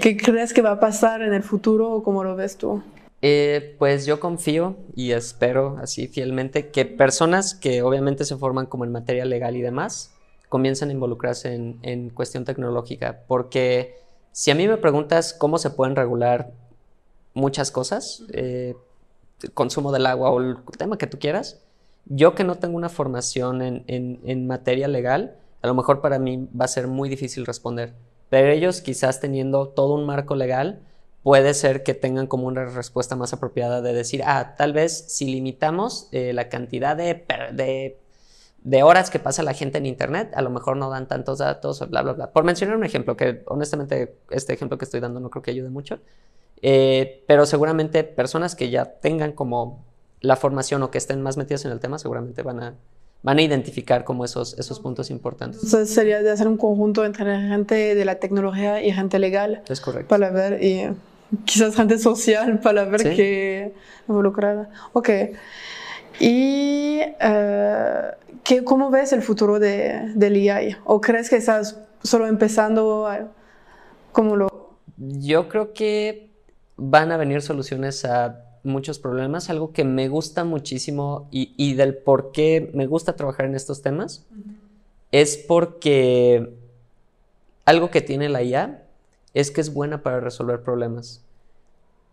¿Qué 0.00 0.16
crees 0.16 0.54
que 0.54 0.62
va 0.62 0.70
a 0.70 0.80
pasar 0.80 1.20
en 1.20 1.34
el 1.34 1.42
futuro 1.42 1.90
o 1.90 2.02
cómo 2.02 2.22
lo 2.22 2.36
ves 2.36 2.56
tú? 2.56 2.80
Eh, 3.22 3.76
pues 3.78 4.06
yo 4.06 4.18
confío 4.18 4.76
y 4.94 5.12
espero 5.12 5.76
así 5.82 6.08
fielmente 6.08 6.70
que 6.70 6.86
personas 6.86 7.54
que 7.54 7.82
obviamente 7.82 8.24
se 8.24 8.36
forman 8.36 8.64
como 8.64 8.86
en 8.86 8.92
materia 8.92 9.26
legal 9.26 9.56
y 9.56 9.60
demás 9.60 10.14
comiencen 10.48 10.88
a 10.88 10.92
involucrarse 10.92 11.54
en, 11.54 12.10
cuestión 12.10 12.44
tecnológica, 12.44 13.20
porque 13.28 13.94
si 14.32 14.50
a 14.50 14.54
mí 14.54 14.66
me 14.66 14.78
preguntas 14.78 15.32
cómo 15.32 15.58
se 15.58 15.70
pueden 15.70 15.94
regular 15.94 16.50
muchas 17.34 17.70
cosas, 17.70 18.24
eh, 18.32 18.74
consumo 19.54 19.92
del 19.92 20.06
agua 20.06 20.30
o 20.30 20.40
el 20.40 20.56
tema 20.76 20.98
que 20.98 21.06
tú 21.06 21.18
quieras, 21.20 21.60
yo 22.06 22.34
que 22.34 22.42
no 22.42 22.56
tengo 22.56 22.76
una 22.76 22.88
formación 22.88 23.62
en, 23.62 23.84
en 23.86 24.46
materia 24.48 24.88
legal, 24.88 25.36
a 25.62 25.68
lo 25.68 25.74
mejor 25.74 26.00
para 26.00 26.18
mí 26.18 26.48
va 26.58 26.64
a 26.64 26.68
ser 26.68 26.88
muy 26.88 27.08
difícil 27.08 27.46
responder, 27.46 27.94
pero 28.28 28.50
ellos 28.50 28.80
quizás 28.80 29.20
teniendo 29.20 29.68
todo 29.68 29.94
un 29.94 30.04
marco 30.04 30.34
legal, 30.34 30.80
puede 31.22 31.54
ser 31.54 31.82
que 31.82 31.94
tengan 31.94 32.26
como 32.26 32.46
una 32.46 32.64
respuesta 32.64 33.16
más 33.16 33.32
apropiada 33.32 33.82
de 33.82 33.92
decir, 33.92 34.22
ah, 34.24 34.54
tal 34.56 34.72
vez 34.72 35.04
si 35.08 35.26
limitamos 35.26 36.08
eh, 36.12 36.32
la 36.32 36.48
cantidad 36.48 36.96
de, 36.96 37.98
de, 38.62 38.82
horas 38.82 39.10
que 39.10 39.18
pasa 39.18 39.42
la 39.42 39.52
gente 39.52 39.78
en 39.78 39.86
Internet, 39.86 40.32
a 40.34 40.42
lo 40.42 40.50
mejor 40.50 40.76
no 40.76 40.88
dan 40.88 41.08
tantos 41.08 41.38
datos, 41.38 41.86
bla, 41.90 42.02
bla, 42.02 42.12
bla. 42.14 42.32
Por 42.32 42.44
mencionar 42.44 42.76
un 42.76 42.84
ejemplo, 42.84 43.16
que 43.16 43.42
honestamente 43.46 44.16
este 44.30 44.54
ejemplo 44.54 44.78
que 44.78 44.86
estoy 44.86 45.00
dando 45.00 45.20
no 45.20 45.30
creo 45.30 45.42
que 45.42 45.50
ayude 45.50 45.68
mucho, 45.68 45.98
eh, 46.62 47.22
pero 47.26 47.44
seguramente 47.46 48.04
personas 48.04 48.54
que 48.54 48.70
ya 48.70 48.84
tengan 48.84 49.32
como 49.32 49.84
la 50.20 50.36
formación 50.36 50.82
o 50.82 50.90
que 50.90 50.98
estén 50.98 51.22
más 51.22 51.36
metidas 51.36 51.64
en 51.64 51.72
el 51.72 51.80
tema, 51.80 51.98
seguramente 51.98 52.42
van 52.42 52.60
a, 52.60 52.74
van 53.22 53.38
a 53.38 53.42
identificar 53.42 54.04
como 54.04 54.24
esos, 54.24 54.58
esos 54.58 54.80
puntos 54.80 55.10
importantes. 55.10 55.62
Entonces 55.64 55.94
sería 55.94 56.22
de 56.22 56.30
hacer 56.30 56.48
un 56.48 56.56
conjunto 56.56 57.04
entre 57.04 57.40
gente 57.48 57.94
de 57.94 58.04
la 58.04 58.16
tecnología 58.16 58.82
y 58.82 58.92
gente 58.92 59.18
legal. 59.18 59.62
Es 59.68 59.80
correcto. 59.80 60.08
Para 60.08 60.30
ver 60.30 60.62
y 60.62 60.90
quizás 61.44 61.76
gente 61.76 61.98
social 61.98 62.60
para 62.60 62.84
ver 62.84 63.02
qué 63.02 63.74
involucrada. 64.08 64.70
Ok. 64.92 65.10
¿Y 66.18 67.00
uh, 67.00 68.38
¿qué, 68.44 68.64
cómo 68.64 68.90
ves 68.90 69.12
el 69.12 69.22
futuro 69.22 69.58
de, 69.58 70.12
del 70.14 70.48
AI? 70.50 70.76
¿O 70.84 71.00
crees 71.00 71.30
que 71.30 71.36
estás 71.36 71.78
solo 72.02 72.26
empezando? 72.26 73.06
A, 73.06 73.28
¿Cómo 74.12 74.36
lo...? 74.36 74.74
Yo 74.96 75.48
creo 75.48 75.72
que 75.72 76.30
van 76.76 77.10
a 77.12 77.16
venir 77.16 77.42
soluciones 77.42 78.04
a 78.04 78.44
muchos 78.62 78.98
problemas. 78.98 79.48
Algo 79.48 79.72
que 79.72 79.84
me 79.84 80.08
gusta 80.08 80.44
muchísimo 80.44 81.28
y, 81.30 81.54
y 81.56 81.74
del 81.74 81.96
por 81.96 82.32
qué 82.32 82.70
me 82.74 82.86
gusta 82.86 83.16
trabajar 83.16 83.46
en 83.46 83.54
estos 83.54 83.80
temas 83.82 84.26
es 85.12 85.36
porque 85.36 86.52
algo 87.64 87.90
que 87.90 88.00
tiene 88.00 88.28
la 88.28 88.42
IA 88.42 88.82
es 89.34 89.50
que 89.50 89.60
es 89.60 89.72
buena 89.72 90.02
para 90.02 90.20
resolver 90.20 90.62
problemas. 90.62 91.22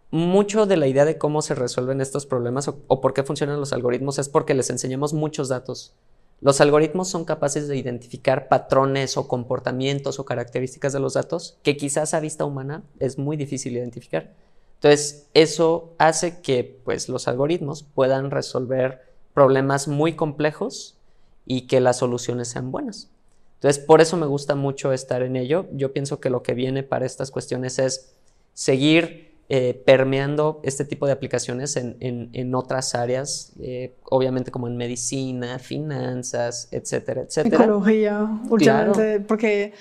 Mucho 0.10 0.66
de 0.66 0.78
la 0.78 0.88
idea 0.88 1.06
de 1.06 1.18
cómo 1.18 1.42
se 1.42 1.56
resuelven 1.56 2.00
estos 2.00 2.26
problemas 2.26 2.68
o, 2.68 3.02
por 3.02 3.14
qué 3.14 3.24
funcionan 3.24 3.60
los 3.60 3.74
algoritmos 3.74 4.20
es 4.20 4.30
porque 4.30 4.54
les 4.54 4.70
enseñamos 4.70 5.14
muchos 5.14 5.50
datos. 5.50 5.94
Los 6.40 6.62
algoritmos 6.62 7.10
son 7.10 7.26
capaces 7.26 7.68
de 7.68 7.78
identificar 7.78 8.48
patrones 8.48 9.18
o 9.18 9.28
comportamientos 9.28 10.20
o 10.20 10.26
características 10.26 10.94
de 10.94 11.00
los 11.00 11.16
datos 11.16 11.58
que 11.64 11.76
quizás 11.76 12.14
a 12.14 12.20
vista 12.20 12.46
humana 12.46 12.84
es 13.00 13.18
muy 13.18 13.36
difícil 13.38 13.76
identificar. 13.76 14.34
Entonces, 14.76 15.28
eso 15.34 15.94
hace 15.98 16.40
que 16.42 16.80
pues, 16.86 17.10
los 17.10 17.28
algoritmos 17.28 17.84
puedan 17.84 18.30
resolver 18.30 19.02
problemas 19.34 19.88
muy 19.88 20.14
complejos 20.16 20.98
y 21.46 21.62
que 21.62 21.80
las 21.80 21.98
soluciones 21.98 22.50
sean 22.50 22.72
buenas. 22.72 23.10
Entonces, 23.58 23.84
por 23.84 24.02
eso 24.02 24.18
me 24.18 24.28
gusta 24.28 24.56
mucho 24.56 24.94
estar 24.94 25.24
en 25.24 25.36
ello. 25.36 25.66
Yo 25.74 25.92
pienso 25.92 26.20
que 26.20 26.30
lo 26.30 26.44
que 26.44 26.54
viene 26.54 26.84
para 26.84 27.06
estas 27.06 27.32
cuestiones 27.32 27.80
es 27.80 28.16
seguir 28.54 29.28
eh, 29.50 29.82
permeando 29.86 30.60
este 30.64 30.84
tipo 30.84 31.06
de 31.06 31.14
aplicaciones 31.14 31.78
en, 31.78 31.96
en, 32.02 32.54
otras 32.54 32.94
áreas, 32.96 33.54
eh, 33.62 33.96
obviamente 34.04 34.52
como 34.52 34.68
en 34.68 34.76
medicina, 34.76 35.58
finanzas, 35.58 36.68
etcétera, 36.72 37.22
etcétera. 37.22 37.64
Ecología, 37.64 38.28
últimamente, 38.50 39.22
porque 39.22 39.72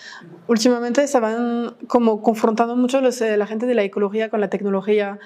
últimamente 0.46 1.02
estaban 1.02 1.76
como 1.88 2.22
confrontando 2.22 2.76
mucho 2.76 3.00
los, 3.00 3.20
eh, 3.20 3.36
la 3.36 3.48
gente 3.48 3.66
de 3.66 3.74
la 3.74 3.82
ecología 3.82 4.30
con 4.30 4.40
la 4.40 4.50
tecnología 4.50 5.18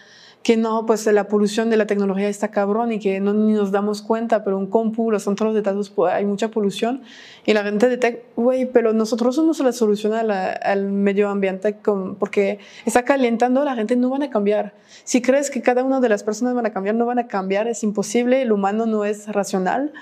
que 0.43 0.57
no, 0.57 0.87
pues 0.87 1.05
la 1.07 1.29
polución 1.29 1.69
de 1.69 1.77
la 1.77 1.87
tecnología 1.87 2.29
está 2.29 2.49
cabrón 2.49 2.93
y 2.93 2.99
que 2.99 3.21
no 3.21 3.35
ni 3.35 3.53
nos 3.53 3.73
damos 3.73 4.01
cuenta, 4.01 4.43
pero 4.43 4.57
un 4.57 4.69
compu, 4.69 5.11
los 5.11 5.25
centros 5.25 5.53
de 5.53 5.61
datos, 5.61 5.93
hay 6.11 6.25
mucha 6.25 6.49
polución 6.49 7.03
y 7.45 7.53
la 7.53 7.63
gente 7.63 7.91
de 7.91 7.99
tech, 7.99 8.23
güey, 8.37 8.65
pero 8.65 8.95
nosotros 8.95 9.35
somos 9.35 9.59
la 9.61 9.73
solución 9.73 10.15
al 10.15 10.85
medio 10.85 11.29
ambiente 11.29 11.77
porque 12.19 12.59
está 12.87 13.05
calentando, 13.05 13.65
la 13.65 13.75
gente 13.75 13.97
no 13.97 14.09
van 14.09 14.23
a 14.23 14.31
cambiar. 14.31 14.73
Si 15.05 15.21
crees 15.21 15.51
que 15.51 15.61
cada 15.61 15.85
una 15.85 16.01
de 16.01 16.09
las 16.09 16.23
personas 16.23 16.55
van 16.55 16.65
a 16.65 16.73
cambiar, 16.73 16.95
no 16.95 17.05
van 17.05 17.19
a 17.19 17.27
cambiar, 17.27 17.69
es 17.69 17.83
imposible, 17.83 18.41
el 18.41 18.53
humano 18.53 18.87
no 18.87 19.05
es 19.05 19.29
racional, 19.29 19.93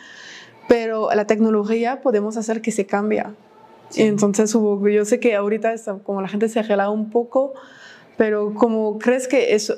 pero 0.68 1.12
la 1.12 1.26
tecnología 1.26 2.00
podemos 2.00 2.36
hacer 2.36 2.62
que 2.62 2.70
se 2.70 2.86
cambie. 2.86 3.24
Entonces, 3.96 4.52
yo 4.52 5.04
sé 5.04 5.18
que 5.18 5.34
ahorita 5.34 5.72
está, 5.72 5.94
como 5.94 6.22
la 6.22 6.28
gente 6.28 6.48
se 6.48 6.60
ha 6.60 6.64
gelado 6.64 6.92
un 6.92 7.10
poco, 7.10 7.54
pero 8.16 8.54
como 8.54 8.98
crees 8.98 9.26
que 9.26 9.54
eso 9.54 9.74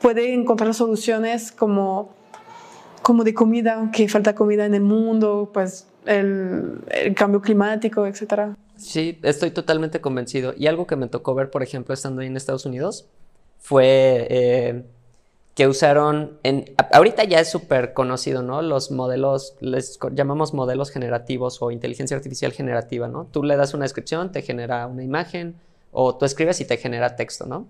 puede 0.00 0.32
encontrar 0.32 0.74
soluciones 0.74 1.52
como, 1.52 2.10
como 3.02 3.24
de 3.24 3.34
comida, 3.34 3.90
que 3.92 4.08
falta 4.08 4.34
comida 4.34 4.66
en 4.66 4.74
el 4.74 4.82
mundo, 4.82 5.50
pues 5.52 5.86
el, 6.06 6.82
cambio 7.14 7.40
climático, 7.40 8.06
etc. 8.06 8.54
Sí, 8.76 9.18
estoy 9.22 9.50
totalmente 9.50 10.00
convencido. 10.00 10.54
Y 10.56 10.66
algo 10.66 10.86
que 10.86 10.96
me 10.96 11.08
tocó 11.08 11.34
ver, 11.34 11.50
por 11.50 11.62
ejemplo, 11.62 11.94
estando 11.94 12.20
ahí 12.20 12.28
en 12.28 12.36
Estados 12.36 12.66
Unidos, 12.66 13.06
fue 13.58 14.26
eh, 14.30 14.84
que 15.54 15.66
usaron, 15.66 16.38
en, 16.42 16.66
ahorita 16.92 17.24
ya 17.24 17.40
es 17.40 17.50
súper 17.50 17.94
conocido, 17.94 18.42
¿no? 18.42 18.60
Los 18.62 18.90
modelos, 18.90 19.56
les 19.60 19.98
llamamos 20.12 20.52
modelos 20.52 20.90
generativos 20.90 21.62
o 21.62 21.70
inteligencia 21.70 22.16
artificial 22.16 22.52
generativa, 22.52 23.08
¿no? 23.08 23.26
Tú 23.32 23.42
le 23.42 23.56
das 23.56 23.72
una 23.72 23.84
descripción, 23.84 24.32
te 24.32 24.42
genera 24.42 24.86
una 24.86 25.02
imagen, 25.02 25.56
o 25.92 26.14
tú 26.14 26.26
escribes 26.26 26.60
y 26.60 26.66
te 26.66 26.76
genera 26.76 27.16
texto, 27.16 27.46
¿no? 27.46 27.66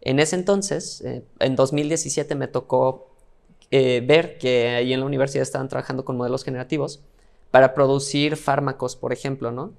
En 0.00 0.18
ese 0.18 0.36
entonces, 0.36 1.02
eh, 1.02 1.22
en 1.38 1.56
2017 1.56 2.34
me 2.34 2.48
tocó 2.48 3.08
eh, 3.70 4.02
ver 4.06 4.38
que 4.38 4.68
ahí 4.68 4.92
en 4.92 5.00
la 5.00 5.06
universidad 5.06 5.42
estaban 5.42 5.68
trabajando 5.68 6.04
con 6.04 6.16
modelos 6.16 6.44
generativos 6.44 7.00
para 7.50 7.74
producir 7.74 8.36
fármacos, 8.36 8.96
por 8.96 9.12
ejemplo, 9.12 9.50
¿no? 9.52 9.72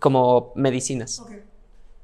Como 0.00 0.52
medicinas. 0.54 1.22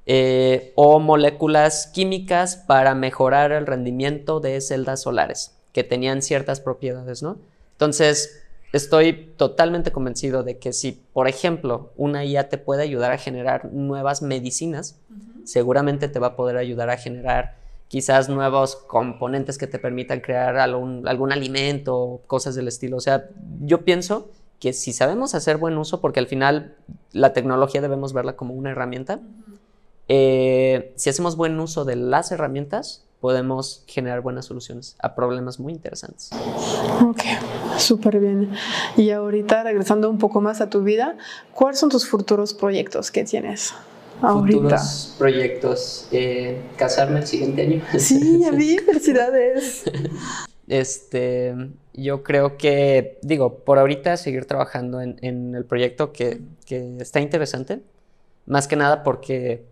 Eh, 0.05 0.73
o 0.75 0.99
moléculas 0.99 1.87
químicas 1.87 2.57
para 2.57 2.95
mejorar 2.95 3.53
el 3.53 3.67
rendimiento 3.67 4.41
de 4.41 4.61
celdas 4.61 5.03
solares, 5.03 5.53
que 5.73 5.85
tenían 5.85 6.23
ciertas 6.23 6.61
propiedades, 6.61 7.23
¿no? 7.23 7.39
Entonces, 7.73 8.43
estoy 8.73 9.33
totalmente 9.37 9.93
convencido 9.93 10.43
de 10.43 10.59
que 10.59 10.73
si, 10.73 10.93
por 11.13 11.29
ejemplo, 11.29 11.93
una 11.97 12.25
IA 12.25 12.49
te 12.49 12.59
puede 12.59 12.83
ayudar 12.83 13.13
a 13.13 13.19
generar 13.19 13.73
nuevas 13.73 14.23
medicinas, 14.23 14.97
seguramente 15.45 16.09
te 16.09 16.19
va 16.19 16.29
a 16.29 16.37
poder 16.37 16.57
ayudar 16.57 16.91
a 16.91 16.97
generar 16.97 17.57
quizás 17.89 18.29
nuevos 18.29 18.77
componentes 18.77 19.59
que 19.59 19.67
te 19.67 19.79
permitan 19.79 20.21
crear 20.21 20.57
algún, 20.57 21.07
algún 21.07 21.31
alimento, 21.31 22.23
cosas 22.27 22.55
del 22.55 22.69
estilo. 22.69 22.97
O 22.97 23.01
sea, 23.01 23.29
yo 23.61 23.85
pienso 23.85 24.31
que 24.59 24.73
si 24.73 24.93
sabemos 24.93 25.35
hacer 25.35 25.59
buen 25.59 25.77
uso, 25.77 26.01
porque 26.01 26.21
al 26.21 26.27
final 26.27 26.75
la 27.13 27.33
tecnología 27.33 27.81
debemos 27.83 28.13
verla 28.13 28.35
como 28.35 28.55
una 28.55 28.71
herramienta, 28.71 29.21
eh, 30.09 30.93
si 30.97 31.11
hacemos 31.11 31.37
buen 31.37 31.59
uso 31.61 31.85
de 31.85 31.97
las 31.97 32.33
herramientas, 32.33 33.05
podemos 33.21 33.85
generar 33.87 34.21
buenas 34.21 34.47
soluciones 34.47 34.97
a 34.99 35.15
problemas 35.15 35.61
muy 35.61 35.73
interesantes. 35.73 36.31
Ok, 37.03 37.23
súper 37.77 38.19
bien. 38.19 38.53
Y 38.97 39.11
ahorita, 39.11 39.65
regresando 39.65 40.09
un 40.09 40.19
poco 40.19 40.41
más 40.41 40.61
a 40.61 40.71
tu 40.71 40.83
vida, 40.83 41.17
¿cuáles 41.55 41.79
son 41.79 41.89
tus 41.89 42.09
futuros 42.09 42.55
proyectos 42.55 43.11
que 43.11 43.25
tienes? 43.25 43.75
Ahorita. 44.23 44.59
Futuros 44.59 45.15
proyectos, 45.19 46.09
eh, 46.13 46.61
casarme 46.77 47.21
el 47.21 47.27
siguiente 47.27 47.63
año. 47.63 47.83
Sí, 47.99 48.45
a 48.45 48.53
mí, 48.53 48.79
felicidades. 48.79 49.85
Este, 50.69 51.55
yo 51.93 52.23
creo 52.23 52.57
que, 52.57 53.19
digo, 53.23 53.59
por 53.65 53.79
ahorita 53.79 54.17
seguir 54.17 54.47
trabajando 54.47 55.01
en, 55.01 55.55
el 55.55 55.65
proyecto 55.65 56.13
que, 56.13 56.41
está 57.01 57.21
interesante, 57.21 57.83
más 58.47 58.69
que 58.69 58.77
nada 58.77 59.03
porque 59.03 59.67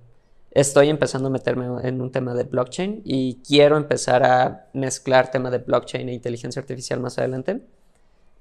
estoy 0.51 0.89
empezando 0.89 1.29
a 1.29 1.31
meterme 1.31 1.67
en 1.89 2.01
un 2.01 2.11
tema 2.11 2.35
de 2.35 2.43
blockchain 2.43 3.03
y 3.05 3.41
quiero 3.47 3.77
empezar 3.77 4.25
a 4.25 4.67
mezclar 4.73 5.31
tema 5.31 5.51
de 5.51 5.59
blockchain 5.59 6.09
e 6.09 6.13
inteligencia 6.13 6.61
artificial 6.61 7.01
más 7.01 7.19
adelante. 7.19 7.63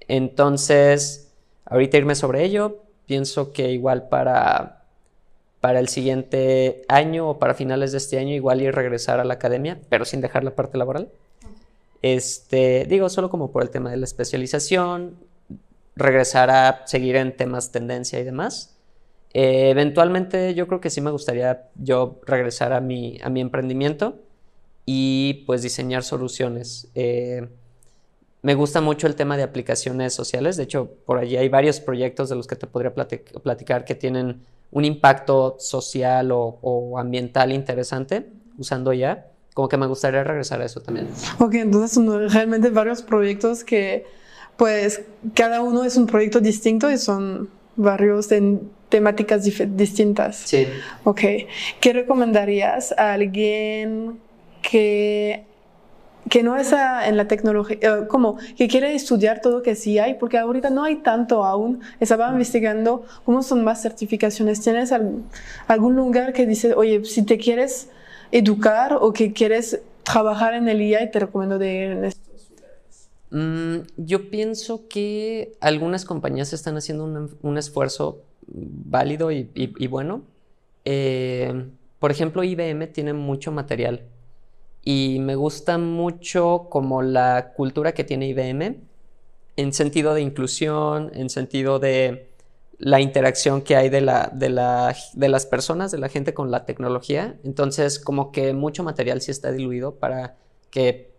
Entonces, 0.07 1.31
ahorita 1.65 1.97
irme 1.97 2.15
sobre 2.15 2.43
ello, 2.43 2.83
pienso 3.05 3.53
que 3.53 3.71
igual 3.71 4.09
para, 4.09 4.78
para 5.61 5.79
el 5.79 5.89
siguiente 5.89 6.83
año 6.87 7.29
o 7.29 7.39
para 7.39 7.53
finales 7.53 7.91
de 7.91 7.97
este 7.97 8.17
año, 8.17 8.33
igual 8.33 8.61
ir 8.61 8.73
regresar 8.73 9.19
a 9.19 9.25
la 9.25 9.35
academia, 9.35 9.79
pero 9.89 10.05
sin 10.05 10.21
dejar 10.21 10.43
la 10.43 10.55
parte 10.55 10.77
laboral. 10.77 11.09
Este, 12.01 12.85
digo, 12.89 13.09
solo 13.09 13.29
como 13.29 13.51
por 13.51 13.63
el 13.63 13.69
tema 13.69 13.91
de 13.91 13.97
la 13.97 14.05
especialización, 14.05 15.17
regresar 15.95 16.49
a 16.49 16.87
seguir 16.87 17.17
en 17.17 17.35
temas 17.35 17.71
tendencia 17.71 18.19
y 18.19 18.23
demás. 18.23 18.77
Eh, 19.33 19.69
eventualmente 19.69 20.55
yo 20.55 20.67
creo 20.67 20.81
que 20.81 20.89
sí 20.89 21.01
me 21.01 21.11
gustaría 21.11 21.69
yo 21.75 22.19
regresar 22.25 22.73
a 22.73 22.79
mi, 22.79 23.19
a 23.21 23.29
mi 23.29 23.41
emprendimiento 23.41 24.17
y 24.85 25.43
pues 25.45 25.61
diseñar 25.61 26.03
soluciones. 26.03 26.87
Eh, 26.95 27.47
me 28.41 28.55
gusta 28.55 28.79
mucho 28.79 29.05
el 29.05 29.15
tema 29.15 29.35
de 29.35 29.43
aplicaciones 29.43 30.13
sociales, 30.13 30.55
de 30.55 30.63
hecho 30.63 30.89
por 31.05 31.19
allí 31.19 31.35
hay 31.35 31.49
varios 31.49 31.81
proyectos 31.81 32.29
de 32.29 32.37
los 32.37 32.47
que 32.47 32.55
te 32.55 32.65
podría 32.65 32.93
platicar 32.95 33.83
que 33.83 33.95
tienen 33.95 34.45
un 34.71 34.85
impacto 34.85 35.55
social 35.59 36.31
o, 36.31 36.59
o 36.61 36.99
ambiental 36.99 37.51
interesante 37.51 38.29
usando 38.57 38.93
ya 38.93 39.29
como 39.59 39.67
que 39.67 39.75
me 39.75 39.87
gustaría 39.87 40.23
regresar 40.23 40.61
a 40.61 40.65
eso 40.65 40.79
también. 40.79 41.09
Ok, 41.39 41.55
entonces 41.55 41.91
son 41.91 42.29
realmente 42.29 42.69
varios 42.69 43.01
proyectos 43.01 43.65
que, 43.65 44.05
pues, 44.55 45.01
cada 45.33 45.61
uno 45.61 45.83
es 45.83 45.97
un 45.97 46.05
proyecto 46.05 46.39
distinto 46.39 46.89
y 46.89 46.97
son 46.97 47.49
varios 47.75 48.31
en 48.31 48.71
temáticas 48.87 49.43
distintas. 49.75 50.37
Sí. 50.37 50.65
Ok, 51.03 51.21
¿qué 51.81 51.93
recomendarías 51.93 52.93
a 52.97 53.13
alguien 53.13 54.19
que 54.61 55.43
que 56.29 56.43
no 56.43 56.55
es 56.55 56.71
en 56.71 57.17
la 57.17 57.27
tecnología, 57.27 57.77
eh, 57.81 58.07
como 58.07 58.37
que 58.55 58.67
quiere 58.67 58.93
estudiar 58.93 59.41
todo 59.41 59.63
que 59.63 59.75
sí 59.75 59.99
hay, 59.99 60.13
porque 60.13 60.37
ahorita 60.37 60.69
no 60.69 60.83
hay 60.83 60.97
tanto 60.97 61.43
aún. 61.43 61.81
Estaba 61.99 62.31
investigando 62.31 63.05
cómo 63.25 63.41
son 63.43 63.63
más 63.63 63.81
certificaciones. 63.81 64.61
¿Tienes 64.61 64.93
algún 65.67 65.95
lugar 65.95 66.33
que 66.33 66.45
dice, 66.45 66.73
oye, 66.73 67.03
si 67.05 67.23
te 67.23 67.37
quieres 67.37 67.89
educar 68.31 68.97
o 68.99 69.11
que 69.11 69.33
quieres 69.33 69.81
trabajar 70.03 70.53
en 70.53 70.67
el 70.67 70.81
IA 70.81 71.03
y 71.03 71.11
te 71.11 71.19
recomiendo 71.19 71.57
de 71.57 71.73
ir 71.73 71.91
en 71.91 72.05
estos 72.05 72.51
mm, 73.31 73.77
yo 73.97 74.29
pienso 74.29 74.87
que 74.87 75.53
algunas 75.59 76.05
compañías 76.05 76.53
están 76.53 76.77
haciendo 76.77 77.27
un, 77.41 77.57
esfuerzo 77.57 78.21
válido 78.47 79.31
y, 79.31 79.87
bueno. 79.87 80.21
Eh, 80.85 81.65
por 81.99 82.11
ejemplo, 82.11 82.43
IBM 82.43 82.87
tiene 82.87 83.13
mucho 83.13 83.51
material 83.51 84.01
y 84.83 85.19
me 85.19 85.35
gusta 85.35 85.77
mucho 85.77 86.67
como 86.69 87.01
la 87.01 87.53
cultura 87.55 87.93
que 87.93 88.03
tiene 88.03 88.27
IBM 88.27 88.77
en 89.55 89.73
sentido 89.73 90.13
de 90.13 90.21
inclusión, 90.21 91.11
en 91.13 91.29
sentido 91.29 91.79
de 91.79 92.29
la 92.77 93.01
interacción 93.01 93.61
que 93.61 93.75
hay 93.75 93.89
de, 93.89 93.99
la, 93.99 94.31
de, 94.33 94.49
la, 94.49 94.95
de 95.13 95.27
las 95.27 95.45
personas, 95.45 95.91
de 95.91 95.97
la 95.97 96.07
gente 96.07 96.33
con 96.33 96.49
la 96.49 96.65
tecnología. 96.65 97.37
Entonces, 97.43 97.99
como 97.99 98.31
que 98.31 98.53
mucho 98.53 98.83
material 98.83 99.21
sí 99.21 99.31
está 99.31 99.51
diluido 99.51 99.95
para 99.95 100.37
que 100.71 101.11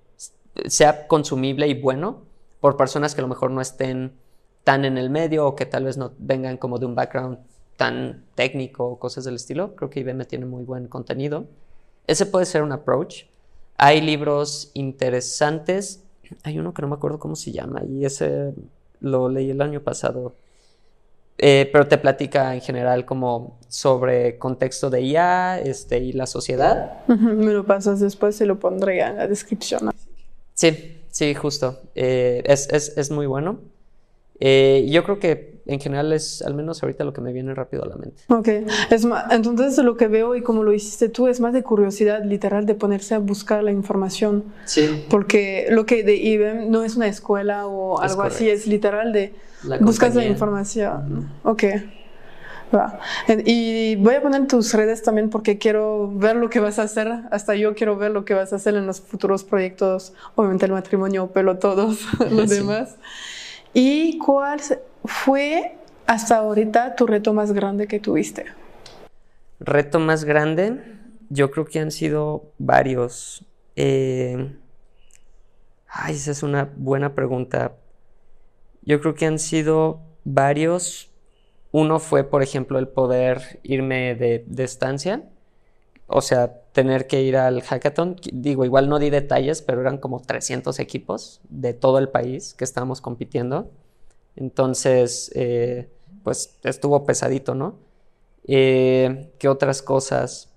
sea 0.66 1.06
consumible 1.06 1.68
y 1.68 1.74
bueno 1.74 2.22
por 2.60 2.76
personas 2.76 3.14
que 3.14 3.20
a 3.20 3.22
lo 3.22 3.28
mejor 3.28 3.50
no 3.50 3.60
estén 3.60 4.12
tan 4.64 4.84
en 4.84 4.98
el 4.98 5.10
medio 5.10 5.46
o 5.46 5.54
que 5.54 5.66
tal 5.66 5.84
vez 5.84 5.96
no 5.96 6.12
vengan 6.18 6.56
como 6.56 6.78
de 6.78 6.86
un 6.86 6.94
background 6.94 7.38
tan 7.76 8.24
técnico 8.34 8.86
o 8.86 8.98
cosas 8.98 9.24
del 9.24 9.36
estilo. 9.36 9.74
Creo 9.74 9.90
que 9.90 10.00
IBM 10.00 10.24
tiene 10.26 10.46
muy 10.46 10.64
buen 10.64 10.86
contenido. 10.86 11.46
Ese 12.06 12.26
puede 12.26 12.46
ser 12.46 12.62
un 12.62 12.72
approach. 12.72 13.24
Hay 13.82 14.00
libros 14.00 14.70
interesantes. 14.74 16.04
Hay 16.42 16.58
uno 16.58 16.74
que 16.74 16.82
no 16.82 16.88
me 16.88 16.94
acuerdo 16.94 17.18
cómo 17.18 17.34
se 17.34 17.50
llama 17.50 17.82
y 17.84 18.04
ese 18.04 18.52
lo 19.00 19.28
leí 19.28 19.50
el 19.50 19.62
año 19.62 19.80
pasado 19.80 20.34
eh, 21.42 21.70
pero 21.72 21.86
te 21.88 21.96
platica 21.96 22.54
en 22.54 22.60
general 22.60 23.06
como 23.06 23.58
sobre 23.66 24.36
contexto 24.36 24.90
de 24.90 25.00
IA 25.00 25.58
este, 25.58 25.98
y 25.98 26.12
la 26.12 26.26
sociedad. 26.26 27.06
Me 27.08 27.54
lo 27.54 27.64
pasas 27.64 27.98
después 27.98 28.38
y 28.42 28.44
lo 28.44 28.58
pondré 28.58 29.00
en 29.00 29.16
la 29.16 29.26
descripción. 29.26 29.90
Sí, 30.52 31.00
sí, 31.08 31.34
justo. 31.34 31.80
Eh, 31.94 32.42
es, 32.44 32.68
es, 32.70 32.98
es, 32.98 33.10
muy 33.10 33.24
bueno. 33.24 33.60
Eh, 34.40 34.86
yo 34.88 35.04
creo 35.04 35.18
que 35.18 35.60
en 35.66 35.78
general 35.78 36.12
es 36.12 36.42
al 36.42 36.54
menos 36.54 36.82
ahorita 36.82 37.04
lo 37.04 37.12
que 37.12 37.20
me 37.20 37.32
viene 37.32 37.54
rápido 37.54 37.84
a 37.84 37.86
la 37.86 37.96
mente. 37.96 38.22
Ok, 38.28 38.48
es 38.90 39.04
más, 39.04 39.30
entonces 39.30 39.76
lo 39.84 39.96
que 39.96 40.08
veo 40.08 40.34
y 40.34 40.42
como 40.42 40.64
lo 40.64 40.72
hiciste 40.72 41.08
tú 41.08 41.28
es 41.28 41.40
más 41.40 41.52
de 41.52 41.62
curiosidad 41.62 42.24
literal 42.24 42.66
de 42.66 42.74
ponerse 42.74 43.14
a 43.14 43.18
buscar 43.18 43.62
la 43.62 43.70
información. 43.70 44.44
Sí. 44.64 45.04
Porque 45.08 45.66
lo 45.70 45.86
que 45.86 46.02
de 46.02 46.16
IBM 46.16 46.70
no 46.70 46.82
es 46.82 46.96
una 46.96 47.06
escuela 47.06 47.66
o 47.66 48.00
algo 48.00 48.22
así, 48.22 48.48
es 48.48 48.66
literal 48.66 49.12
de 49.12 49.32
buscas 49.80 50.14
la 50.14 50.24
información. 50.24 51.30
Ok. 51.44 51.64
Va. 52.74 53.00
Y 53.44 53.96
voy 53.96 54.14
a 54.14 54.22
poner 54.22 54.46
tus 54.46 54.72
redes 54.74 55.02
también 55.02 55.28
porque 55.28 55.58
quiero 55.58 56.10
ver 56.12 56.36
lo 56.36 56.50
que 56.50 56.60
vas 56.60 56.78
a 56.78 56.82
hacer. 56.82 57.08
Hasta 57.30 57.56
yo 57.56 57.74
quiero 57.74 57.96
ver 57.96 58.12
lo 58.12 58.24
que 58.24 58.34
vas 58.34 58.52
a 58.52 58.56
hacer 58.56 58.76
en 58.76 58.86
los 58.86 59.00
futuros 59.00 59.42
proyectos, 59.44 60.12
obviamente 60.36 60.66
el 60.66 60.72
matrimonio, 60.72 61.30
pero 61.34 61.58
todos 61.58 61.98
los 62.30 62.48
demás. 62.48 62.96
¿Y 63.72 64.18
cuál 64.18 64.60
fue 65.04 65.76
hasta 66.06 66.38
ahorita 66.38 66.96
tu 66.96 67.06
reto 67.06 67.32
más 67.32 67.52
grande 67.52 67.86
que 67.86 68.00
tuviste? 68.00 68.46
Reto 69.60 70.00
más 70.00 70.24
grande, 70.24 70.80
yo 71.28 71.50
creo 71.50 71.64
que 71.66 71.78
han 71.78 71.90
sido 71.90 72.50
varios. 72.58 73.44
Eh, 73.76 74.56
ay, 75.86 76.14
esa 76.14 76.32
es 76.32 76.42
una 76.42 76.70
buena 76.76 77.14
pregunta. 77.14 77.72
Yo 78.82 79.00
creo 79.00 79.14
que 79.14 79.26
han 79.26 79.38
sido 79.38 80.00
varios. 80.24 81.10
Uno 81.72 82.00
fue, 82.00 82.24
por 82.24 82.42
ejemplo, 82.42 82.78
el 82.78 82.88
poder 82.88 83.60
irme 83.62 84.14
de, 84.16 84.64
estancia. 84.64 85.22
O 86.08 86.20
sea, 86.20 86.59
tener 86.72 87.06
que 87.06 87.22
ir 87.22 87.36
al 87.36 87.62
hackathon. 87.62 88.16
Digo, 88.32 88.64
igual 88.64 88.88
no 88.88 88.98
di 88.98 89.10
detalles, 89.10 89.62
pero 89.62 89.80
eran 89.80 89.98
como 89.98 90.20
300 90.20 90.78
equipos 90.78 91.40
de 91.48 91.74
todo 91.74 91.98
el 91.98 92.08
país 92.08 92.54
que 92.54 92.64
estábamos 92.64 93.00
compitiendo. 93.00 93.70
Entonces, 94.36 95.30
eh, 95.34 95.90
pues 96.22 96.58
estuvo 96.62 97.04
pesadito, 97.04 97.54
¿no? 97.54 97.76
Eh, 98.44 99.32
¿Qué 99.38 99.48
otras 99.48 99.82
cosas? 99.82 100.48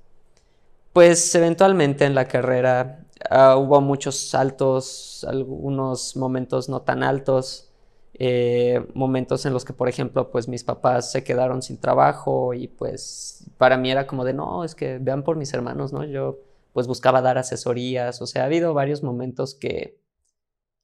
Pues 0.93 1.33
eventualmente 1.35 2.05
en 2.05 2.15
la 2.15 2.27
carrera 2.27 3.05
ah, 3.29 3.57
hubo 3.57 3.81
muchos 3.81 4.15
saltos, 4.15 5.25
algunos 5.27 6.15
momentos 6.15 6.69
no 6.69 6.81
tan 6.81 7.03
altos. 7.03 7.72
Eh, 8.15 8.85
momentos 8.93 9.45
en 9.45 9.53
los 9.53 9.65
que, 9.65 9.73
por 9.73 9.89
ejemplo, 9.89 10.29
pues 10.29 10.47
mis 10.47 10.63
papás 10.63 11.11
se 11.11 11.23
quedaron 11.23 11.61
sin 11.63 11.79
trabajo 11.79 12.53
y 12.53 12.67
pues 12.67 13.49
para 13.57 13.77
mí 13.77 13.89
era 13.89 14.05
como 14.05 14.23
de, 14.23 14.33
no, 14.33 14.63
es 14.63 14.75
que 14.75 14.99
vean 14.99 15.23
por 15.23 15.35
mis 15.35 15.53
hermanos, 15.53 15.93
¿no? 15.93 16.03
Yo 16.03 16.39
pues 16.73 16.87
buscaba 16.87 17.21
dar 17.21 17.37
asesorías, 17.37 18.21
o 18.21 18.27
sea, 18.27 18.43
ha 18.43 18.45
habido 18.45 18.73
varios 18.73 19.03
momentos 19.03 19.55
que, 19.55 19.99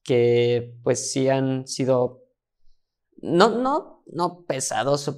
que 0.03 0.75
pues 0.83 1.11
sí 1.11 1.29
han 1.29 1.67
sido, 1.67 2.23
no, 3.21 3.49
no, 3.49 4.03
no 4.07 4.45
pesados, 4.45 5.11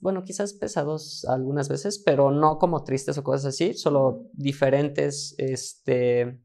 bueno, 0.00 0.24
quizás 0.24 0.52
pesados 0.54 1.24
algunas 1.26 1.68
veces, 1.68 1.98
pero 1.98 2.30
no 2.30 2.58
como 2.58 2.84
tristes 2.84 3.18
o 3.18 3.24
cosas 3.24 3.46
así, 3.54 3.74
solo 3.74 4.26
diferentes, 4.32 5.34
este, 5.38 6.40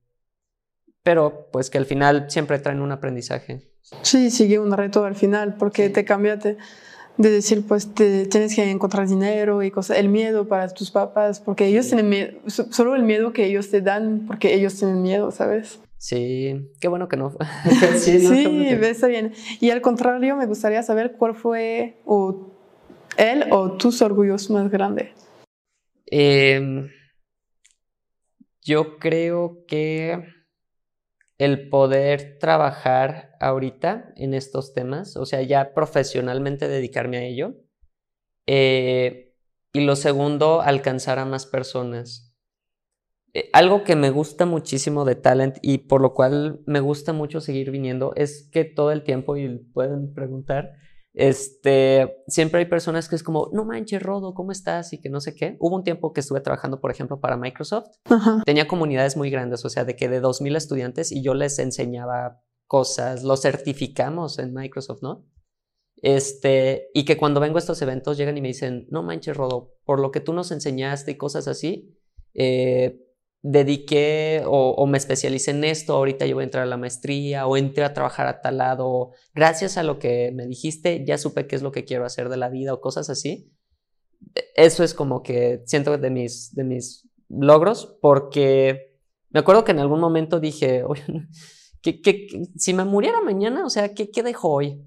pero 1.03 1.49
pues 1.51 1.69
que 1.69 1.77
al 1.77 1.85
final 1.85 2.29
siempre 2.29 2.59
traen 2.59 2.81
un 2.81 2.91
aprendizaje. 2.91 3.72
Sí, 4.01 4.31
sigue 4.31 4.59
un 4.59 4.71
reto 4.71 5.03
al 5.05 5.15
final, 5.15 5.55
porque 5.57 5.89
te 5.89 6.05
cambiaste 6.05 6.57
de 7.17 7.29
decir, 7.29 7.63
pues 7.67 7.93
te, 7.93 8.25
tienes 8.25 8.55
que 8.55 8.69
encontrar 8.69 9.07
dinero 9.07 9.61
y 9.61 9.71
cosas, 9.71 9.97
el 9.97 10.09
miedo 10.09 10.47
para 10.47 10.67
tus 10.69 10.89
papás, 10.89 11.39
porque 11.39 11.67
ellos 11.67 11.87
tienen 11.87 12.09
miedo, 12.09 12.31
solo 12.47 12.95
el 12.95 13.03
miedo 13.03 13.33
que 13.33 13.45
ellos 13.45 13.69
te 13.69 13.81
dan, 13.81 14.25
porque 14.25 14.53
ellos 14.53 14.75
tienen 14.77 15.01
miedo, 15.01 15.31
¿sabes? 15.31 15.79
Sí, 15.97 16.69
qué 16.81 16.87
bueno 16.87 17.07
que 17.07 17.17
no. 17.17 17.31
sí, 17.97 18.19
sí 18.19 18.67
está 18.81 19.07
bien. 19.07 19.33
Y 19.59 19.69
al 19.69 19.81
contrario, 19.81 20.35
me 20.35 20.45
gustaría 20.45 20.83
saber 20.83 21.15
cuál 21.17 21.35
fue 21.35 22.01
o 22.05 22.51
él 23.17 23.45
o 23.51 23.73
tus 23.73 24.01
orgullos 24.01 24.49
más 24.49 24.69
grandes. 24.69 25.11
Em, 26.07 26.89
yo 28.61 28.97
creo 28.97 29.63
que 29.67 30.23
el 31.43 31.67
poder 31.67 32.37
trabajar 32.39 33.35
ahorita 33.41 34.13
en 34.15 34.33
estos 34.33 34.73
temas, 34.73 35.17
o 35.17 35.25
sea, 35.25 35.41
ya 35.41 35.73
profesionalmente 35.73 36.69
dedicarme 36.69 37.17
a 37.17 37.23
ello. 37.23 37.55
Eh, 38.47 39.35
y 39.73 39.81
lo 39.81 39.97
segundo, 39.97 40.61
alcanzar 40.61 41.19
a 41.19 41.25
más 41.25 41.45
personas. 41.45 42.33
Eh, 43.33 43.49
algo 43.51 43.83
que 43.83 43.97
me 43.97 44.09
gusta 44.09 44.45
muchísimo 44.45 45.03
de 45.03 45.15
Talent 45.15 45.57
y 45.61 45.79
por 45.79 45.99
lo 45.99 46.13
cual 46.13 46.61
me 46.65 46.79
gusta 46.79 47.11
mucho 47.11 47.41
seguir 47.41 47.71
viniendo 47.71 48.13
es 48.15 48.49
que 48.49 48.63
todo 48.63 48.91
el 48.91 49.03
tiempo, 49.03 49.35
y 49.35 49.57
pueden 49.73 50.13
preguntar, 50.13 50.71
este, 51.13 52.23
siempre 52.27 52.59
hay 52.59 52.65
personas 52.65 53.07
que 53.07 53.15
es 53.15 53.23
como, 53.23 53.49
no 53.53 53.65
manches, 53.65 54.01
Rodo, 54.01 54.33
¿cómo 54.33 54.51
estás? 54.51 54.93
Y 54.93 54.99
que 54.99 55.09
no 55.09 55.21
sé 55.21 55.35
qué. 55.35 55.57
Hubo 55.59 55.75
un 55.75 55.83
tiempo 55.83 56.11
que 56.11 56.21
estuve 56.21 56.41
trabajando, 56.41 56.79
por 56.79 56.91
ejemplo, 56.91 57.19
para 57.19 57.37
Microsoft. 57.37 57.89
Tenía 58.45 58.67
comunidades 58.67 59.15
muy 59.15 59.29
grandes, 59.29 59.63
o 59.63 59.69
sea, 59.69 59.85
de 59.85 59.95
que 59.95 60.09
de 60.09 60.21
2.000 60.21 60.55
estudiantes 60.55 61.11
y 61.11 61.21
yo 61.21 61.33
les 61.33 61.59
enseñaba 61.59 62.41
cosas, 62.65 63.23
los 63.23 63.41
certificamos 63.41 64.39
en 64.39 64.53
Microsoft, 64.53 65.03
¿no? 65.03 65.27
Este, 66.01 66.89
y 66.93 67.05
que 67.05 67.17
cuando 67.17 67.39
vengo 67.39 67.57
a 67.57 67.59
estos 67.59 67.81
eventos 67.81 68.17
llegan 68.17 68.37
y 68.37 68.41
me 68.41 68.49
dicen, 68.49 68.87
no 68.89 69.03
manches, 69.03 69.37
Rodo, 69.37 69.75
por 69.85 69.99
lo 69.99 70.11
que 70.11 70.19
tú 70.19 70.33
nos 70.33 70.51
enseñaste 70.51 71.11
y 71.11 71.17
cosas 71.17 71.47
así, 71.47 71.95
eh, 72.33 73.02
dediqué 73.43 74.41
o, 74.45 74.87
me 74.87 74.97
especialicé 74.97 75.51
en 75.51 75.65
esto, 75.65 75.93
ahorita 75.93 76.25
yo 76.25 76.35
voy 76.35 76.43
a 76.43 76.45
entrar 76.45 76.63
a 76.63 76.67
la 76.67 76.77
maestría 76.77 77.45
o 77.45 77.57
entré 77.57 77.83
a 77.83 77.93
trabajar 77.93 78.25
a 78.25 78.41
tal 78.41 78.57
lado, 78.57 79.11
gracias 79.35 79.77
a 79.77 79.83
lo 79.83 79.99
que 79.99 80.31
me 80.33 80.47
dijiste, 80.47 81.03
ya 81.05 81.17
supe 81.17 81.45
qué 81.45 81.57
es 81.57 81.61
lo 81.61 81.73
que 81.73 81.83
quiero 81.83 82.05
hacer 82.05 82.29
de 82.29 82.37
la 82.37 82.49
vida 82.49 82.73
o 82.73 82.79
cosas 82.79 83.09
así. 83.09 83.51
Eso 84.55 84.83
es 84.83 84.93
como 84.93 85.21
que 85.23 85.61
siento 85.65 85.97
de 85.97 86.09
mis, 86.09 86.55
de 86.55 86.63
mis 86.63 87.09
logros, 87.27 87.97
porque 88.01 88.97
me 89.29 89.41
acuerdo 89.41 89.65
que 89.65 89.73
en 89.73 89.79
algún 89.79 89.99
momento 89.99 90.39
dije, 90.39 90.83
oye, 90.87 91.03
que, 91.81 92.27
si 92.55 92.73
me 92.73 92.85
muriera 92.85 93.19
mañana, 93.19 93.65
o 93.65 93.69
sea, 93.69 93.93
¿qué, 93.93 94.09
¿qué 94.09 94.23
dejo 94.23 94.49
hoy? 94.49 94.81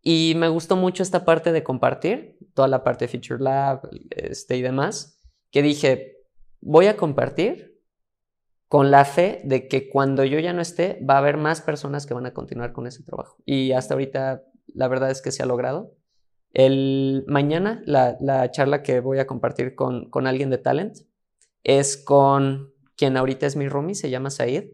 Y 0.00 0.34
me 0.36 0.48
gustó 0.48 0.76
mucho 0.76 1.02
esta 1.02 1.24
parte 1.24 1.50
de 1.50 1.64
compartir, 1.64 2.38
toda 2.54 2.68
la 2.68 2.84
parte 2.84 3.06
de 3.06 3.08
Feature 3.08 3.42
Lab 3.42 3.88
este, 4.10 4.56
y 4.56 4.62
demás, 4.62 5.18
que 5.50 5.60
dije, 5.60 6.13
voy 6.64 6.86
a 6.86 6.96
compartir 6.96 7.78
con 8.68 8.90
la 8.90 9.04
fe 9.04 9.42
de 9.44 9.68
que 9.68 9.88
cuando 9.88 10.24
yo 10.24 10.38
ya 10.40 10.52
no 10.52 10.62
esté, 10.62 10.98
va 11.08 11.14
a 11.14 11.18
haber 11.18 11.36
más 11.36 11.60
personas 11.60 12.06
que 12.06 12.14
van 12.14 12.26
a 12.26 12.34
continuar 12.34 12.72
con 12.72 12.86
ese 12.86 13.04
trabajo. 13.04 13.36
Y 13.44 13.72
hasta 13.72 13.94
ahorita, 13.94 14.42
la 14.66 14.88
verdad 14.88 15.10
es 15.10 15.22
que 15.22 15.30
se 15.30 15.42
ha 15.42 15.46
logrado. 15.46 15.94
El 16.50 17.24
mañana, 17.28 17.82
la, 17.86 18.50
charla 18.50 18.82
que 18.82 19.00
voy 19.00 19.18
a 19.18 19.26
compartir 19.26 19.74
con, 19.74 20.08
con, 20.10 20.26
alguien 20.26 20.50
de 20.50 20.58
Talent 20.58 20.96
es 21.62 21.96
con 21.96 22.72
quien 22.96 23.16
ahorita 23.16 23.46
es 23.46 23.56
mi 23.56 23.68
roomie, 23.68 23.94
se 23.94 24.10
llama 24.10 24.30
Said. 24.30 24.70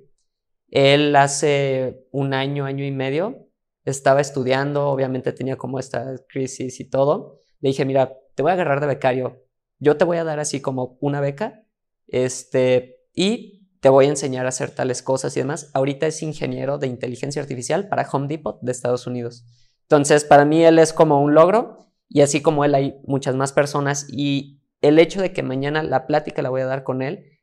Él 0.68 1.16
hace 1.16 2.06
un 2.12 2.32
año, 2.32 2.64
año 2.64 2.84
y 2.84 2.92
medio, 2.92 3.48
estaba 3.84 4.20
estudiando, 4.20 4.88
obviamente 4.88 5.32
tenía 5.32 5.56
como 5.56 5.78
esta 5.78 6.14
crisis 6.28 6.78
y 6.80 6.88
todo. 6.88 7.38
Le 7.60 7.70
dije, 7.70 7.84
mira, 7.84 8.12
te 8.34 8.42
voy 8.42 8.50
a 8.50 8.54
agarrar 8.54 8.80
de 8.80 8.86
becario. 8.86 9.42
Yo 9.78 9.96
te 9.96 10.04
voy 10.04 10.18
a 10.18 10.24
dar 10.24 10.38
así 10.38 10.60
como 10.60 10.96
una 11.00 11.20
beca 11.20 11.64
este, 12.10 13.00
y 13.14 13.68
te 13.80 13.88
voy 13.88 14.06
a 14.06 14.10
enseñar 14.10 14.46
a 14.46 14.50
hacer 14.50 14.70
tales 14.70 15.02
cosas 15.02 15.36
y 15.36 15.40
demás. 15.40 15.70
Ahorita 15.72 16.06
es 16.06 16.22
ingeniero 16.22 16.78
de 16.78 16.86
inteligencia 16.86 17.40
artificial 17.40 17.88
para 17.88 18.08
Home 18.10 18.28
Depot 18.28 18.60
de 18.60 18.72
Estados 18.72 19.06
Unidos. 19.06 19.44
Entonces, 19.82 20.24
para 20.24 20.44
mí 20.44 20.62
él 20.64 20.78
es 20.78 20.92
como 20.92 21.22
un 21.22 21.34
logro 21.34 21.86
y 22.08 22.20
así 22.20 22.42
como 22.42 22.64
él 22.64 22.74
hay 22.74 23.00
muchas 23.06 23.36
más 23.36 23.52
personas 23.52 24.06
y 24.10 24.60
el 24.82 24.98
hecho 24.98 25.20
de 25.20 25.32
que 25.32 25.42
mañana 25.42 25.82
la 25.82 26.06
plática 26.06 26.42
la 26.42 26.50
voy 26.50 26.60
a 26.60 26.66
dar 26.66 26.84
con 26.84 27.02
él 27.02 27.40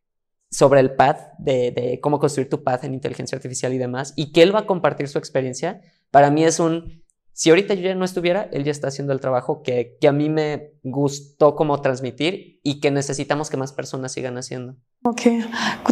sobre 0.49 0.79
el 0.79 0.95
path 0.95 1.33
de, 1.39 1.71
de 1.71 1.99
cómo 2.01 2.19
construir 2.19 2.49
tu 2.49 2.63
path 2.63 2.83
en 2.83 2.93
inteligencia 2.93 3.35
artificial 3.35 3.73
y 3.73 3.77
demás 3.77 4.13
y 4.15 4.31
que 4.31 4.43
él 4.43 4.55
va 4.55 4.59
a 4.59 4.65
compartir 4.65 5.07
su 5.07 5.17
experiencia, 5.17 5.81
para 6.09 6.31
mí 6.31 6.45
es 6.45 6.59
un 6.59 7.03
si 7.37 7.51
ahorita 7.51 7.75
yo 7.75 7.83
ya 7.83 7.93
no 7.93 8.03
estuviera, 8.03 8.49
él 8.51 8.63
ya 8.63 8.71
está 8.71 8.87
haciendo 8.87 9.13
el 9.13 9.19
trabajo 9.19 9.61
que, 9.61 9.95
que, 10.01 10.07
a 10.07 10.11
mí 10.11 10.27
me 10.27 10.71
gustó 10.81 11.55
como 11.55 11.79
transmitir 11.83 12.59
y 12.63 12.79
que 12.79 12.89
necesitamos 12.89 13.51
que 13.51 13.57
más 13.57 13.73
personas 13.73 14.11
sigan 14.11 14.39
haciendo. 14.39 14.75
Ok, 15.03 15.21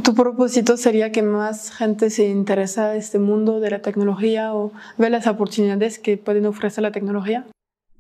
tu 0.03 0.15
propósito 0.15 0.75
sería 0.75 1.11
que 1.11 1.21
más 1.21 1.69
gente 1.69 2.09
se 2.09 2.27
interesa 2.29 2.93
en 2.93 2.97
este 2.97 3.19
mundo 3.19 3.59
de 3.59 3.69
la 3.69 3.83
tecnología 3.83 4.55
o 4.55 4.71
ve 4.97 5.11
las 5.11 5.27
oportunidades 5.27 5.99
que 5.99 6.17
pueden 6.17 6.47
ofrecer 6.47 6.81
la 6.81 6.91
tecnología. 6.91 7.45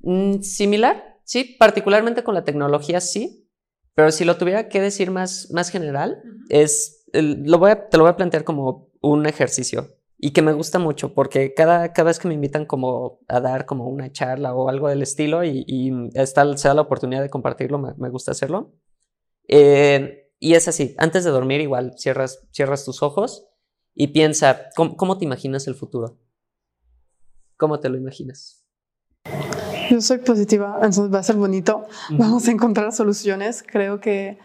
Mm, 0.01 0.39
similar, 0.39 1.19
sí, 1.23 1.55
particularmente 1.59 2.23
con 2.23 2.33
la 2.33 2.45
tecnología 2.45 2.99
sí, 2.99 3.47
pero 3.93 4.11
si 4.11 4.25
lo 4.25 4.37
tuviera 4.37 4.69
que 4.69 4.81
decir 4.81 5.11
más, 5.11 5.51
más 5.51 5.69
general, 5.69 6.19
es, 6.49 7.05
lo 7.13 7.59
voy 7.59 7.69
a, 7.69 7.89
te 7.89 7.97
lo 7.97 8.05
voy 8.05 8.11
a 8.11 8.17
plantear 8.17 8.43
como 8.43 8.89
un 9.01 9.27
ejercicio 9.27 9.94
y 10.17 10.31
que 10.31 10.41
me 10.41 10.53
gusta 10.53 10.79
mucho 10.79 11.13
porque 11.13 11.53
cada, 11.53 11.91
cada 11.93 12.07
vez 12.07 12.19
que 12.19 12.27
me 12.27 12.33
invitan 12.33 12.65
como 12.65 13.19
a 13.27 13.39
dar 13.41 13.65
como 13.65 13.87
una 13.87 14.11
charla 14.11 14.53
o 14.53 14.69
algo 14.69 14.87
del 14.87 15.01
estilo 15.01 15.43
y, 15.43 15.65
y 15.67 15.91
está, 16.13 16.55
se 16.57 16.67
da 16.67 16.73
la 16.73 16.81
oportunidad 16.81 17.21
de 17.21 17.29
compartirlo, 17.29 17.79
me, 17.79 18.09
gusta 18.09 18.31
hacerlo. 18.31 18.73
Eh, 19.47 20.31
y 20.39 20.53
es 20.53 20.67
así, 20.67 20.95
antes 20.97 21.23
de 21.23 21.31
dormir 21.31 21.61
igual 21.61 21.93
cierras, 21.97 22.47
cierras 22.51 22.85
tus 22.85 23.03
ojos 23.03 23.47
y 23.93 24.07
piensa, 24.07 24.69
¿cómo, 24.75 25.17
te 25.17 25.25
imaginas 25.25 25.67
el 25.67 25.75
futuro? 25.75 26.17
¿Cómo 27.57 27.79
te 27.79 27.89
lo 27.89 27.97
imaginas? 27.97 28.65
Yo 29.89 30.01
soy 30.01 30.17
positiva, 30.19 30.75
entonces 30.75 31.13
va 31.13 31.19
a 31.19 31.23
ser 31.23 31.35
bonito. 31.35 31.85
Vamos 32.09 32.47
a 32.47 32.51
encontrar 32.51 32.91
soluciones. 32.91 33.63
Creo 33.65 33.99
que 33.99 34.39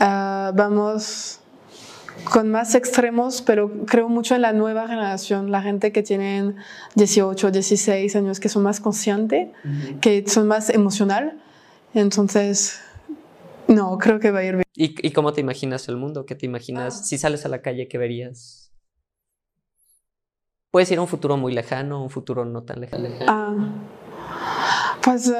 ah, 0.00 0.52
vamos 0.54 1.40
con 2.24 2.50
más 2.50 2.74
extremos, 2.74 3.42
pero 3.42 3.70
creo 3.86 4.08
mucho 4.08 4.34
en 4.34 4.42
la 4.42 4.52
nueva 4.52 4.88
generación, 4.88 5.50
la 5.50 5.62
gente 5.62 5.92
que 5.92 6.02
tienen 6.02 6.56
18, 6.94 7.50
16 7.50 8.16
años, 8.16 8.40
que 8.40 8.48
son 8.48 8.62
más 8.62 8.80
conscientes, 8.80 9.48
que 10.00 10.24
son 10.26 10.48
más 10.48 10.70
emocional. 10.70 11.40
Entonces, 11.94 12.80
no, 13.68 13.98
creo 13.98 14.20
que 14.20 14.30
va 14.30 14.40
a 14.40 14.44
ir 14.44 14.54
bien. 14.54 14.64
¿Y, 14.74 15.10
cómo 15.12 15.32
te 15.32 15.40
imaginas 15.40 15.88
el 15.88 15.96
mundo? 15.96 16.26
¿Qué 16.26 16.34
te 16.34 16.46
imaginas? 16.46 17.00
Ah. 17.00 17.04
Si 17.04 17.18
sales 17.18 17.46
a 17.46 17.48
la 17.48 17.62
calle, 17.62 17.88
¿qué 17.88 17.98
verías? 17.98 18.72
Puede 20.70 20.86
ser 20.86 21.00
un 21.00 21.08
futuro 21.08 21.36
muy 21.36 21.54
lejano, 21.54 22.02
un 22.02 22.10
futuro 22.10 22.44
no 22.44 22.62
tan 22.64 22.80
lejano. 22.80 23.08
Ah, 23.26 23.54
pues 25.02 25.28
uh, 25.28 25.32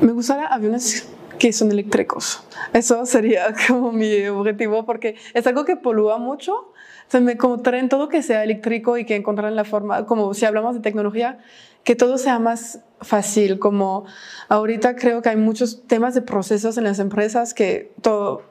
me 0.00 0.12
gustaría 0.12 0.46
aviones 0.46 1.11
que 1.42 1.52
son 1.52 1.72
eléctricos. 1.72 2.40
Eso 2.72 3.04
sería 3.04 3.52
como 3.66 3.90
mi 3.90 4.28
objetivo 4.28 4.86
porque 4.86 5.16
es 5.34 5.44
algo 5.44 5.64
que 5.64 5.74
polúa 5.74 6.16
mucho. 6.16 6.72
Se 7.08 7.20
me 7.20 7.34
traen 7.34 7.88
todo 7.88 8.08
que 8.08 8.22
sea 8.22 8.44
eléctrico 8.44 8.96
y 8.96 9.04
que 9.04 9.16
encontraran 9.16 9.56
la 9.56 9.64
forma, 9.64 10.06
como 10.06 10.34
si 10.34 10.44
hablamos 10.44 10.76
de 10.76 10.82
tecnología, 10.82 11.40
que 11.82 11.96
todo 11.96 12.16
sea 12.16 12.38
más 12.38 12.78
fácil. 13.00 13.58
Como 13.58 14.04
ahorita 14.48 14.94
creo 14.94 15.20
que 15.20 15.30
hay 15.30 15.36
muchos 15.36 15.82
temas 15.88 16.14
de 16.14 16.22
procesos 16.22 16.78
en 16.78 16.84
las 16.84 17.00
empresas 17.00 17.54
que 17.54 17.92
todo, 18.02 18.42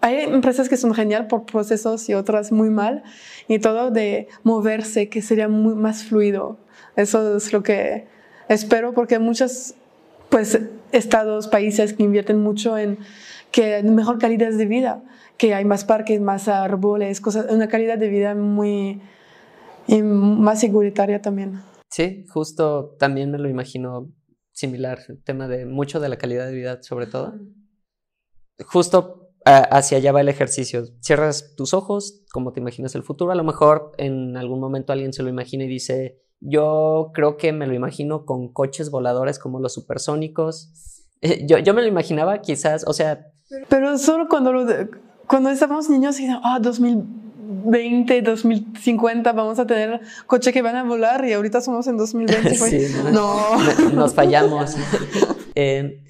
hay 0.00 0.16
empresas 0.24 0.68
que 0.68 0.76
son 0.76 0.92
genial 0.92 1.28
por 1.28 1.46
procesos 1.46 2.08
y 2.08 2.14
otras 2.14 2.50
muy 2.50 2.68
mal, 2.68 3.04
y 3.46 3.60
todo 3.60 3.92
de 3.92 4.26
moverse, 4.42 5.08
que 5.08 5.22
sería 5.22 5.46
muy 5.46 5.76
más 5.76 6.02
fluido. 6.02 6.58
Eso 6.96 7.36
es 7.36 7.52
lo 7.52 7.62
que 7.62 8.08
espero, 8.48 8.92
porque 8.92 9.20
muchas 9.20 9.76
pues 10.30 10.58
estados, 10.92 11.48
países 11.48 11.92
que 11.92 12.02
invierten 12.02 12.40
mucho 12.42 12.76
en 12.78 12.98
que 13.50 13.82
mejor 13.82 14.18
calidad 14.18 14.52
de 14.52 14.66
vida, 14.66 15.02
que 15.36 15.54
hay 15.54 15.64
más 15.64 15.84
parques, 15.84 16.20
más 16.20 16.48
árboles, 16.48 17.20
cosas, 17.20 17.46
una 17.50 17.68
calidad 17.68 17.98
de 17.98 18.08
vida 18.08 18.34
muy 18.34 19.00
y 19.86 20.02
más 20.02 20.60
seguritaria 20.60 21.20
también. 21.20 21.60
Sí, 21.90 22.24
justo 22.28 22.96
también 22.98 23.30
me 23.30 23.38
lo 23.38 23.48
imagino 23.48 24.12
similar, 24.52 25.00
el 25.08 25.22
tema 25.22 25.48
de 25.48 25.66
mucho 25.66 26.00
de 26.00 26.08
la 26.08 26.16
calidad 26.16 26.46
de 26.46 26.54
vida 26.54 26.82
sobre 26.82 27.06
todo. 27.06 27.34
Justo 28.64 29.20
hacia 29.44 29.98
allá 29.98 30.12
va 30.12 30.20
el 30.20 30.28
ejercicio. 30.28 30.84
Cierras 31.00 31.54
tus 31.56 31.74
ojos, 31.74 32.24
como 32.32 32.52
te 32.52 32.60
imaginas 32.60 32.94
el 32.94 33.02
futuro. 33.02 33.32
A 33.32 33.34
lo 33.34 33.44
mejor 33.44 33.92
en 33.96 34.36
algún 34.36 34.60
momento 34.60 34.92
alguien 34.92 35.12
se 35.12 35.22
lo 35.22 35.28
imagina 35.28 35.64
y 35.64 35.68
dice, 35.68 36.20
yo 36.40 37.10
creo 37.14 37.36
que 37.36 37.52
me 37.52 37.66
lo 37.66 37.74
imagino 37.74 38.24
con 38.24 38.48
coches 38.48 38.90
voladores 38.90 39.38
como 39.38 39.60
los 39.60 39.74
supersónicos. 39.74 40.70
Eh, 41.20 41.44
yo, 41.46 41.58
yo 41.58 41.74
me 41.74 41.82
lo 41.82 41.88
imaginaba 41.88 42.40
quizás, 42.40 42.84
o 42.86 42.92
sea... 42.92 43.26
Pero 43.68 43.98
solo 43.98 44.28
cuando, 44.28 44.52
cuando 45.26 45.50
estábamos 45.50 45.90
niños, 45.90 46.16
ah, 46.42 46.58
2020, 46.62 48.22
2050 48.22 49.32
vamos 49.32 49.58
a 49.58 49.66
tener 49.66 50.00
coches 50.26 50.52
que 50.52 50.62
van 50.62 50.76
a 50.76 50.84
volar 50.84 51.24
y 51.24 51.32
ahorita 51.32 51.60
somos 51.60 51.86
en 51.88 51.96
2020. 51.98 52.54
sí, 52.54 52.94
no, 53.12 53.58
Nos 53.92 54.14
fallamos. 54.14 54.76
Eh, 55.54 56.04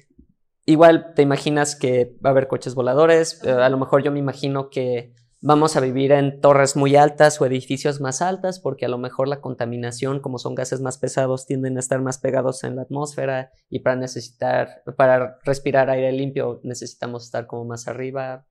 igual 0.65 1.13
te 1.15 1.23
imaginas 1.23 1.75
que 1.75 2.15
va 2.23 2.29
a 2.29 2.31
haber 2.31 2.47
coches 2.47 2.75
voladores, 2.75 3.41
eh, 3.43 3.51
a 3.51 3.69
lo 3.69 3.77
mejor 3.77 4.03
yo 4.03 4.11
me 4.11 4.19
imagino 4.19 4.69
que 4.69 5.13
vamos 5.41 5.75
a 5.75 5.79
vivir 5.79 6.11
en 6.11 6.39
torres 6.39 6.75
muy 6.75 6.95
altas 6.95 7.41
o 7.41 7.45
edificios 7.47 7.99
más 7.99 8.21
altas 8.21 8.59
porque 8.59 8.85
a 8.85 8.89
lo 8.89 8.99
mejor 8.99 9.27
la 9.27 9.41
contaminación, 9.41 10.19
como 10.19 10.37
son 10.37 10.53
gases 10.53 10.81
más 10.81 10.99
pesados, 10.99 11.47
tienden 11.47 11.77
a 11.77 11.79
estar 11.79 11.99
más 11.99 12.19
pegados 12.19 12.63
en 12.63 12.75
la 12.75 12.83
atmósfera 12.83 13.51
y 13.69 13.79
para 13.79 13.95
necesitar, 13.95 14.83
para 14.95 15.39
respirar 15.43 15.89
aire 15.89 16.11
limpio 16.11 16.61
necesitamos 16.63 17.25
estar 17.25 17.47
como 17.47 17.65
más 17.65 17.87
arriba. 17.87 18.45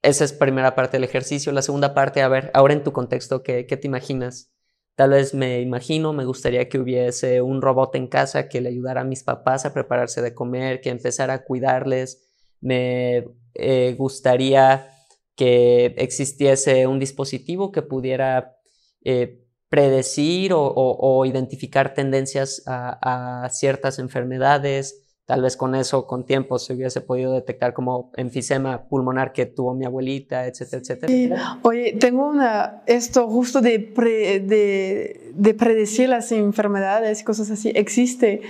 Esa 0.00 0.24
es 0.24 0.32
primera 0.32 0.74
parte 0.74 0.96
del 0.96 1.04
ejercicio. 1.04 1.52
La 1.52 1.62
segunda 1.62 1.92
parte, 1.92 2.22
a 2.22 2.28
ver, 2.28 2.50
ahora 2.54 2.72
en 2.72 2.82
tu 2.82 2.92
contexto, 2.92 3.42
¿qué, 3.42 3.66
qué 3.66 3.76
te 3.76 3.86
imaginas? 3.86 4.50
Tal 4.96 5.10
vez 5.10 5.34
me 5.34 5.60
imagino, 5.60 6.12
me 6.12 6.24
gustaría 6.24 6.68
que 6.68 6.78
hubiese 6.78 7.42
un 7.42 7.60
robot 7.60 7.94
en 7.96 8.06
casa 8.06 8.48
que 8.48 8.60
le 8.60 8.70
ayudara 8.70 9.02
a 9.02 9.04
mis 9.04 9.24
papás 9.24 9.66
a 9.66 9.74
prepararse 9.74 10.22
de 10.22 10.34
comer, 10.34 10.80
que 10.80 10.90
empezara 10.90 11.34
a 11.34 11.44
cuidarles. 11.44 12.30
Me 12.60 13.26
eh, 13.54 13.94
gustaría 13.98 14.93
que 15.36 15.94
existiese 15.98 16.86
un 16.86 16.98
dispositivo 16.98 17.72
que 17.72 17.82
pudiera 17.82 18.56
eh, 19.04 19.40
predecir 19.68 20.52
o, 20.54 21.24
identificar 21.26 21.94
tendencias 21.94 22.62
a, 22.66 23.48
ciertas 23.50 23.98
enfermedades. 23.98 25.00
Tal 25.26 25.42
vez 25.42 25.56
con 25.56 25.74
eso, 25.74 26.06
con 26.06 26.26
tiempo, 26.26 26.58
se 26.58 26.74
hubiese 26.74 27.00
podido 27.00 27.32
detectar 27.32 27.72
como 27.72 28.12
enfisema 28.16 28.86
pulmonar 28.86 29.32
que 29.32 29.46
tuvo 29.46 29.74
mi 29.74 29.84
abuelita, 29.86 30.46
etcétera, 30.46 30.82
etcétera. 30.82 31.58
Oye, 31.62 31.96
tengo 31.98 32.28
una, 32.28 32.82
esto 32.86 33.26
justo 33.26 33.62
de, 33.62 33.78
de, 33.78 35.32
de 35.34 35.54
predecir 35.54 36.10
las 36.10 36.30
enfermedades 36.30 37.22
y 37.22 37.24
cosas 37.24 37.50
así, 37.50 37.72
existe 37.74 38.42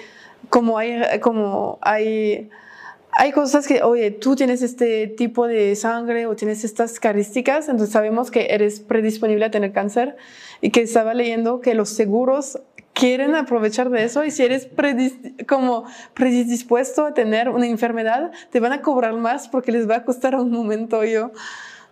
como 0.50 0.78
hay, 0.78 1.20
como 1.20 1.78
hay 1.80 2.50
hay 3.16 3.32
cosas 3.32 3.66
que, 3.66 3.82
oye, 3.82 4.10
tú 4.10 4.36
tienes 4.36 4.62
este 4.62 5.06
tipo 5.06 5.46
de 5.46 5.76
sangre 5.76 6.26
o 6.26 6.34
tienes 6.34 6.64
estas 6.64 6.98
características, 6.98 7.68
entonces 7.68 7.92
sabemos 7.92 8.30
que 8.30 8.48
eres 8.50 8.80
predisponible 8.80 9.44
a 9.44 9.50
tener 9.50 9.72
cáncer 9.72 10.16
y 10.60 10.70
que 10.70 10.82
estaba 10.82 11.14
leyendo 11.14 11.60
que 11.60 11.74
los 11.74 11.90
seguros 11.90 12.58
quieren 12.92 13.34
aprovechar 13.34 13.90
de 13.90 14.04
eso 14.04 14.24
y 14.24 14.30
si 14.30 14.42
eres 14.44 14.68
como 15.48 15.84
predispuesto 16.14 17.06
a 17.06 17.14
tener 17.14 17.48
una 17.48 17.66
enfermedad, 17.66 18.32
te 18.50 18.60
van 18.60 18.72
a 18.72 18.82
cobrar 18.82 19.14
más 19.14 19.48
porque 19.48 19.72
les 19.72 19.88
va 19.88 19.96
a 19.96 20.04
costar 20.04 20.34
un 20.36 20.50
momento 20.50 21.04
yo. 21.04 21.32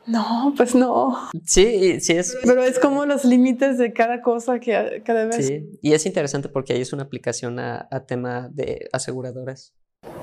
No, 0.07 0.53
pues 0.57 0.75
no. 0.75 1.31
Sí, 1.45 2.01
sí 2.01 2.15
es. 2.15 2.37
Pero 2.45 2.65
es 2.65 2.81
como 2.81 3.07
los 3.07 3.25
límites 3.25 3.79
de 3.79 3.93
cada 3.93 4.21
cosa 4.21 4.59
que 4.59 5.03
cada 5.05 5.27
vez. 5.27 5.47
Sí, 5.47 5.79
y 5.81 5.93
es 5.93 6.07
interesante 6.07 6.49
porque 6.49 6.73
ahí 6.73 6.81
es 6.81 6.93
una 6.93 7.05
aplicación 7.05 7.61
a, 7.61 7.87
a 7.89 8.05
tema 8.05 8.49
de 8.53 8.89
aseguradoras. 8.93 9.75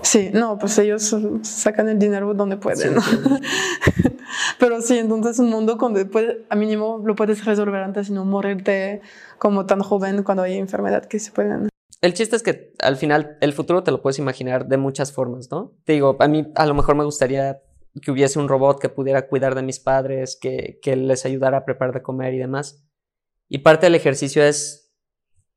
Sí, 0.02 0.32
no, 0.34 0.58
pues 0.58 0.78
ellos 0.80 1.16
sacan 1.44 1.88
el 1.90 2.00
dinero 2.00 2.34
donde 2.34 2.58
pueden. 2.58 2.96
Pero 4.60 4.82
sí, 4.82 4.98
entonces 4.98 5.40
un 5.40 5.50
mundo 5.50 5.76
donde 5.76 6.06
puede, 6.06 6.46
a 6.50 6.56
mínimo 6.56 7.02
lo 7.06 7.16
puedes 7.16 7.46
resolver 7.46 7.84
antes 7.84 8.10
y 8.10 8.14
no 8.14 8.26
morirte 8.26 9.02
como 9.38 9.66
tan 9.66 9.82
joven 9.82 10.24
cuando 10.24 10.44
hay 10.44 10.58
enfermedad 10.58 11.06
que 11.06 11.20
se 11.20 11.32
pueden. 11.32 11.70
El 12.02 12.14
chiste 12.14 12.36
es 12.36 12.44
que 12.44 12.74
al 12.80 12.96
final 12.96 13.38
el 13.42 13.54
futuro 13.54 13.84
te 13.84 13.92
lo 13.92 14.02
puedes 14.02 14.20
imaginar 14.20 14.68
de 14.68 14.78
muchas 14.78 15.12
formas, 15.12 15.52
¿no? 15.52 15.76
Te 15.84 15.94
digo, 15.94 16.16
a 16.20 16.28
mí 16.28 16.52
a 16.56 16.66
lo 16.66 16.74
mejor 16.74 16.96
me 16.96 17.04
gustaría 17.04 17.62
que 18.02 18.12
hubiese 18.12 18.40
un 18.40 18.48
robot 18.48 18.80
que 18.80 18.90
pudiera 18.90 19.28
cuidar 19.28 19.54
de 19.54 19.64
mis 19.64 19.80
padres, 19.80 20.38
que, 20.40 20.80
que 20.82 20.96
les 20.96 21.26
ayudara 21.26 21.58
a 21.58 21.66
preparar 21.66 21.94
de 21.94 22.02
comer 22.02 22.34
y 22.34 22.38
demás. 22.38 22.84
Y 23.50 23.60
parte 23.60 23.88
del 23.88 23.96
ejercicio 23.96 24.44
es, 24.44 24.94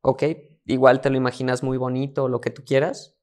ok, 0.00 0.24
igual 0.64 1.00
te 1.00 1.10
lo 1.10 1.16
imaginas 1.16 1.62
muy 1.62 1.78
bonito, 1.78 2.28
lo 2.28 2.40
que 2.40 2.50
tú 2.50 2.64
quieras, 2.64 3.16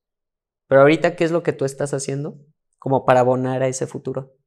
pero 0.70 0.82
ahorita, 0.82 1.16
¿qué 1.16 1.24
es 1.24 1.32
lo 1.32 1.42
que 1.42 1.52
tú 1.52 1.66
estás 1.66 1.96
haciendo 1.96 2.38
como 2.78 3.04
para 3.04 3.22
abonar 3.22 3.64
a 3.64 3.68
ese 3.68 3.88
futuro? 3.88 4.38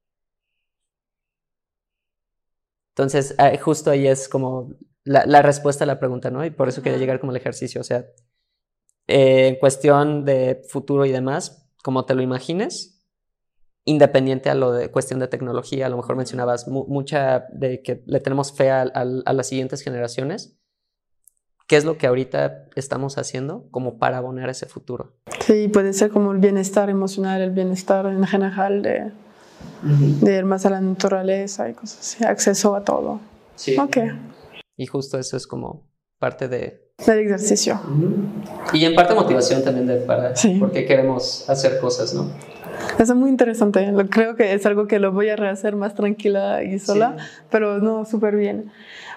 Entonces, 2.91 3.35
justo 3.61 3.91
ahí 3.91 4.07
es 4.07 4.29
como 4.29 4.69
la, 5.03 5.41
respuesta 5.41 5.83
a 5.83 5.87
la 5.87 5.99
pregunta, 5.99 6.31
¿no? 6.31 6.45
Y 6.45 6.51
por 6.51 6.69
eso 6.69 6.81
quería 6.81 6.97
llegar 6.97 7.19
como 7.19 7.33
el 7.33 7.37
ejercicio. 7.37 7.81
O 7.81 7.83
sea, 7.83 8.05
eh, 9.07 9.47
en 9.49 9.55
cuestión 9.57 10.23
de 10.23 10.61
futuro 10.69 11.05
y 11.05 11.11
demás, 11.11 11.67
como 11.83 12.05
te 12.05 12.15
lo 12.15 12.21
imagines, 12.21 13.03
independiente 13.83 14.49
a 14.49 14.55
lo 14.55 14.71
de 14.71 14.91
cuestión 14.91 15.19
de 15.19 15.27
tecnología, 15.27 15.87
a 15.87 15.89
lo 15.89 15.97
mejor 15.97 16.15
mencionabas 16.15 16.69
mucha 16.69 17.47
de 17.51 17.81
que 17.81 18.01
le 18.05 18.21
tenemos 18.21 18.53
fe 18.53 18.71
a 18.71 18.85
las 18.85 19.47
siguientes 19.47 19.81
generaciones 19.81 20.57
qué 21.67 21.77
es 21.77 21.85
lo 21.85 21.97
que 21.97 22.07
ahorita 22.07 22.65
estamos 22.75 23.17
haciendo 23.17 23.65
como 23.71 23.97
para 23.97 24.17
abonar 24.17 24.49
ese 24.49 24.65
futuro. 24.65 25.13
Sí, 25.39 25.67
puede 25.67 25.93
ser 25.93 26.09
como 26.09 26.31
el 26.31 26.39
bienestar 26.39 26.89
emocional, 26.89 27.41
el 27.41 27.51
bienestar 27.51 28.05
en 28.05 28.25
general 28.25 28.81
de, 28.81 29.11
de 29.83 30.37
ir 30.37 30.45
más 30.45 30.65
a 30.65 30.69
la 30.69 30.81
naturaleza 30.81 31.69
y 31.69 31.73
cosas 31.73 31.99
así, 31.99 32.23
acceso 32.23 32.75
a 32.75 32.83
todo. 32.83 33.19
Sí. 33.55 33.77
Ok. 33.77 33.97
Y 34.77 34.87
justo 34.87 35.19
eso 35.19 35.37
es 35.37 35.47
como 35.47 35.87
parte 36.19 36.47
de... 36.47 36.81
Del 37.05 37.19
ejercicio. 37.19 37.79
Y 38.71 38.85
en 38.85 38.95
parte 38.95 39.13
motivación 39.13 39.63
también 39.63 39.87
de 39.87 39.97
para 39.97 40.35
sí. 40.35 40.57
porque 40.59 40.85
queremos 40.85 41.49
hacer 41.49 41.79
cosas, 41.79 42.13
¿no? 42.13 42.31
Eso 42.99 43.13
es 43.13 43.15
muy 43.15 43.29
interesante. 43.29 43.91
Creo 44.09 44.35
que 44.35 44.53
es 44.53 44.65
algo 44.65 44.87
que 44.87 44.99
lo 44.99 45.11
voy 45.11 45.29
a 45.29 45.35
rehacer 45.35 45.75
más 45.75 45.95
tranquila 45.95 46.63
y 46.63 46.79
sola, 46.79 47.17
pero 47.49 47.79
no, 47.79 48.05
súper 48.05 48.35
bien. 48.35 48.71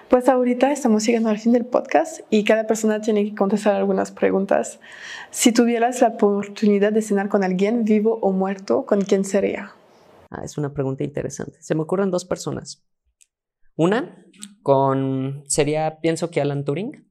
Pues 0.09 0.29
ahorita 0.29 0.71
estamos 0.71 1.05
llegando 1.05 1.27
al 1.27 1.37
fin 1.37 1.51
del 1.51 1.65
podcast 1.65 2.21
y 2.29 2.45
cada 2.45 2.65
persona 2.65 3.01
tiene 3.01 3.25
que 3.25 3.35
contestar 3.35 3.75
algunas 3.75 4.11
preguntas. 4.11 4.79
Si 5.31 5.51
tuvieras 5.51 5.99
la 5.99 6.07
oportunidad 6.07 6.93
de 6.93 7.01
cenar 7.01 7.27
con 7.27 7.43
alguien 7.43 7.83
vivo 7.83 8.17
o 8.21 8.31
muerto, 8.31 8.85
¿con 8.85 9.01
quién 9.01 9.25
sería? 9.25 9.73
Ah, 10.29 10.45
es 10.45 10.57
una 10.57 10.73
pregunta 10.73 11.03
interesante. 11.03 11.61
Se 11.61 11.75
me 11.75 11.81
ocurren 11.81 12.09
dos 12.09 12.23
personas. 12.23 12.87
Una 13.75 14.25
con 14.63 15.43
sería, 15.47 15.99
pienso 15.99 16.31
que 16.31 16.39
Alan 16.39 16.63
Turing. 16.63 17.05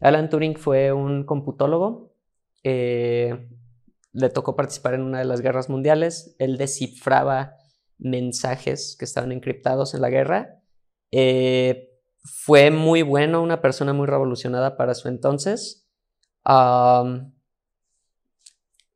Alan 0.00 0.28
Turing 0.28 0.56
fue 0.56 0.92
un 0.92 1.24
computólogo. 1.24 2.16
Eh, 2.64 3.48
le 4.10 4.28
tocó 4.30 4.56
participar 4.56 4.94
en 4.94 5.02
una 5.02 5.20
de 5.20 5.24
las 5.24 5.40
guerras 5.40 5.68
mundiales. 5.68 6.34
Él 6.40 6.58
descifraba 6.58 7.54
mensajes 7.96 8.96
que 8.98 9.04
estaban 9.04 9.30
encriptados 9.30 9.94
en 9.94 10.00
la 10.00 10.10
guerra. 10.10 10.60
Eh, 11.12 11.88
fue 12.22 12.70
muy 12.70 13.02
bueno, 13.02 13.42
una 13.42 13.60
persona 13.60 13.92
muy 13.92 14.06
revolucionada 14.06 14.76
para 14.76 14.94
su 14.94 15.08
entonces. 15.08 15.88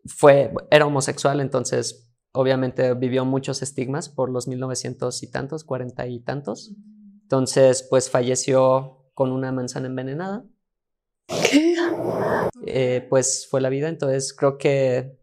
fue, 0.04 0.52
era 0.70 0.86
homosexual, 0.86 1.40
entonces 1.40 2.08
obviamente 2.32 2.94
vivió 2.94 3.24
muchos 3.24 3.62
estigmas 3.62 4.08
por 4.08 4.30
los 4.30 4.48
1900 4.48 5.22
y 5.22 5.30
tantos, 5.30 5.64
40 5.64 6.06
y 6.06 6.20
tantos. 6.20 6.72
Entonces, 7.22 7.86
pues 7.88 8.10
falleció 8.10 9.06
con 9.14 9.32
una 9.32 9.52
manzana 9.52 9.86
envenenada. 9.86 10.44
¿Qué? 11.26 11.74
Eh, 12.66 13.06
pues 13.08 13.46
fue 13.50 13.60
la 13.60 13.68
vida, 13.68 13.88
entonces 13.88 14.34
creo 14.34 14.56
que 14.58 15.18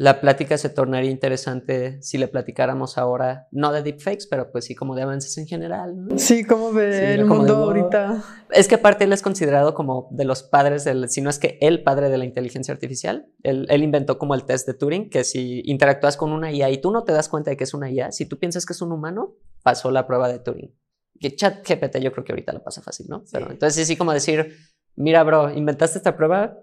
la 0.00 0.18
plática 0.18 0.56
se 0.56 0.70
tornaría 0.70 1.10
interesante 1.10 2.00
si 2.00 2.16
le 2.16 2.26
platicáramos 2.26 2.96
ahora, 2.96 3.48
no 3.50 3.70
de 3.70 3.82
deepfakes, 3.82 4.26
pero 4.30 4.50
pues 4.50 4.64
sí 4.64 4.74
como 4.74 4.94
de 4.94 5.02
avances 5.02 5.36
en 5.36 5.46
general. 5.46 6.08
Sí, 6.16 6.42
como 6.42 6.72
ve 6.72 7.16
el 7.16 7.26
mundo 7.26 7.56
ahorita. 7.56 8.24
Es 8.48 8.66
que 8.66 8.76
aparte 8.76 9.04
él 9.04 9.12
es 9.12 9.20
considerado 9.20 9.74
como 9.74 10.08
de 10.10 10.24
los 10.24 10.42
padres, 10.42 10.84
del, 10.84 11.10
si 11.10 11.20
no 11.20 11.28
es 11.28 11.38
que 11.38 11.58
el 11.60 11.82
padre 11.82 12.08
de 12.08 12.16
la 12.16 12.24
inteligencia 12.24 12.72
artificial. 12.72 13.26
Él, 13.42 13.82
inventó 13.82 14.16
como 14.16 14.34
el 14.34 14.44
test 14.44 14.66
de 14.66 14.72
Turing, 14.72 15.10
que 15.10 15.22
si 15.22 15.60
interactúas 15.66 16.16
con 16.16 16.32
una 16.32 16.50
IA 16.50 16.70
y 16.70 16.80
tú 16.80 16.90
no 16.92 17.04
te 17.04 17.12
das 17.12 17.28
cuenta 17.28 17.50
de 17.50 17.58
que 17.58 17.64
es 17.64 17.74
una 17.74 17.90
IA, 17.90 18.10
si 18.10 18.24
tú 18.24 18.38
piensas 18.38 18.64
que 18.64 18.72
es 18.72 18.80
un 18.80 18.92
humano, 18.92 19.34
pasó 19.62 19.90
la 19.90 20.06
prueba 20.06 20.32
de 20.32 20.38
Turing. 20.38 20.74
Que 21.20 21.36
chat 21.36 21.62
GPT 21.62 21.98
yo 21.98 22.10
creo 22.10 22.24
que 22.24 22.32
ahorita 22.32 22.54
lo 22.54 22.62
pasa 22.62 22.80
fácil, 22.80 23.04
¿no? 23.10 23.24
Pero 23.30 23.50
entonces 23.50 23.86
sí 23.86 23.98
como 23.98 24.14
decir, 24.14 24.56
mira 24.96 25.22
bro, 25.24 25.52
inventaste 25.52 25.98
esta 25.98 26.16
prueba, 26.16 26.56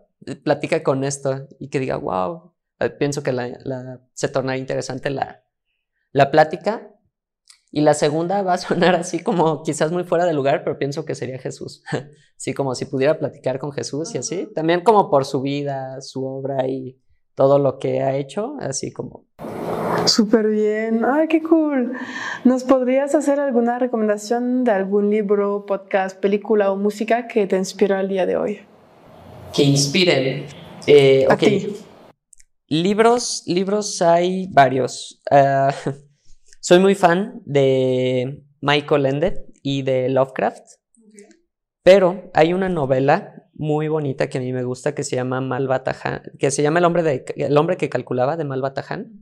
platica 0.44 0.82
con 0.82 1.04
esto 1.04 1.48
y 1.60 1.70
que 1.70 1.80
diga, 1.80 1.98
wow, 1.98 2.57
pienso 3.00 3.24
que 3.24 3.34
se 4.14 4.28
torna 4.30 4.58
interesante 4.58 5.10
la, 5.10 5.44
la 6.12 6.32
plática. 6.32 6.94
Y 7.70 7.82
la 7.82 7.94
segunda 7.94 8.42
va 8.44 8.54
a 8.54 8.58
sonar 8.58 8.96
así 8.96 9.20
como 9.20 9.64
quizás 9.64 9.92
muy 9.92 10.04
fuera 10.04 10.26
de 10.26 10.34
lugar, 10.34 10.64
pero 10.64 10.78
pienso 10.78 11.06
que 11.06 11.16
sería 11.16 11.38
Jesús. 11.38 11.84
Así 12.38 12.54
como 12.54 12.76
si 12.76 12.86
pudiera 12.86 13.18
platicar 13.18 13.58
con 13.58 13.72
Jesús 13.72 14.14
y 14.14 14.20
así. 14.20 14.48
También 14.54 14.82
como 14.82 15.10
por 15.10 15.26
su 15.26 15.42
vida, 15.42 16.00
su 16.02 16.24
obra 16.24 16.68
y 16.68 17.02
todo 17.34 17.58
lo 17.58 17.80
que 17.80 18.04
ha 18.04 18.16
hecho, 18.16 18.58
así 18.60 18.92
como... 18.92 19.26
Súper 20.06 20.48
bien. 20.48 21.04
Ay, 21.04 21.28
qué 21.28 21.42
cool. 21.42 21.94
¿Nos 22.44 22.64
podrías 22.64 23.16
hacer 23.16 23.40
alguna 23.40 23.80
recomendación 23.80 24.64
de 24.64 24.72
algún 24.72 25.10
libro, 25.10 25.66
podcast, 25.66 26.20
película 26.20 26.72
o 26.72 26.78
música 26.78 27.28
que 27.28 27.48
te 27.48 27.58
inspira 27.58 28.02
el 28.02 28.08
día 28.08 28.28
de 28.28 28.38
hoy? 28.38 28.60
Que 29.52 29.64
inspiren. 29.64 30.46
Eh, 30.86 31.26
a 31.28 31.36
ti. 31.36 31.76
Libros, 32.70 33.44
libros 33.46 34.02
hay 34.02 34.48
varios. 34.52 35.22
Ah, 35.32 35.74
soy 36.60 36.80
muy 36.80 36.96
fan 36.96 37.42
de 37.46 38.44
Michael 38.60 39.06
Ende 39.06 39.46
y 39.64 39.84
de 39.84 40.10
Lovecraft, 40.10 40.66
pero 41.82 42.30
hay 42.34 42.52
una 42.52 42.68
novela 42.68 43.50
muy 43.54 43.88
bonita 43.88 44.28
que 44.28 44.40
a 44.40 44.42
mí 44.42 44.52
me 44.52 44.66
gusta 44.66 44.94
que 44.94 45.04
se 45.04 45.16
llama 45.16 45.40
Malbatahan, 45.40 46.24
que 46.38 46.52
se 46.52 46.62
llama 46.62 46.80
El 46.80 46.86
hombre, 46.86 47.04
de, 47.04 47.26
el 47.38 47.58
hombre 47.58 47.78
que 47.78 47.88
calculaba 47.88 48.36
de 48.36 48.44
Malbatahan. 48.44 49.14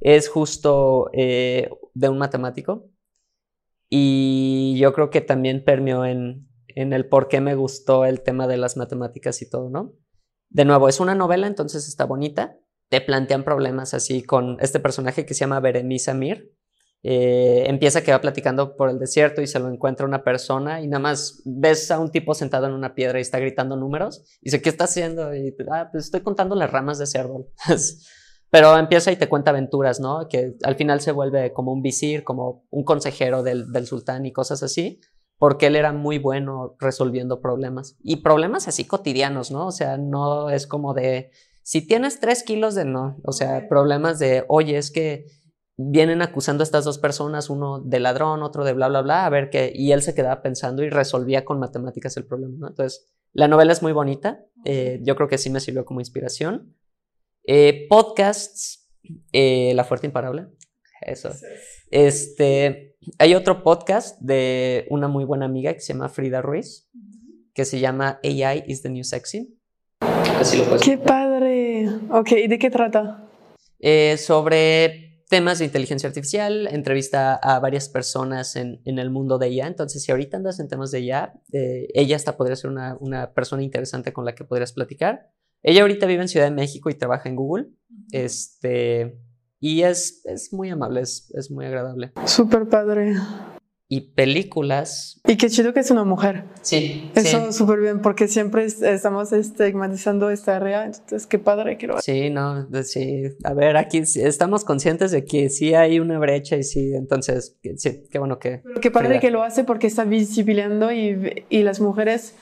Es 0.00 0.28
justo 0.28 1.10
eh, 1.12 1.70
de 1.94 2.08
un 2.08 2.18
matemático 2.18 2.88
Y 3.90 4.76
yo 4.78 4.92
creo 4.92 5.10
que 5.10 5.20
también 5.20 5.64
permeó 5.64 6.04
en, 6.04 6.48
en 6.68 6.92
el 6.92 7.08
por 7.08 7.26
qué 7.26 7.40
me 7.40 7.56
gustó 7.56 8.04
el 8.04 8.22
tema 8.22 8.46
de 8.46 8.58
las 8.58 8.76
matemáticas 8.76 9.42
y 9.42 9.50
todo, 9.50 9.68
¿no? 9.68 9.94
De 10.50 10.64
nuevo, 10.64 10.88
es 10.88 11.00
una 11.00 11.16
novela, 11.16 11.48
entonces 11.48 11.88
está 11.88 12.04
bonita. 12.04 12.56
Te 12.88 13.00
plantean 13.00 13.44
problemas 13.44 13.94
así 13.94 14.22
con 14.22 14.56
este 14.60 14.80
personaje 14.80 15.26
que 15.26 15.34
se 15.34 15.40
llama 15.40 15.60
Berenice 15.60 16.10
Amir. 16.10 16.52
Eh, 17.02 17.64
empieza 17.68 18.02
que 18.02 18.10
va 18.10 18.20
platicando 18.20 18.76
por 18.76 18.90
el 18.90 18.98
desierto 18.98 19.40
y 19.40 19.46
se 19.46 19.60
lo 19.60 19.68
encuentra 19.68 20.04
una 20.04 20.24
persona 20.24 20.80
y 20.80 20.88
nada 20.88 20.98
más 20.98 21.42
ves 21.44 21.90
a 21.92 22.00
un 22.00 22.10
tipo 22.10 22.34
sentado 22.34 22.66
en 22.66 22.72
una 22.72 22.94
piedra 22.94 23.18
y 23.18 23.22
está 23.22 23.38
gritando 23.38 23.76
números 23.76 24.24
y 24.40 24.46
dice, 24.46 24.60
¿qué 24.60 24.68
está 24.68 24.84
haciendo? 24.84 25.32
Y 25.34 25.54
ah, 25.70 25.88
pues 25.92 26.06
estoy 26.06 26.22
contando 26.22 26.56
las 26.56 26.70
ramas 26.70 26.98
de 26.98 27.04
ese 27.04 27.18
árbol. 27.18 27.46
Pero 28.50 28.76
empieza 28.78 29.12
y 29.12 29.16
te 29.16 29.28
cuenta 29.28 29.50
aventuras, 29.50 30.00
¿no? 30.00 30.26
Que 30.28 30.54
al 30.64 30.74
final 30.74 31.00
se 31.00 31.12
vuelve 31.12 31.52
como 31.52 31.72
un 31.72 31.82
visir, 31.82 32.24
como 32.24 32.64
un 32.70 32.82
consejero 32.82 33.42
del, 33.42 33.70
del 33.70 33.86
sultán 33.86 34.24
y 34.24 34.32
cosas 34.32 34.62
así 34.62 35.00
porque 35.38 35.66
él 35.66 35.76
era 35.76 35.92
muy 35.92 36.18
bueno 36.18 36.76
resolviendo 36.80 37.40
problemas. 37.40 37.96
Y 38.02 38.16
problemas 38.16 38.66
así 38.68 38.84
cotidianos, 38.84 39.50
¿no? 39.50 39.66
O 39.66 39.72
sea, 39.72 39.96
no 39.96 40.50
es 40.50 40.66
como 40.66 40.94
de, 40.94 41.30
si 41.68 41.86
tienes 41.86 42.18
tres 42.18 42.44
kilos 42.44 42.74
de 42.74 42.86
no, 42.86 43.20
o 43.24 43.32
sea, 43.32 43.68
problemas 43.68 44.18
de, 44.18 44.42
oye, 44.48 44.78
es 44.78 44.90
que 44.90 45.26
vienen 45.76 46.22
acusando 46.22 46.62
a 46.62 46.64
estas 46.64 46.86
dos 46.86 46.96
personas, 46.96 47.50
uno 47.50 47.78
de 47.78 48.00
ladrón, 48.00 48.42
otro 48.42 48.64
de 48.64 48.72
bla, 48.72 48.88
bla, 48.88 49.02
bla, 49.02 49.26
a 49.26 49.28
ver 49.28 49.50
qué, 49.50 49.70
y 49.74 49.92
él 49.92 50.00
se 50.00 50.14
quedaba 50.14 50.40
pensando 50.40 50.82
y 50.82 50.88
resolvía 50.88 51.44
con 51.44 51.58
matemáticas 51.58 52.16
el 52.16 52.24
problema, 52.24 52.54
¿no? 52.56 52.68
Entonces, 52.68 53.10
la 53.34 53.48
novela 53.48 53.70
es 53.70 53.82
muy 53.82 53.92
bonita, 53.92 54.46
eh, 54.64 55.00
yo 55.02 55.14
creo 55.14 55.28
que 55.28 55.36
sí 55.36 55.50
me 55.50 55.60
sirvió 55.60 55.84
como 55.84 56.00
inspiración. 56.00 56.74
Eh, 57.44 57.86
podcasts, 57.90 58.88
eh, 59.32 59.74
La 59.74 59.84
Fuerte 59.84 60.06
Imparable, 60.06 60.46
eso. 61.02 61.32
Este, 61.90 62.96
hay 63.18 63.34
otro 63.34 63.62
podcast 63.62 64.18
de 64.22 64.86
una 64.88 65.08
muy 65.08 65.26
buena 65.26 65.44
amiga 65.44 65.74
que 65.74 65.80
se 65.80 65.92
llama 65.92 66.08
Frida 66.08 66.40
Ruiz, 66.40 66.88
que 67.52 67.66
se 67.66 67.78
llama 67.78 68.20
AI 68.24 68.64
is 68.66 68.80
the 68.80 68.88
New 68.88 69.04
Sexy. 69.04 69.54
Así 70.00 70.56
lo 70.56 70.64
puedes 70.64 70.82
¡Qué 70.82 70.96
padre! 70.96 71.47
Ok, 72.10 72.32
¿y 72.32 72.48
de 72.48 72.58
qué 72.58 72.70
trata? 72.70 73.24
sobre 74.16 75.08
temas 75.28 75.58
de 75.58 75.66
inteligencia 75.66 76.08
artificial, 76.08 76.66
entrevista 76.68 77.34
a 77.34 77.60
varias 77.60 77.88
personas 77.88 78.56
en, 78.56 78.80
en, 78.84 78.98
el 78.98 79.10
mundo 79.10 79.38
de 79.38 79.48
ella. 79.48 79.66
Entonces, 79.66 80.02
si 80.02 80.10
ahorita 80.10 80.38
andas 80.38 80.58
en 80.58 80.68
temas 80.68 80.90
de 80.90 80.98
ella, 81.00 81.34
eh, 81.52 81.86
ella 81.94 82.16
hasta 82.16 82.36
podría 82.36 82.56
ser 82.56 82.70
una, 82.70 82.96
una, 83.00 83.34
persona 83.34 83.62
interesante 83.62 84.12
con 84.12 84.24
la 84.24 84.34
que 84.34 84.44
podrías 84.44 84.72
platicar. 84.72 85.30
Ella 85.62 85.82
ahorita 85.82 86.06
vive 86.06 86.22
en 86.22 86.28
Ciudad 86.28 86.46
de 86.46 86.54
México 86.54 86.90
y 86.90 86.94
trabaja 86.94 87.28
en 87.28 87.36
Google. 87.36 87.68
Este, 88.10 89.18
y 89.60 89.82
es, 89.82 90.22
es 90.24 90.52
muy 90.52 90.70
amable, 90.70 91.02
es, 91.02 91.30
es 91.34 91.50
muy 91.50 91.66
agradable. 91.66 92.12
Súper 92.24 92.68
padre 92.68 93.14
y 93.90 94.02
películas. 94.12 95.20
Y 95.26 95.36
qué 95.36 95.48
chido 95.48 95.72
que 95.72 95.80
es 95.80 95.90
una 95.90 96.04
mujer. 96.04 96.44
Sí. 96.60 97.10
Eso 97.14 97.52
súper 97.52 97.80
bien, 97.80 98.02
porque 98.02 98.28
siempre 98.28 98.66
estamos 98.66 99.32
estigmatizando 99.32 100.30
esta 100.30 100.56
área, 100.56 100.84
entonces 100.84 101.26
qué 101.26 101.38
padre 101.38 101.78
que 101.78 101.86
lo 101.86 102.00
Sí, 102.00 102.28
no, 102.28 102.68
sí. 102.82 103.22
A 103.44 103.54
ver, 103.54 103.78
aquí 103.78 103.98
estamos 103.98 104.64
conscientes 104.64 105.10
de 105.10 105.24
que 105.24 105.48
sí 105.48 105.74
hay 105.74 106.00
una 106.00 106.18
brecha 106.18 106.56
y 106.56 106.64
sí, 106.64 106.92
entonces, 106.94 107.56
sí, 107.76 108.02
qué 108.10 108.18
bueno 108.18 108.38
que... 108.38 108.60
Pero 108.62 108.80
qué 108.80 108.90
padre 108.90 109.20
que 109.20 109.30
lo 109.30 109.42
hace 109.42 109.64
porque 109.64 109.86
está 109.86 110.04
visibilizando 110.04 110.92
y, 110.92 111.44
y 111.48 111.62
las 111.62 111.80
mujeres 111.80 112.34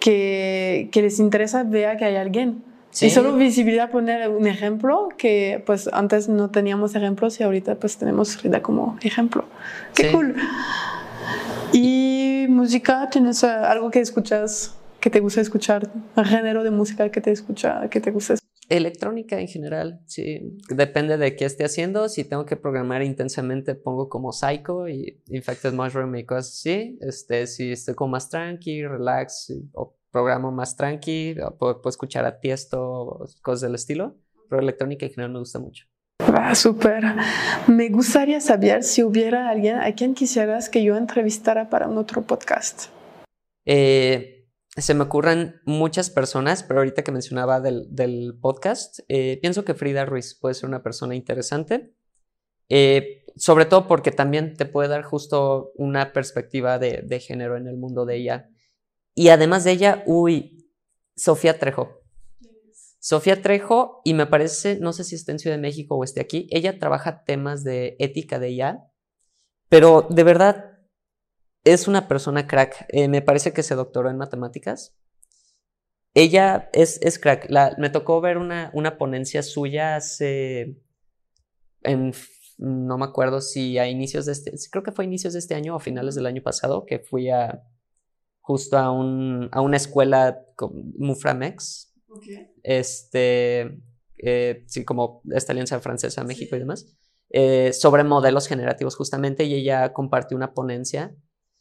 que, 0.00 0.88
que 0.90 1.02
les 1.02 1.20
interesa 1.20 1.62
vea 1.62 1.96
que 1.96 2.04
hay 2.04 2.16
alguien. 2.16 2.64
Y 3.00 3.10
solo 3.10 3.34
visibilidad 3.36 3.90
poner 3.90 4.28
un 4.28 4.46
ejemplo 4.46 5.08
que 5.16 5.62
pues 5.64 5.88
antes 5.92 6.28
no 6.28 6.50
teníamos 6.50 6.94
ejemplos 6.94 7.38
y 7.40 7.44
ahorita 7.44 7.76
pues 7.76 7.96
tenemos 7.96 8.36
Frida 8.36 8.62
como 8.62 8.98
ejemplo. 9.02 9.44
Qué 9.94 10.10
cool. 10.10 10.34
¿Y 11.72 12.46
música? 12.48 13.08
¿Tienes 13.10 13.42
eh, 13.44 13.46
algo 13.46 13.90
que 13.90 14.00
escuchas, 14.00 14.74
que 14.98 15.08
te 15.08 15.20
gusta 15.20 15.40
escuchar? 15.40 15.88
¿Un 16.16 16.24
género 16.24 16.64
de 16.64 16.70
música 16.70 17.10
que 17.10 17.20
te 17.20 17.30
escucha, 17.30 17.88
que 17.88 18.00
te 18.00 18.10
gusta 18.10 18.34
escuchar? 18.34 18.50
Electrónica 18.68 19.40
en 19.40 19.48
general, 19.48 20.00
sí. 20.06 20.58
Depende 20.68 21.16
de 21.16 21.34
qué 21.34 21.44
esté 21.44 21.64
haciendo. 21.64 22.08
Si 22.08 22.24
tengo 22.24 22.46
que 22.46 22.56
programar 22.56 23.02
intensamente, 23.02 23.74
pongo 23.74 24.08
como 24.08 24.32
Psycho 24.32 24.88
y 24.88 25.20
Infected 25.28 25.72
Mushroom 25.72 26.14
y 26.16 26.24
cosas 26.24 26.48
así. 26.48 26.98
Este, 27.00 27.46
si 27.46 27.72
estoy 27.72 27.94
como 27.94 28.12
más 28.12 28.28
tranqui, 28.30 28.86
relax, 28.86 29.52
o 29.72 29.96
programa 30.10 30.50
más 30.50 30.76
tranqui, 30.76 31.36
puedo, 31.58 31.80
escuchar 31.88 32.24
a 32.24 32.40
Tiesto, 32.40 33.26
cosas 33.42 33.60
del 33.62 33.74
estilo, 33.74 34.16
pero 34.48 34.60
electrónica 34.60 35.06
en 35.06 35.12
general 35.12 35.32
me 35.32 35.38
gusta 35.38 35.58
mucho. 35.58 35.86
Ah, 36.18 36.54
súper. 36.54 37.04
Me 37.66 37.88
gustaría 37.88 38.40
saber 38.40 38.82
si 38.82 39.02
hubiera 39.02 39.48
alguien 39.48 39.78
a 39.78 39.92
quien 39.94 40.14
quisieras 40.14 40.68
que 40.68 40.82
yo 40.82 40.96
entrevistara 40.96 41.70
para 41.70 41.88
un 41.88 41.98
otro 41.98 42.22
podcast. 42.22 42.86
Eh, 43.64 44.48
se 44.76 44.94
me 44.94 45.04
ocurren 45.04 45.60
muchas 45.64 46.10
personas, 46.10 46.62
pero 46.62 46.80
ahorita 46.80 47.02
que 47.02 47.12
mencionaba 47.12 47.60
del, 47.60 47.86
del 47.90 48.38
podcast, 48.40 49.00
eh, 49.08 49.38
pienso 49.40 49.64
que 49.64 49.74
Frida 49.74 50.04
Ruiz 50.04 50.38
puede 50.38 50.54
ser 50.54 50.68
una 50.68 50.82
persona 50.82 51.14
interesante. 51.14 51.94
Eh, 52.68 53.24
sobre 53.36 53.64
todo 53.64 53.88
porque 53.88 54.12
también 54.12 54.54
te 54.56 54.66
puede 54.66 54.88
dar 54.88 55.02
justo 55.02 55.72
una 55.74 56.12
perspectiva 56.12 56.78
de, 56.78 57.02
de 57.04 57.20
género 57.20 57.56
en 57.56 57.66
el 57.66 57.76
mundo 57.76 58.06
de 58.06 58.16
ella 58.16 58.49
y 59.20 59.28
además 59.28 59.64
de 59.64 59.72
ella, 59.72 60.02
uy, 60.06 60.66
Sofía 61.14 61.58
Trejo. 61.58 62.00
Sofía 63.00 63.42
Trejo, 63.42 64.00
y 64.02 64.14
me 64.14 64.24
parece, 64.24 64.78
no 64.80 64.94
sé 64.94 65.04
si 65.04 65.14
está 65.14 65.30
en 65.30 65.38
Ciudad 65.38 65.56
de 65.56 65.60
México 65.60 65.94
o 65.94 66.04
esté 66.04 66.22
aquí, 66.22 66.48
ella 66.50 66.78
trabaja 66.78 67.22
temas 67.24 67.62
de 67.62 67.96
ética 67.98 68.38
de 68.38 68.48
ella, 68.48 68.90
pero 69.68 70.06
de 70.08 70.24
verdad 70.24 70.78
es 71.64 71.86
una 71.86 72.08
persona 72.08 72.46
crack. 72.46 72.86
Eh, 72.88 73.08
me 73.08 73.20
parece 73.20 73.52
que 73.52 73.62
se 73.62 73.74
doctoró 73.74 74.08
en 74.08 74.16
matemáticas. 74.16 74.96
Ella 76.14 76.70
es, 76.72 76.98
es 77.02 77.18
crack. 77.18 77.50
me 77.76 77.90
tocó 77.90 78.22
ver 78.22 78.38
una, 78.38 78.70
una 78.72 78.96
ponencia 78.96 79.42
suya 79.42 79.96
hace, 79.96 80.80
no 82.56 82.96
me 82.96 83.04
acuerdo 83.04 83.42
si 83.42 83.76
a 83.76 83.86
inicios 83.86 84.24
de 84.24 84.32
este, 84.32 84.52
creo 84.70 84.82
que 84.82 84.92
fue 84.92 85.04
a 85.04 85.08
inicios 85.08 85.34
de 85.34 85.40
este 85.40 85.56
año 85.56 85.76
o 85.76 85.78
finales 85.78 86.14
del 86.14 86.24
año 86.24 86.42
pasado, 86.42 86.86
que 86.86 87.00
fui 87.00 87.28
a, 87.28 87.66
justo 88.40 88.78
a, 88.78 88.90
un, 88.90 89.48
a 89.52 89.60
una 89.60 89.76
escuela 89.76 90.44
Muframex. 90.98 91.92
Este, 92.62 93.80
eh, 94.18 94.64
sí, 94.66 94.84
como 94.84 95.22
esta 95.30 95.52
alianza 95.52 95.80
francesa, 95.80 96.24
México 96.24 96.56
y 96.56 96.58
demás, 96.58 96.96
eh, 97.30 97.72
sobre 97.72 98.04
modelos 98.04 98.48
generativos 98.48 98.96
justamente, 98.96 99.44
y 99.44 99.54
ella 99.54 99.92
compartió 99.92 100.36
una 100.36 100.52
ponencia 100.52 101.14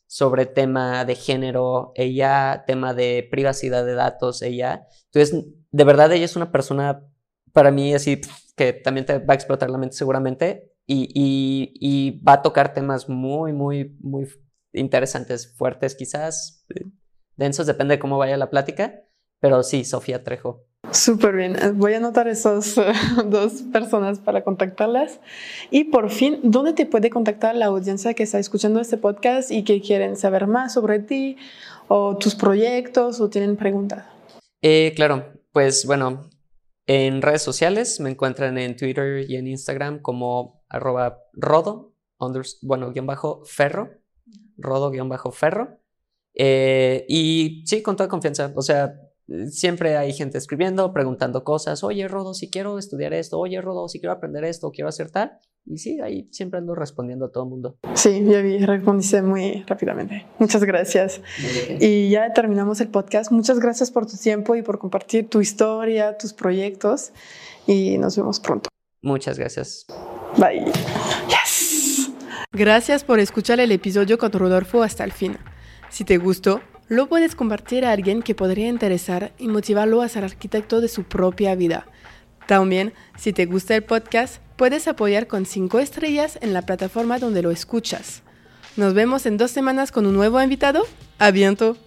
sobre 0.08 0.48
tema 0.48 1.06
de 1.06 1.14
género, 1.14 1.92
ella, 1.94 2.64
tema 2.66 2.96
de 2.96 3.28
privacidad 3.30 3.86
de 3.86 3.94
datos, 3.94 4.42
ella. 4.42 4.88
Entonces, 5.06 5.46
de 5.72 5.84
verdad, 5.84 6.12
ella 6.12 6.26
es 6.26 6.36
una 6.36 6.52
persona, 6.52 7.06
para 7.54 7.70
mí, 7.70 7.94
así, 7.94 8.20
que 8.56 8.74
también 8.74 9.06
te 9.06 9.20
va 9.20 9.34
a 9.34 9.36
explotar 9.36 9.70
la 9.70 9.78
mente 9.78 9.96
seguramente, 9.96 10.72
y, 10.88 11.12
y, 11.14 11.74
y 11.80 12.20
va 12.22 12.34
a 12.34 12.42
tocar 12.42 12.74
temas 12.74 13.08
muy, 13.08 13.54
muy, 13.54 13.96
muy 14.00 14.28
interesantes, 14.74 15.56
fuertes 15.56 15.96
quizás, 15.96 16.66
densos, 17.36 17.66
depende 17.68 17.96
de 17.96 18.00
cómo 18.00 18.18
vaya 18.18 18.38
la 18.38 18.50
plática, 18.50 19.04
pero 19.40 19.64
sí, 19.64 19.86
Sofía 19.86 20.24
Trejo. 20.24 20.66
Súper 20.92 21.36
bien, 21.36 21.56
voy 21.76 21.94
a 21.94 21.98
anotar 21.98 22.28
esas 22.28 22.76
dos 23.26 23.62
personas 23.72 24.20
para 24.20 24.44
contactarlas. 24.44 25.20
Y 25.70 25.86
por 25.86 26.10
fin, 26.10 26.40
¿dónde 26.44 26.74
te 26.74 26.86
puede 26.86 27.10
contactar 27.10 27.56
la 27.56 27.68
audiencia 27.68 28.14
que 28.14 28.24
está 28.24 28.40
escuchando 28.40 28.80
este 28.80 28.98
podcast 28.98 29.52
y 29.52 29.64
que 29.64 29.82
quieren 29.82 30.16
saber 30.16 30.48
más 30.48 30.74
sobre 30.74 31.00
ti 31.00 31.38
o 31.88 32.18
tus 32.18 32.36
proyectos 32.36 33.22
o 33.22 33.30
tienen 33.30 33.56
preguntas? 33.56 34.06
Eh, 34.62 34.94
claro, 34.96 35.32
pues 35.52 35.86
bueno, 35.86 36.30
en 36.88 37.22
redes 37.22 37.44
sociales 37.44 38.00
me 38.00 38.10
encuentran 38.10 38.58
en 38.58 38.76
Twitter 38.76 39.30
y 39.30 39.36
en 39.36 39.48
Instagram 39.48 40.02
como 40.02 40.64
arroba 40.70 41.20
rodo, 41.34 41.94
bueno, 42.64 42.92
guion 42.92 43.06
bajo 43.06 43.44
ferro, 43.46 43.92
rodo-ferro. 44.60 45.80
Eh, 46.36 47.06
y 47.10 47.64
sí, 47.66 47.82
con 47.82 47.96
toda 47.96 48.08
confianza. 48.08 48.52
O 48.56 48.62
sea, 48.62 49.00
siempre 49.50 49.98
hay 49.98 50.14
gente 50.14 50.38
escribiendo, 50.38 50.94
preguntando 50.94 51.44
cosas. 51.44 51.84
Oye, 51.84 52.08
Rodo, 52.08 52.34
si 52.34 52.50
quiero 52.50 52.78
estudiar 52.78 53.14
esto. 53.14 53.40
Oye, 53.40 53.62
Rodo, 53.62 53.88
si 53.88 54.00
quiero 54.00 54.14
aprender 54.14 54.44
esto, 54.44 54.72
quiero 54.72 54.90
hacer 54.90 55.12
tal. 55.12 55.40
Y 55.66 55.78
sí, 55.78 56.00
ahí 56.02 56.28
siempre 56.32 56.58
ando 56.58 56.74
respondiendo 56.74 57.26
a 57.26 57.32
todo 57.32 57.44
el 57.44 57.50
mundo. 57.50 57.78
Sí, 57.94 58.24
ya 58.26 58.42
vi, 58.42 58.58
respondiste 58.60 59.22
muy 59.22 59.64
rápidamente. 59.68 60.26
Muchas 60.40 60.64
gracias. 60.64 61.22
Y 61.80 62.10
ya 62.10 62.34
terminamos 62.34 62.82
el 62.82 62.88
podcast. 62.88 63.32
Muchas 63.32 63.60
gracias 63.60 63.92
por 63.92 64.08
tu 64.08 64.18
tiempo 64.18 64.56
y 64.56 64.62
por 64.62 64.80
compartir 64.80 65.30
tu 65.30 65.42
historia, 65.42 66.18
tus 66.18 66.34
proyectos. 66.34 67.12
Y 67.68 67.98
nos 67.98 68.18
vemos 68.18 68.40
pronto. 68.40 68.70
Muchas 69.02 69.38
gracias. 69.38 69.86
Bye. 70.38 70.72
Gracias 72.52 73.04
por 73.04 73.20
escuchar 73.20 73.60
el 73.60 73.72
episodio 73.72 74.18
con 74.18 74.32
Rodolfo 74.32 74.82
hasta 74.82 75.04
el 75.04 75.12
fin. 75.12 75.38
Si 75.90 76.04
te 76.04 76.18
gustó, 76.18 76.62
lo 76.88 77.08
puedes 77.08 77.36
compartir 77.36 77.86
a 77.86 77.92
alguien 77.92 78.24
que 78.24 78.34
podría 78.34 78.68
interesar 78.68 79.34
y 79.38 79.48
motivarlo 79.48 80.02
a 80.02 80.10
ser 80.10 80.24
arquitecto 80.24 80.82
de 80.82 80.88
su 80.88 81.04
propia 81.04 81.54
vida. 81.54 81.86
También, 82.48 82.94
si 83.16 83.34
te 83.34 83.46
gusta 83.46 83.76
el 83.76 83.84
podcast, 83.84 84.42
puedes 84.56 84.88
apoyar 84.88 85.28
con 85.28 85.46
5 85.46 85.78
estrellas 85.78 86.40
en 86.42 86.54
la 86.54 86.64
plataforma 86.64 87.20
donde 87.20 87.44
lo 87.44 87.52
escuchas. 87.52 88.24
Nos 88.78 88.96
vemos 88.96 89.28
en 89.28 89.38
dos 89.38 89.52
semanas 89.52 89.92
con 89.92 90.08
un 90.08 90.16
nuevo 90.16 90.42
invitado. 90.42 90.88
A 91.20 91.30
bientôt. 91.30 91.78